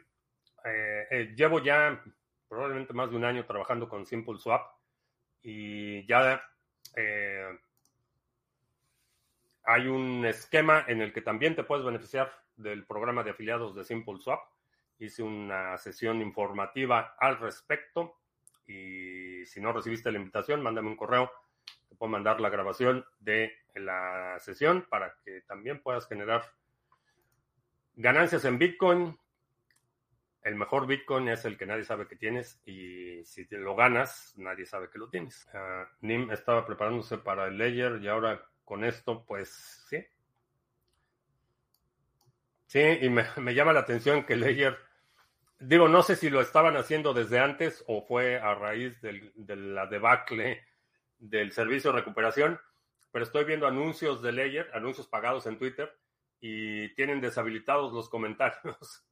eh, 0.66 1.34
llevo 1.36 1.62
ya 1.62 2.04
probablemente 2.48 2.94
más 2.94 3.10
de 3.10 3.16
un 3.16 3.26
año 3.26 3.46
trabajando 3.46 3.88
con 3.88 4.06
Simple 4.06 4.40
Swap 4.40 4.66
y 5.42 6.06
ya 6.08 6.42
eh, 6.96 7.58
hay 9.64 9.88
un 9.88 10.26
esquema 10.26 10.84
en 10.88 11.02
el 11.02 11.14
que 11.14 11.22
también 11.22 11.56
te 11.56 11.64
puedes 11.64 11.86
beneficiar 11.86 12.32
del 12.56 12.86
programa 12.86 13.24
de 13.24 13.32
afiliados 13.32 13.76
de 13.76 13.84
Simple 13.84 14.20
Swap. 14.20 14.42
Hice 14.98 15.24
una 15.24 15.78
sesión 15.78 16.22
informativa 16.22 17.16
al 17.20 17.38
respecto 17.38 18.18
y 18.68 19.46
si 19.46 19.62
no 19.62 19.72
recibiste 19.72 20.12
la 20.12 20.18
invitación, 20.18 20.62
mándame 20.62 20.90
un 20.90 20.98
correo. 20.98 21.32
Te 21.88 21.96
puedo 21.96 22.12
mandar 22.12 22.42
la 22.42 22.50
grabación 22.50 23.06
de 23.20 23.54
la 23.76 24.38
sesión 24.40 24.86
para 24.90 25.16
que 25.24 25.42
también 25.42 25.82
puedas 25.82 26.08
generar 26.08 26.44
ganancias 27.96 28.46
en 28.46 28.58
Bitcoin, 28.58 29.18
el 30.44 30.56
mejor 30.56 30.88
Bitcoin 30.88 31.28
es 31.28 31.46
el 31.46 31.58
que 31.58 31.66
nadie 31.66 31.84
sabe 31.84 32.08
que 32.08 32.16
tienes 32.16 32.62
y 32.66 33.24
si 33.26 33.46
lo 33.52 33.76
ganas, 33.76 34.34
nadie 34.38 34.66
sabe 34.66 34.90
que 34.90 35.00
lo 35.00 35.10
tienes. 35.10 35.48
Uh, 35.54 35.86
NIM 36.02 36.32
estaba 36.32 36.66
preparándose 36.66 37.18
para 37.18 37.48
el 37.48 37.58
Ledger 37.58 38.02
y 38.02 38.08
ahora 38.08 38.42
con 38.64 38.84
esto, 38.84 39.26
pues 39.26 39.50
sí. 39.90 40.06
Sí, 42.68 42.80
y 43.02 43.10
me, 43.10 43.54
llama 43.54 43.74
la 43.74 43.82
atención 43.82 44.24
que 44.24 44.36
Ledger, 44.36 44.78
digo, 45.60 45.88
no 45.88 46.04
sé 46.04 46.16
si 46.16 46.30
lo 46.30 46.40
estaban 46.40 46.78
haciendo 46.78 47.14
desde 47.14 47.40
antes 47.40 47.84
o 47.88 48.02
fue 48.02 48.40
a 48.40 48.54
raíz 48.56 49.02
del, 49.02 49.34
de 49.36 49.56
la 49.56 49.88
debacle 49.88 50.64
del 51.18 51.52
servicio 51.52 51.92
de 51.92 52.00
recuperación, 52.00 52.60
pero 53.12 53.26
estoy 53.26 53.44
viendo 53.44 53.68
anuncios 53.68 54.22
de 54.22 54.32
Ledger, 54.32 54.70
anuncios 54.74 55.08
pagados 55.08 55.48
en 55.48 55.58
Twitter 55.58 55.94
y 56.40 56.94
tienen 56.96 57.20
deshabilitados 57.20 57.92
los 57.92 58.08
comentarios 58.08 59.04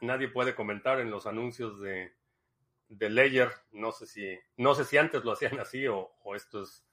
nadie 0.00 0.28
puede 0.28 0.54
comentar 0.54 1.00
en 1.00 1.10
los 1.10 1.26
anuncios 1.26 1.80
de, 1.80 2.12
de. 2.88 3.50
No 3.72 3.92
sé 3.92 4.06
si, 4.06 4.38
no 4.56 4.74
sé 4.74 4.84
si 4.84 4.98
antes 4.98 5.24
lo 5.24 5.32
hacían 5.32 5.58
así 5.60 5.86
o, 5.86 6.10
esto 6.34 6.62
es 6.62 6.84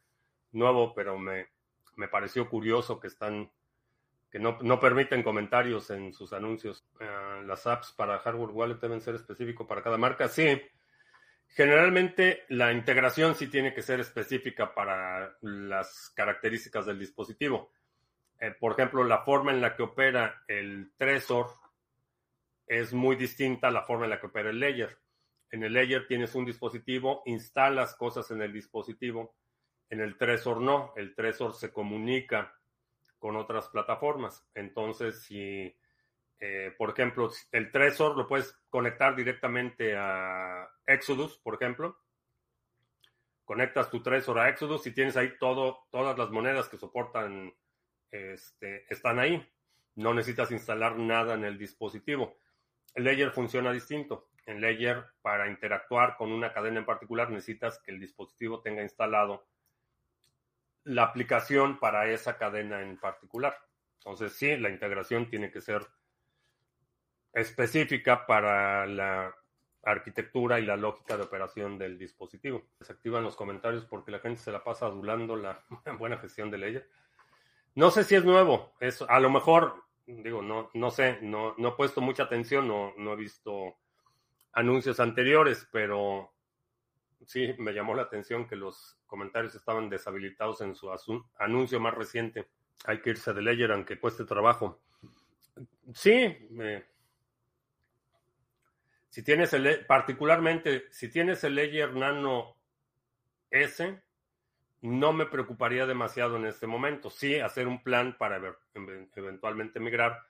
nuevo, 0.51 0.93
pero 0.93 1.17
me, 1.17 1.47
me 1.95 2.07
pareció 2.07 2.49
curioso 2.49 2.99
que 2.99 3.07
están, 3.07 3.51
que 4.31 4.39
no, 4.39 4.57
no 4.61 4.79
permiten 4.79 5.23
comentarios 5.23 5.89
en 5.89 6.13
sus 6.13 6.33
anuncios. 6.33 6.85
Uh, 6.99 7.43
las 7.43 7.67
apps 7.67 7.91
para 7.91 8.19
hardware 8.19 8.51
wallet 8.51 8.79
deben 8.79 9.01
ser 9.01 9.15
específicos 9.15 9.67
para 9.67 9.81
cada 9.81 9.97
marca. 9.97 10.27
Sí. 10.27 10.61
Generalmente 11.47 12.45
la 12.49 12.71
integración 12.71 13.35
sí 13.35 13.47
tiene 13.47 13.75
que 13.75 13.83
ser 13.83 13.99
específica 13.99 14.73
para 14.73 15.37
las 15.41 16.11
características 16.15 16.87
del 16.87 16.97
dispositivo. 16.97 17.71
Eh, 18.39 18.55
por 18.59 18.71
ejemplo, 18.71 19.03
la 19.03 19.19
forma 19.19 19.51
en 19.51 19.61
la 19.61 19.75
que 19.75 19.83
opera 19.83 20.43
el 20.47 20.91
Trezor 20.97 21.62
es 22.80 22.93
muy 22.93 23.15
distinta 23.15 23.69
la 23.69 23.84
forma 23.84 24.05
en 24.05 24.11
la 24.11 24.19
que 24.19 24.28
opera 24.28 24.49
el 24.49 24.59
Ledger. 24.59 24.97
En 25.51 25.63
el 25.63 25.74
Ledger 25.74 26.07
tienes 26.07 26.34
un 26.34 26.45
dispositivo, 26.45 27.21
instalas 27.26 27.95
cosas 27.95 28.32
en 28.32 28.41
el 28.41 28.51
dispositivo. 28.51 29.36
En 29.89 30.01
el 30.01 30.17
Trezor 30.17 30.59
no, 30.59 30.91
el 30.95 31.13
Trezor 31.13 31.53
se 31.53 31.71
comunica 31.71 32.59
con 33.19 33.36
otras 33.36 33.69
plataformas. 33.69 34.49
Entonces, 34.55 35.21
si, 35.21 35.78
eh, 36.39 36.74
por 36.78 36.89
ejemplo, 36.89 37.30
el 37.51 37.71
Trezor 37.71 38.17
lo 38.17 38.28
puedes 38.28 38.59
conectar 38.69 39.15
directamente 39.15 39.95
a 39.95 40.67
Exodus, 40.88 41.38
por 41.38 41.53
ejemplo. 41.53 41.99
Conectas 43.45 43.91
tu 43.91 44.01
Trezor 44.01 44.39
a 44.39 44.49
Exodus 44.49 44.88
y 44.88 44.93
tienes 44.93 45.15
ahí 45.15 45.38
todo, 45.38 45.86
todas 45.91 46.17
las 46.17 46.32
monedas 46.32 46.69
que 46.69 46.78
soportan, 46.78 47.53
este, 48.09 48.91
están 48.91 49.19
ahí. 49.19 49.47
No 49.95 50.15
necesitas 50.15 50.49
instalar 50.49 50.97
nada 50.97 51.36
en 51.36 51.43
el 51.43 51.59
dispositivo. 51.59 52.39
El 52.93 53.05
Ledger 53.05 53.31
funciona 53.31 53.71
distinto. 53.71 54.29
En 54.45 54.59
Ledger, 54.59 55.05
para 55.21 55.49
interactuar 55.49 56.17
con 56.17 56.31
una 56.31 56.53
cadena 56.53 56.79
en 56.79 56.85
particular, 56.85 57.29
necesitas 57.29 57.79
que 57.79 57.91
el 57.91 57.99
dispositivo 57.99 58.61
tenga 58.61 58.83
instalado 58.83 59.47
la 60.83 61.03
aplicación 61.03 61.79
para 61.79 62.09
esa 62.09 62.37
cadena 62.37 62.81
en 62.81 62.97
particular. 62.97 63.57
Entonces, 63.99 64.33
sí, 64.33 64.57
la 64.57 64.69
integración 64.69 65.29
tiene 65.29 65.49
que 65.49 65.61
ser 65.61 65.87
específica 67.31 68.25
para 68.25 68.85
la 68.85 69.33
arquitectura 69.83 70.59
y 70.59 70.65
la 70.65 70.77
lógica 70.77 71.17
de 71.17 71.23
operación 71.23 71.77
del 71.77 71.97
dispositivo. 71.97 72.63
Se 72.81 72.93
activan 72.93 73.23
los 73.23 73.35
comentarios 73.35 73.85
porque 73.85 74.11
la 74.11 74.19
gente 74.19 74.41
se 74.41 74.51
la 74.51 74.63
pasa 74.63 74.85
adulando 74.85 75.35
la 75.35 75.63
buena 75.97 76.17
gestión 76.17 76.51
de 76.51 76.57
Ledger. 76.57 76.89
No 77.75 77.91
sé 77.91 78.03
si 78.03 78.15
es 78.15 78.23
nuevo, 78.23 78.73
es, 78.79 79.01
a 79.01 79.19
lo 79.19 79.29
mejor, 79.29 79.83
digo, 80.05 80.41
no, 80.41 80.69
no 80.73 80.91
sé, 80.91 81.19
no, 81.21 81.55
no 81.57 81.69
he 81.69 81.71
puesto 81.73 82.01
mucha 82.01 82.23
atención, 82.23 82.67
no, 82.67 82.93
no 82.97 83.13
he 83.13 83.15
visto 83.15 83.77
anuncios 84.53 84.99
anteriores, 84.99 85.67
pero 85.71 86.33
sí 87.25 87.53
me 87.57 87.73
llamó 87.73 87.95
la 87.95 88.03
atención 88.03 88.47
que 88.47 88.55
los 88.55 88.99
comentarios 89.05 89.55
estaban 89.55 89.89
deshabilitados 89.89 90.61
en 90.61 90.75
su 90.75 90.91
anuncio 91.39 91.79
más 91.79 91.93
reciente. 91.93 92.47
Hay 92.85 93.01
que 93.01 93.11
irse 93.11 93.33
de 93.33 93.41
Ledger 93.41 93.71
aunque 93.71 93.99
cueste 93.99 94.25
trabajo. 94.25 94.81
Sí, 95.93 96.35
si 99.09 99.23
tienes 99.23 99.53
el, 99.53 99.85
particularmente 99.85 100.85
si 100.91 101.09
tienes 101.09 101.43
el 101.43 101.55
Ledger 101.55 101.93
Nano 101.93 102.57
S, 103.51 104.01
no 104.84 105.13
me 105.13 105.25
preocuparía 105.25 105.86
demasiado 105.86 106.36
en 106.36 106.45
este 106.45 106.67
momento. 106.67 107.09
Sí, 107.09 107.39
hacer 107.39 107.67
un 107.69 107.81
plan 107.81 108.17
para 108.17 108.57
eventualmente 109.15 109.79
migrar. 109.79 110.27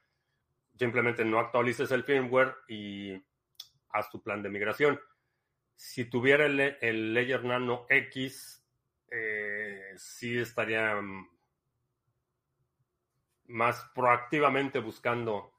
Simplemente 0.78 1.26
no 1.26 1.40
actualices 1.40 1.90
el 1.92 2.04
firmware 2.04 2.56
y 2.68 3.20
haz 3.90 4.12
tu 4.12 4.22
plan 4.22 4.44
de 4.44 4.50
migración. 4.50 5.00
Si 5.76 6.06
tuviera 6.06 6.46
el, 6.46 6.60
el 6.60 7.16
Ledger 7.16 7.44
Nano 7.44 7.88
X, 7.90 8.64
eh, 9.10 9.94
sí 9.98 10.38
estaría 10.38 11.02
mm, 11.02 11.28
más 13.46 13.90
proactivamente 13.96 14.78
buscando, 14.78 15.52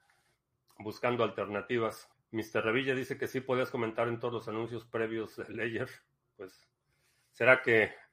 buscando 0.78 1.24
alternativas. 1.24 2.09
Mr. 2.30 2.64
Revilla 2.64 2.95
dice 2.95 3.18
que 3.18 3.26
sí 3.26 3.40
podías 3.40 3.72
comentar 3.72 4.07
en 4.07 4.20
todos 4.20 4.34
los 4.34 4.49
anuncios 4.49 4.84
previos 4.84 5.34
de 5.36 5.49
Ledger. 5.49 5.90
Pues, 6.36 6.70
¿será 7.32 7.61
que 7.61 8.03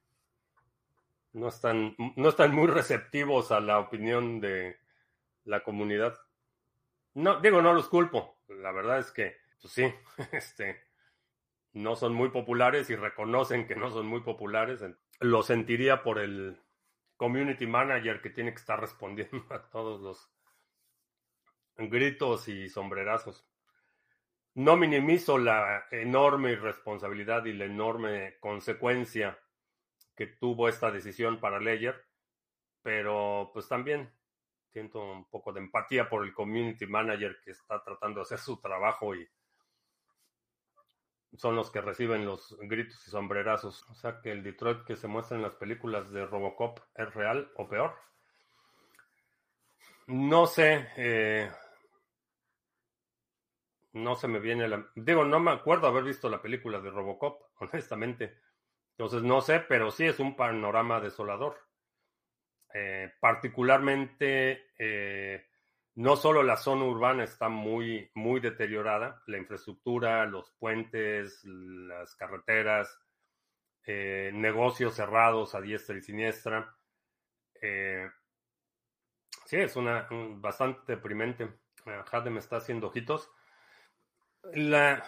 no 1.33 1.47
están, 1.47 1.95
no 2.15 2.29
están 2.29 2.53
muy 2.53 2.67
receptivos 2.67 3.51
a 3.51 3.59
la 3.59 3.79
opinión 3.79 4.39
de 4.41 4.77
la 5.43 5.63
comunidad. 5.63 6.17
No, 7.13 7.39
digo, 7.39 7.61
no 7.61 7.73
los 7.73 7.87
culpo. 7.87 8.39
La 8.47 8.71
verdad 8.71 8.99
es 8.99 9.11
que, 9.11 9.37
pues 9.61 9.73
sí, 9.73 9.93
este, 10.31 10.81
no 11.73 11.95
son 11.95 12.13
muy 12.13 12.29
populares 12.29 12.89
y 12.89 12.95
reconocen 12.95 13.67
que 13.67 13.75
no 13.75 13.89
son 13.91 14.07
muy 14.07 14.21
populares. 14.21 14.83
Lo 15.19 15.43
sentiría 15.43 16.03
por 16.03 16.19
el 16.19 16.59
community 17.17 17.67
manager 17.67 18.21
que 18.21 18.29
tiene 18.29 18.51
que 18.51 18.59
estar 18.59 18.79
respondiendo 18.79 19.45
a 19.51 19.69
todos 19.69 20.01
los 20.01 20.29
gritos 21.77 22.47
y 22.47 22.67
sombrerazos. 22.69 23.47
No 24.53 24.75
minimizo 24.75 25.37
la 25.37 25.85
enorme 25.91 26.51
irresponsabilidad 26.51 27.45
y 27.45 27.53
la 27.53 27.65
enorme 27.65 28.37
consecuencia 28.41 29.39
tuvo 30.27 30.67
esta 30.67 30.91
decisión 30.91 31.39
para 31.39 31.59
Ledger, 31.59 32.05
pero 32.81 33.51
pues 33.53 33.67
también 33.67 34.11
siento 34.71 35.01
un 35.03 35.29
poco 35.29 35.51
de 35.51 35.59
empatía 35.59 36.09
por 36.09 36.23
el 36.23 36.33
community 36.33 36.87
manager 36.87 37.39
que 37.43 37.51
está 37.51 37.83
tratando 37.83 38.19
de 38.19 38.23
hacer 38.23 38.39
su 38.39 38.59
trabajo 38.59 39.15
y 39.15 39.27
son 41.37 41.55
los 41.55 41.71
que 41.71 41.81
reciben 41.81 42.25
los 42.25 42.57
gritos 42.61 43.07
y 43.07 43.11
sombrerazos. 43.11 43.89
O 43.89 43.95
sea 43.95 44.19
que 44.21 44.31
el 44.31 44.43
Detroit 44.43 44.83
que 44.83 44.95
se 44.95 45.07
muestra 45.07 45.37
en 45.37 45.43
las 45.43 45.55
películas 45.55 46.11
de 46.11 46.25
Robocop 46.25 46.79
es 46.95 47.13
real 47.13 47.51
o 47.55 47.67
peor. 47.67 47.95
No 50.07 50.45
sé. 50.45 50.89
Eh, 50.97 51.49
no 53.93 54.15
se 54.15 54.27
me 54.27 54.39
viene 54.39 54.67
la... 54.67 54.85
Digo, 54.95 55.23
no 55.25 55.39
me 55.39 55.51
acuerdo 55.51 55.87
haber 55.87 56.03
visto 56.03 56.29
la 56.29 56.41
película 56.41 56.79
de 56.79 56.89
Robocop, 56.89 57.41
honestamente. 57.59 58.37
Entonces, 59.01 59.23
no 59.23 59.41
sé, 59.41 59.61
pero 59.61 59.89
sí 59.89 60.05
es 60.05 60.19
un 60.19 60.35
panorama 60.35 60.99
desolador. 60.99 61.57
Eh, 62.71 63.11
particularmente, 63.19 64.67
eh, 64.77 65.43
no 65.95 66.15
solo 66.15 66.43
la 66.43 66.55
zona 66.55 66.83
urbana 66.83 67.23
está 67.23 67.49
muy, 67.49 68.11
muy 68.13 68.39
deteriorada, 68.39 69.23
la 69.25 69.39
infraestructura, 69.39 70.27
los 70.27 70.51
puentes, 70.51 71.43
las 71.45 72.15
carreteras, 72.15 72.95
eh, 73.87 74.29
negocios 74.35 74.93
cerrados 74.93 75.55
a 75.55 75.61
diestra 75.61 75.97
y 75.97 76.03
siniestra. 76.03 76.71
sí, 79.45 79.57
es 79.57 79.75
una 79.75 80.07
bastante 80.11 80.93
deprimente. 80.93 81.49
Jade 82.05 82.29
me 82.29 82.37
está 82.37 82.57
haciendo 82.57 82.89
ojitos. 82.89 83.31
La, 84.53 85.03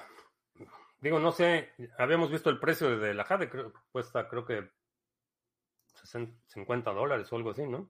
Digo, 1.04 1.20
no 1.20 1.34
sé, 1.34 1.74
habíamos 1.98 2.32
visto 2.32 2.50
el 2.50 2.60
precio 2.60 2.98
de 2.98 3.14
la 3.14 3.26
Jade, 3.26 3.52
cuesta 3.92 4.30
creo 4.30 4.46
que 4.46 4.70
50 6.48 6.92
dólares 6.92 7.30
o 7.30 7.36
algo 7.36 7.50
así, 7.50 7.68
¿no? 7.68 7.90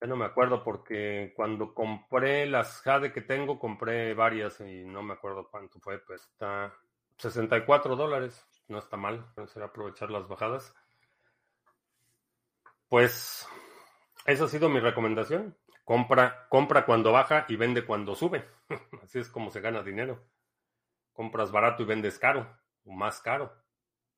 Ya 0.00 0.06
no 0.06 0.16
me 0.16 0.24
acuerdo 0.24 0.64
porque 0.64 1.34
cuando 1.36 1.74
compré 1.74 2.46
las 2.46 2.80
Jade 2.80 3.12
que 3.12 3.20
tengo, 3.20 3.58
compré 3.58 4.14
varias 4.14 4.58
y 4.62 4.86
no 4.86 5.02
me 5.02 5.12
acuerdo 5.12 5.50
cuánto 5.50 5.80
fue, 5.80 5.98
pues 5.98 6.22
está 6.22 6.72
64 7.18 7.94
dólares, 7.94 8.48
no 8.68 8.78
está 8.78 8.96
mal, 8.96 9.26
será 9.48 9.66
aprovechar 9.66 10.10
las 10.10 10.28
bajadas. 10.28 10.74
Pues 12.88 13.46
esa 14.24 14.44
ha 14.44 14.48
sido 14.48 14.70
mi 14.70 14.80
recomendación. 14.80 15.58
Compra, 15.84 16.46
compra 16.48 16.86
cuando 16.86 17.12
baja 17.12 17.44
y 17.48 17.56
vende 17.56 17.84
cuando 17.84 18.14
sube. 18.14 18.48
Así 19.02 19.18
es 19.18 19.28
como 19.28 19.50
se 19.50 19.60
gana 19.60 19.82
dinero 19.82 20.24
compras 21.20 21.52
barato 21.52 21.82
y 21.82 21.84
vendes 21.84 22.18
caro 22.18 22.48
o 22.82 22.92
más 22.92 23.20
caro. 23.20 23.52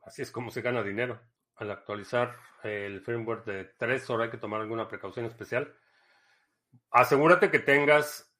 Así 0.02 0.22
es 0.22 0.30
como 0.30 0.52
se 0.52 0.62
gana 0.62 0.84
dinero. 0.84 1.20
Al 1.56 1.72
actualizar 1.72 2.36
el 2.62 3.00
firmware 3.00 3.42
de 3.42 3.64
Trezor 3.76 4.22
hay 4.22 4.30
que 4.30 4.36
tomar 4.36 4.60
alguna 4.60 4.86
precaución 4.86 5.26
especial. 5.26 5.74
Asegúrate 6.92 7.50
que 7.50 7.58
tengas 7.58 8.32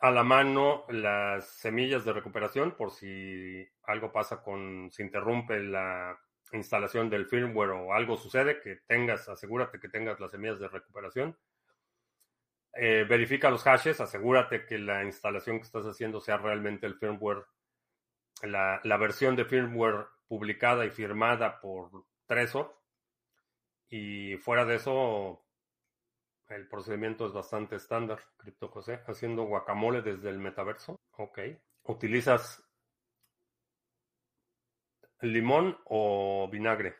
a 0.00 0.10
la 0.10 0.24
mano 0.24 0.86
las 0.88 1.46
semillas 1.46 2.04
de 2.04 2.14
recuperación 2.14 2.72
por 2.72 2.90
si 2.90 3.64
algo 3.84 4.10
pasa 4.10 4.42
con, 4.42 4.90
se 4.90 5.04
interrumpe 5.04 5.60
la 5.60 6.18
instalación 6.52 7.08
del 7.08 7.26
firmware 7.26 7.70
o 7.70 7.94
algo 7.94 8.16
sucede, 8.16 8.60
que 8.60 8.80
tengas, 8.88 9.28
asegúrate 9.28 9.78
que 9.78 9.88
tengas 9.88 10.18
las 10.18 10.32
semillas 10.32 10.58
de 10.58 10.66
recuperación. 10.66 11.38
Eh, 12.72 13.06
verifica 13.08 13.50
los 13.50 13.62
hashes, 13.62 14.00
asegúrate 14.00 14.66
que 14.66 14.78
la 14.78 15.04
instalación 15.04 15.58
que 15.58 15.66
estás 15.66 15.86
haciendo 15.86 16.20
sea 16.20 16.38
realmente 16.38 16.84
el 16.84 16.96
firmware 16.96 17.44
la, 18.42 18.96
versión 18.96 19.36
de 19.36 19.44
firmware 19.44 20.06
publicada 20.26 20.84
y 20.84 20.90
firmada 20.90 21.60
por 21.60 21.90
Trezor. 22.26 22.76
Y 23.88 24.36
fuera 24.36 24.64
de 24.64 24.76
eso, 24.76 25.44
el 26.48 26.68
procedimiento 26.68 27.26
es 27.26 27.32
bastante 27.32 27.76
estándar. 27.76 28.20
Crypto 28.36 28.68
José, 28.68 29.02
haciendo 29.06 29.44
guacamole 29.44 30.02
desde 30.02 30.28
el 30.28 30.38
metaverso. 30.38 31.00
Ok. 31.12 31.38
¿Utilizas 31.84 32.62
limón 35.20 35.78
o 35.86 36.48
vinagre 36.50 36.96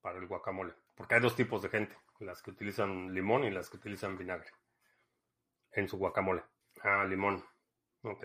para 0.00 0.18
el 0.18 0.26
guacamole? 0.26 0.74
Porque 0.94 1.14
hay 1.14 1.20
dos 1.20 1.36
tipos 1.36 1.62
de 1.62 1.68
gente, 1.68 1.96
las 2.18 2.42
que 2.42 2.50
utilizan 2.50 3.14
limón 3.14 3.44
y 3.44 3.50
las 3.50 3.70
que 3.70 3.76
utilizan 3.76 4.18
vinagre 4.18 4.50
en 5.72 5.88
su 5.88 5.96
guacamole. 5.98 6.42
Ah, 6.82 7.04
limón. 7.04 7.44
Ok. 8.02 8.24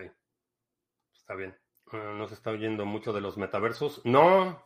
Está 1.27 1.35
bien. 1.35 1.57
Ah, 1.91 2.13
no 2.15 2.25
se 2.25 2.35
está 2.35 2.51
oyendo 2.51 2.85
mucho 2.85 3.11
de 3.11 3.19
los 3.19 3.35
metaversos. 3.37 3.99
No. 4.05 4.63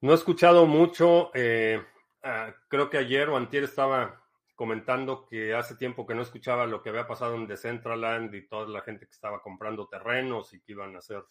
No 0.00 0.12
he 0.12 0.14
escuchado 0.14 0.64
mucho. 0.66 1.32
Eh, 1.34 1.84
ah, 2.22 2.54
creo 2.68 2.88
que 2.88 2.98
ayer 2.98 3.28
o 3.30 3.36
antier 3.36 3.64
estaba 3.64 4.22
comentando 4.54 5.26
que 5.26 5.56
hace 5.56 5.74
tiempo 5.74 6.06
que 6.06 6.14
no 6.14 6.22
escuchaba 6.22 6.68
lo 6.68 6.82
que 6.82 6.90
había 6.90 7.08
pasado 7.08 7.34
en 7.34 7.48
Decentraland 7.48 8.32
y 8.32 8.46
toda 8.46 8.68
la 8.68 8.80
gente 8.82 9.06
que 9.06 9.12
estaba 9.12 9.42
comprando 9.42 9.88
terrenos 9.88 10.54
y 10.54 10.60
que 10.60 10.70
iban 10.70 10.94
a 10.94 10.98
hacer 10.98 11.24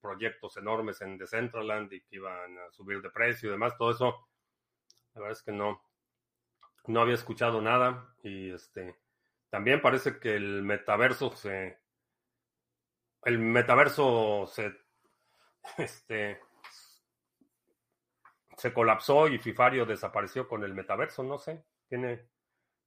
proyectos 0.00 0.56
enormes 0.56 1.00
en 1.00 1.16
Decentraland 1.16 1.92
y 1.92 2.00
que 2.00 2.16
iban 2.16 2.58
a 2.58 2.72
subir 2.72 3.00
de 3.02 3.10
precio 3.10 3.50
y 3.50 3.52
demás, 3.52 3.78
todo 3.78 3.92
eso, 3.92 4.26
la 5.14 5.20
verdad 5.20 5.38
es 5.38 5.44
que 5.44 5.52
no, 5.52 5.80
no 6.88 7.00
había 7.00 7.14
escuchado 7.14 7.62
nada 7.62 8.16
y 8.24 8.50
este 8.50 8.98
también 9.48 9.80
parece 9.80 10.18
que 10.18 10.34
el 10.34 10.64
metaverso 10.64 11.36
se 11.36 11.83
el 13.24 13.38
metaverso 13.38 14.46
se 14.46 14.74
este 15.78 16.40
se 18.56 18.72
colapsó 18.72 19.28
y 19.28 19.38
Fifario 19.38 19.84
desapareció 19.86 20.48
con 20.48 20.64
el 20.64 20.74
metaverso, 20.74 21.22
no 21.22 21.38
sé. 21.38 21.64
Tiene, 21.88 22.28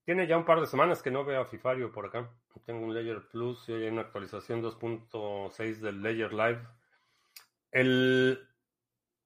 tiene 0.05 0.27
ya 0.27 0.37
un 0.37 0.45
par 0.45 0.59
de 0.59 0.67
semanas 0.67 1.01
que 1.01 1.11
no 1.11 1.25
veo 1.25 1.41
a 1.41 1.45
Fifario 1.45 1.91
por 1.91 2.05
acá. 2.05 2.31
Tengo 2.65 2.85
un 2.85 2.93
Layer 2.93 3.27
Plus 3.27 3.67
y 3.69 3.73
hay 3.73 3.87
una 3.87 4.01
actualización 4.01 4.63
2.6 4.63 5.79
del 5.79 6.01
Layer 6.01 6.33
Live. 6.33 6.61
El, 7.71 8.47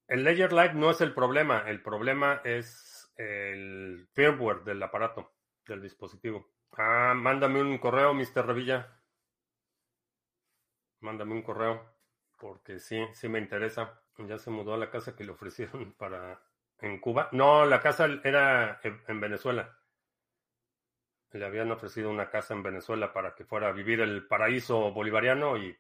el 0.08 0.24
Layer 0.24 0.52
Live 0.52 0.74
no 0.74 0.92
es 0.92 1.02
el 1.02 1.14
problema, 1.14 1.64
el 1.68 1.82
problema 1.82 2.42
es 2.44 3.14
el 3.18 4.08
firmware 4.14 4.64
del 4.64 4.82
aparato, 4.82 5.34
del 5.68 5.82
dispositivo. 5.82 6.50
Ah, 6.74 7.14
mándame 7.16 7.62
un 7.62 7.78
correo, 7.78 8.14
Mr. 8.14 8.46
Revilla. 8.46 9.01
Mándame 11.02 11.34
un 11.34 11.42
correo, 11.42 11.84
porque 12.40 12.80
sí, 12.80 13.06
sí 13.14 13.28
me 13.28 13.40
interesa. 13.40 14.02
Ya 14.18 14.38
se 14.38 14.50
mudó 14.50 14.74
a 14.74 14.78
la 14.78 14.90
casa 14.90 15.16
que 15.16 15.24
le 15.24 15.32
ofrecieron 15.32 15.94
para 15.98 16.42
en 16.80 17.00
Cuba. 17.00 17.30
No, 17.32 17.66
la 17.66 17.80
casa 17.80 18.08
era 18.24 18.80
en 18.84 19.20
Venezuela. 19.20 19.78
Le 21.32 21.46
habían 21.46 21.72
ofrecido 21.72 22.10
una 22.10 22.30
casa 22.30 22.54
en 22.54 22.64
Venezuela 22.64 23.14
para 23.14 23.36
que 23.36 23.46
fuera 23.46 23.70
a 23.70 23.72
vivir 23.72 24.02
el 24.02 24.28
paraíso 24.28 24.92
bolivariano 24.92 25.58
y 25.58 25.78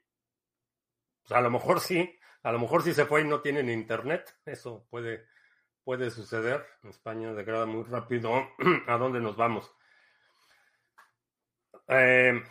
pues, 1.21 1.31
a 1.31 1.41
lo 1.41 1.49
mejor 1.49 1.79
sí, 1.79 2.17
a 2.43 2.51
lo 2.51 2.59
mejor 2.59 2.83
sí 2.83 2.93
se 2.93 3.05
fue 3.05 3.21
y 3.21 3.25
no 3.25 3.41
tienen 3.41 3.69
internet. 3.69 4.37
Eso 4.45 4.87
puede, 4.89 5.27
puede 5.83 6.09
suceder. 6.09 6.65
España 6.83 7.33
degrada 7.33 7.65
muy 7.65 7.83
rápido 7.83 8.47
a 8.87 8.97
dónde 8.97 9.19
nos 9.19 9.35
vamos. 9.35 9.71
Eh, 11.87 12.41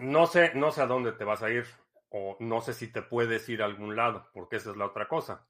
no 0.00 0.26
sé, 0.26 0.52
no 0.54 0.72
sé 0.72 0.82
a 0.82 0.86
dónde 0.86 1.12
te 1.12 1.24
vas 1.24 1.42
a 1.42 1.50
ir 1.50 1.66
o 2.08 2.36
no 2.40 2.60
sé 2.60 2.72
si 2.72 2.88
te 2.88 3.02
puedes 3.02 3.48
ir 3.48 3.62
a 3.62 3.66
algún 3.66 3.94
lado, 3.94 4.28
porque 4.32 4.56
esa 4.56 4.70
es 4.70 4.76
la 4.76 4.86
otra 4.86 5.06
cosa. 5.06 5.46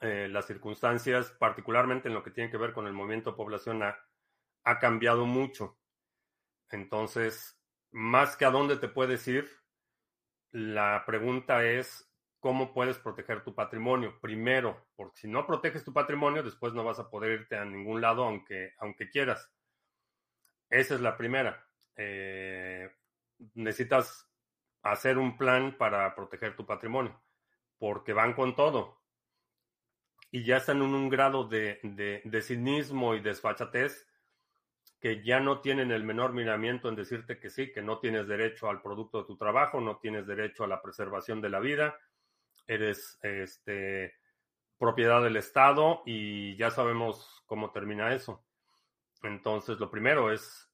Eh, 0.00 0.28
las 0.30 0.46
circunstancias, 0.46 1.30
particularmente 1.38 2.08
en 2.08 2.14
lo 2.14 2.22
que 2.22 2.30
tiene 2.30 2.50
que 2.50 2.58
ver 2.58 2.72
con 2.72 2.86
el 2.86 2.92
movimiento 2.92 3.34
población, 3.34 3.82
ha, 3.82 3.98
ha 4.64 4.78
cambiado 4.78 5.24
mucho. 5.24 5.78
Entonces, 6.70 7.58
más 7.90 8.36
que 8.36 8.44
a 8.44 8.50
dónde 8.50 8.76
te 8.76 8.88
puedes 8.88 9.26
ir, 9.26 9.48
la 10.50 11.02
pregunta 11.06 11.64
es 11.64 12.12
cómo 12.40 12.74
puedes 12.74 12.98
proteger 12.98 13.42
tu 13.42 13.54
patrimonio. 13.54 14.20
Primero, 14.20 14.86
porque 14.94 15.20
si 15.22 15.28
no 15.28 15.46
proteges 15.46 15.82
tu 15.82 15.92
patrimonio, 15.92 16.42
después 16.42 16.74
no 16.74 16.84
vas 16.84 16.98
a 16.98 17.08
poder 17.08 17.40
irte 17.40 17.56
a 17.56 17.64
ningún 17.64 18.00
lado 18.00 18.24
aunque, 18.24 18.74
aunque 18.78 19.08
quieras. 19.08 19.50
Esa 20.68 20.94
es 20.94 21.00
la 21.00 21.16
primera. 21.16 21.66
Eh, 21.96 22.90
necesitas 23.54 24.28
hacer 24.82 25.18
un 25.18 25.36
plan 25.36 25.76
para 25.76 26.14
proteger 26.14 26.56
tu 26.56 26.66
patrimonio, 26.66 27.20
porque 27.78 28.12
van 28.12 28.34
con 28.34 28.54
todo. 28.54 29.02
Y 30.30 30.44
ya 30.44 30.58
están 30.58 30.78
en 30.78 30.94
un 30.94 31.08
grado 31.08 31.44
de, 31.44 31.80
de, 31.82 32.42
cinismo 32.42 33.14
y 33.14 33.20
desfachatez 33.20 34.06
que 35.00 35.22
ya 35.22 35.40
no 35.40 35.60
tienen 35.60 35.92
el 35.92 36.04
menor 36.04 36.32
miramiento 36.32 36.88
en 36.88 36.96
decirte 36.96 37.38
que 37.38 37.50
sí, 37.50 37.72
que 37.72 37.82
no 37.82 37.98
tienes 37.98 38.26
derecho 38.26 38.68
al 38.68 38.82
producto 38.82 39.20
de 39.20 39.26
tu 39.26 39.36
trabajo, 39.36 39.80
no 39.80 39.98
tienes 39.98 40.26
derecho 40.26 40.64
a 40.64 40.68
la 40.68 40.82
preservación 40.82 41.40
de 41.40 41.50
la 41.50 41.60
vida, 41.60 41.98
eres 42.66 43.18
este, 43.22 44.14
propiedad 44.78 45.22
del 45.22 45.36
Estado 45.36 46.02
y 46.06 46.56
ya 46.56 46.70
sabemos 46.70 47.42
cómo 47.46 47.70
termina 47.70 48.12
eso. 48.14 48.44
Entonces, 49.22 49.78
lo 49.78 49.90
primero 49.90 50.32
es 50.32 50.70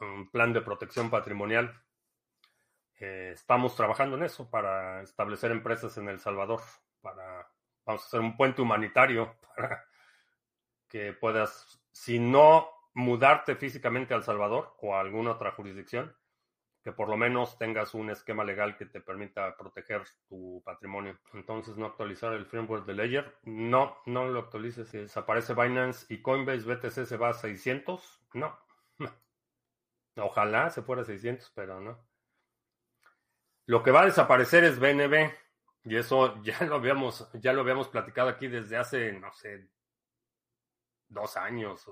un 0.00 0.30
plan 0.30 0.52
de 0.52 0.60
protección 0.60 1.10
patrimonial 1.10 1.84
eh, 3.00 3.32
estamos 3.34 3.74
trabajando 3.74 4.16
en 4.16 4.22
eso 4.22 4.48
para 4.48 5.02
establecer 5.02 5.50
empresas 5.50 5.96
en 5.98 6.08
El 6.08 6.20
Salvador, 6.20 6.60
para 7.00 7.48
vamos 7.84 8.02
a 8.02 8.06
hacer 8.06 8.20
un 8.20 8.36
puente 8.36 8.62
humanitario 8.62 9.36
para 9.56 9.84
que 10.88 11.12
puedas, 11.12 11.82
si 11.90 12.18
no 12.18 12.68
mudarte 12.94 13.56
físicamente 13.56 14.14
a 14.14 14.16
El 14.16 14.22
Salvador 14.22 14.76
o 14.80 14.94
a 14.94 15.00
alguna 15.00 15.32
otra 15.32 15.50
jurisdicción, 15.50 16.16
que 16.82 16.92
por 16.92 17.08
lo 17.08 17.16
menos 17.16 17.58
tengas 17.58 17.94
un 17.94 18.10
esquema 18.10 18.44
legal 18.44 18.76
que 18.76 18.86
te 18.86 19.00
permita 19.00 19.56
proteger 19.56 20.02
tu 20.28 20.62
patrimonio. 20.64 21.18
Entonces, 21.32 21.76
no 21.76 21.86
actualizar 21.86 22.34
el 22.34 22.44
framework 22.44 22.84
de 22.84 22.92
Ledger. 22.92 23.38
No, 23.44 23.96
no 24.04 24.28
lo 24.28 24.40
actualices. 24.40 24.88
Si 24.88 24.98
desaparece 24.98 25.54
Binance 25.54 26.06
y 26.12 26.20
Coinbase 26.20 26.66
BTC 26.66 27.06
se 27.06 27.16
va 27.16 27.30
a 27.30 27.32
600, 27.32 28.26
no. 28.34 28.63
Ojalá 30.16 30.70
se 30.70 30.82
fuera 30.82 31.02
a 31.02 31.04
600, 31.04 31.50
pero 31.54 31.80
no. 31.80 32.06
Lo 33.66 33.82
que 33.82 33.90
va 33.90 34.02
a 34.02 34.06
desaparecer 34.06 34.64
es 34.64 34.78
BNB. 34.78 35.32
Y 35.84 35.96
eso 35.96 36.42
ya 36.42 36.62
lo 36.64 36.76
habíamos, 36.76 37.28
ya 37.34 37.52
lo 37.52 37.62
habíamos 37.62 37.88
platicado 37.88 38.28
aquí 38.28 38.48
desde 38.48 38.76
hace, 38.76 39.12
no 39.12 39.32
sé, 39.32 39.68
dos 41.08 41.36
años. 41.36 41.90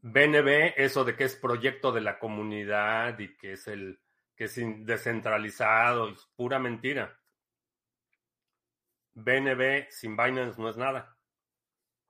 BNB, 0.00 0.74
eso 0.76 1.04
de 1.04 1.16
que 1.16 1.24
es 1.24 1.36
proyecto 1.36 1.92
de 1.92 2.02
la 2.02 2.18
comunidad 2.18 3.18
y 3.18 3.36
que 3.36 3.52
es 3.52 3.68
el 3.68 4.00
que 4.36 4.44
es 4.44 4.60
descentralizado, 4.84 6.08
es 6.08 6.26
pura 6.34 6.58
mentira. 6.58 7.18
BNB 9.14 9.88
sin 9.90 10.16
Binance 10.16 10.60
no 10.60 10.68
es 10.68 10.76
nada. 10.76 11.16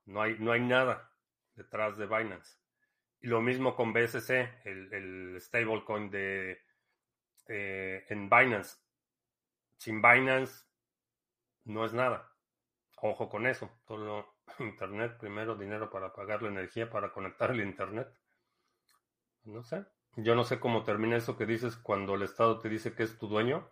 No 0.07 0.23
hay, 0.23 0.39
no 0.39 0.53
hay 0.53 0.61
nada 0.61 1.13
detrás 1.55 1.97
de 1.99 2.07
Binance. 2.07 2.57
Y 3.25 3.27
lo 3.27 3.41
mismo 3.41 3.75
con 3.75 3.95
BSC, 3.95 4.31
el, 4.67 4.93
el 4.93 5.41
stablecoin 5.41 6.11
de 6.11 6.61
eh, 7.49 8.05
en 8.11 8.29
Binance. 8.29 8.77
Sin 9.79 10.03
Binance 10.03 10.67
no 11.65 11.87
es 11.87 11.95
nada. 11.95 12.31
Ojo 13.01 13.31
con 13.31 13.47
eso. 13.47 13.71
Todo 13.87 14.35
Internet, 14.59 15.17
primero 15.19 15.57
dinero 15.57 15.89
para 15.89 16.13
pagar 16.13 16.43
la 16.43 16.51
energía, 16.51 16.91
para 16.91 17.15
conectar 17.15 17.51
el 17.51 17.63
Internet. 17.63 18.15
No 19.45 19.63
sé. 19.63 19.87
Yo 20.17 20.35
no 20.35 20.45
sé 20.45 20.61
cómo 20.61 20.85
termina 20.85 21.17
eso 21.17 21.35
que 21.35 21.47
dices 21.47 21.77
cuando 21.77 22.17
el 22.17 22.25
Estado 22.25 22.59
te 22.59 22.69
dice 22.69 22.95
que 22.95 23.05
es 23.05 23.17
tu 23.17 23.27
dueño. 23.27 23.71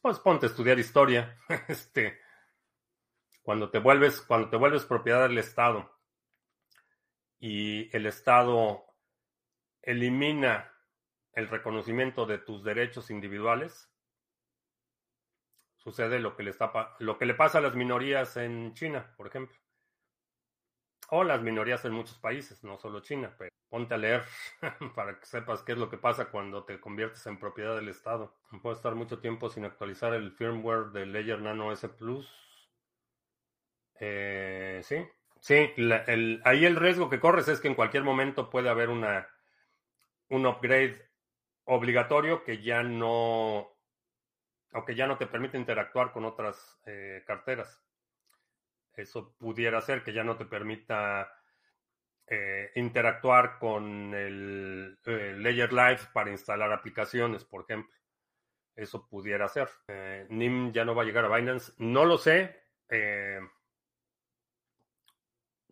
Pues 0.00 0.18
ponte 0.18 0.46
a 0.46 0.48
estudiar 0.48 0.78
historia. 0.78 1.38
este, 1.68 2.18
cuando 3.42 3.68
te 3.68 3.80
vuelves, 3.80 4.22
cuando 4.22 4.48
te 4.48 4.56
vuelves 4.56 4.86
propiedad 4.86 5.28
del 5.28 5.36
Estado 5.36 5.91
y 7.42 7.94
el 7.94 8.06
Estado 8.06 8.86
elimina 9.82 10.72
el 11.32 11.48
reconocimiento 11.48 12.24
de 12.24 12.38
tus 12.38 12.62
derechos 12.62 13.10
individuales, 13.10 13.90
sucede 15.74 16.20
lo 16.20 16.36
que, 16.36 16.44
le 16.44 16.50
está, 16.50 16.94
lo 17.00 17.18
que 17.18 17.26
le 17.26 17.34
pasa 17.34 17.58
a 17.58 17.60
las 17.60 17.74
minorías 17.74 18.36
en 18.36 18.74
China, 18.74 19.12
por 19.16 19.26
ejemplo. 19.26 19.58
O 21.08 21.24
las 21.24 21.42
minorías 21.42 21.84
en 21.84 21.94
muchos 21.94 22.16
países, 22.16 22.62
no 22.62 22.78
solo 22.78 23.00
China, 23.00 23.34
pero 23.36 23.50
ponte 23.68 23.94
a 23.94 23.98
leer 23.98 24.22
para 24.94 25.18
que 25.18 25.26
sepas 25.26 25.64
qué 25.64 25.72
es 25.72 25.78
lo 25.78 25.90
que 25.90 25.98
pasa 25.98 26.30
cuando 26.30 26.64
te 26.64 26.80
conviertes 26.80 27.26
en 27.26 27.40
propiedad 27.40 27.74
del 27.74 27.88
Estado. 27.88 28.36
Puedo 28.62 28.76
estar 28.76 28.94
mucho 28.94 29.18
tiempo 29.18 29.50
sin 29.50 29.64
actualizar 29.64 30.14
el 30.14 30.30
firmware 30.30 30.92
de 30.92 31.06
Ledger 31.06 31.40
Nano 31.40 31.72
S 31.72 31.88
Plus. 31.88 32.32
Eh, 33.98 34.80
sí, 34.84 35.04
sí, 35.42 35.74
ahí 36.44 36.64
el 36.64 36.76
riesgo 36.76 37.10
que 37.10 37.18
corres 37.18 37.48
es 37.48 37.60
que 37.60 37.66
en 37.66 37.74
cualquier 37.74 38.04
momento 38.04 38.48
puede 38.48 38.68
haber 38.68 38.88
una, 38.88 39.28
un 40.28 40.46
upgrade 40.46 41.02
obligatorio 41.64 42.44
que 42.44 42.62
ya 42.62 42.84
no, 42.84 43.68
aunque 44.70 44.94
ya 44.94 45.08
no 45.08 45.18
te 45.18 45.26
permite 45.26 45.58
interactuar 45.58 46.12
con 46.12 46.24
otras 46.24 46.80
eh, 46.86 47.24
carteras. 47.26 47.82
Eso 48.94 49.34
pudiera 49.36 49.80
ser 49.80 50.04
que 50.04 50.12
ya 50.12 50.22
no 50.22 50.36
te 50.36 50.44
permita 50.44 51.32
eh, 52.28 52.70
interactuar 52.76 53.58
con 53.58 54.14
el 54.14 54.96
eh, 55.06 55.34
Layer 55.38 55.72
Live 55.72 56.02
para 56.12 56.30
instalar 56.30 56.72
aplicaciones, 56.72 57.44
por 57.44 57.62
ejemplo. 57.62 57.92
Eso 58.76 59.08
pudiera 59.08 59.48
ser. 59.48 59.68
NIM 60.28 60.72
ya 60.72 60.84
no 60.84 60.94
va 60.94 61.02
a 61.02 61.04
llegar 61.04 61.24
a 61.24 61.36
Binance. 61.36 61.72
No 61.78 62.04
lo 62.04 62.16
sé. 62.16 62.62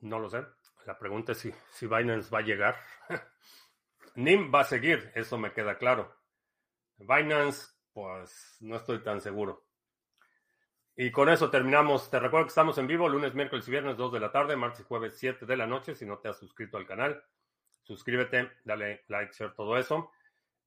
No 0.00 0.18
lo 0.18 0.28
sé. 0.28 0.44
La 0.86 0.98
pregunta 0.98 1.32
es 1.32 1.38
si, 1.38 1.52
si 1.70 1.86
Binance 1.86 2.30
va 2.30 2.38
a 2.38 2.42
llegar. 2.42 2.76
NIM 4.14 4.52
va 4.52 4.60
a 4.60 4.64
seguir, 4.64 5.12
eso 5.14 5.38
me 5.38 5.52
queda 5.52 5.78
claro. 5.78 6.14
Binance, 6.96 7.68
pues 7.92 8.56
no 8.60 8.76
estoy 8.76 9.02
tan 9.02 9.20
seguro. 9.20 9.64
Y 10.96 11.10
con 11.10 11.28
eso 11.28 11.50
terminamos. 11.50 12.10
Te 12.10 12.18
recuerdo 12.18 12.46
que 12.46 12.50
estamos 12.50 12.76
en 12.78 12.86
vivo 12.86 13.08
lunes, 13.08 13.34
miércoles 13.34 13.66
y 13.66 13.70
viernes, 13.70 13.96
2 13.96 14.12
de 14.12 14.20
la 14.20 14.32
tarde, 14.32 14.56
martes 14.56 14.80
y 14.80 14.84
jueves, 14.84 15.16
7 15.18 15.46
de 15.46 15.56
la 15.56 15.66
noche. 15.66 15.94
Si 15.94 16.04
no 16.04 16.18
te 16.18 16.28
has 16.28 16.38
suscrito 16.38 16.76
al 16.76 16.86
canal, 16.86 17.24
suscríbete, 17.82 18.50
dale 18.64 19.04
like, 19.08 19.32
share, 19.32 19.54
todo 19.54 19.78
eso. 19.78 20.10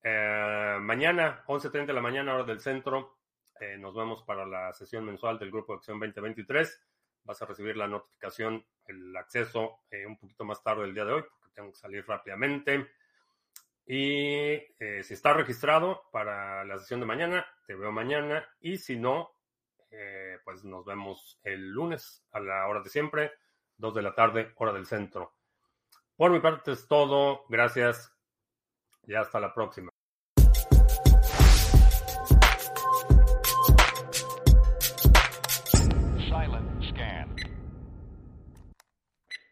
Eh, 0.01 0.77
mañana, 0.81 1.43
11.30 1.47 1.85
de 1.85 1.93
la 1.93 2.01
mañana, 2.01 2.33
hora 2.33 2.43
del 2.43 2.59
centro, 2.59 3.19
eh, 3.59 3.77
nos 3.77 3.95
vemos 3.95 4.23
para 4.23 4.45
la 4.45 4.73
sesión 4.73 5.05
mensual 5.05 5.37
del 5.37 5.51
Grupo 5.51 5.73
Acción 5.73 5.99
2023. 5.99 6.83
Vas 7.23 7.41
a 7.41 7.45
recibir 7.45 7.77
la 7.77 7.87
notificación, 7.87 8.65
el 8.85 9.15
acceso 9.15 9.79
eh, 9.91 10.05
un 10.05 10.17
poquito 10.17 10.45
más 10.45 10.61
tarde 10.61 10.83
del 10.83 10.93
día 10.93 11.05
de 11.05 11.13
hoy, 11.13 11.21
porque 11.21 11.53
tengo 11.53 11.71
que 11.71 11.77
salir 11.77 12.05
rápidamente. 12.07 12.91
Y 13.85 14.59
si 15.03 15.13
estás 15.13 15.35
registrado 15.35 16.03
para 16.11 16.63
la 16.63 16.77
sesión 16.77 17.01
de 17.01 17.05
mañana, 17.05 17.45
te 17.67 17.75
veo 17.75 17.91
mañana. 17.91 18.47
Y 18.61 18.77
si 18.77 18.95
no, 18.95 19.35
pues 20.45 20.63
nos 20.63 20.85
vemos 20.85 21.41
el 21.43 21.69
lunes 21.69 22.25
a 22.31 22.39
la 22.39 22.65
hora 22.67 22.81
de 22.81 22.89
siempre, 22.89 23.33
2 23.77 23.93
de 23.93 24.01
la 24.01 24.15
tarde, 24.15 24.53
hora 24.55 24.71
del 24.71 24.85
centro. 24.85 25.35
Por 26.15 26.31
mi 26.31 26.39
parte 26.39 26.71
es 26.71 26.87
todo. 26.87 27.45
Gracias 27.49 28.15
y 29.05 29.15
hasta 29.15 29.39
la 29.39 29.53
próxima. 29.53 29.92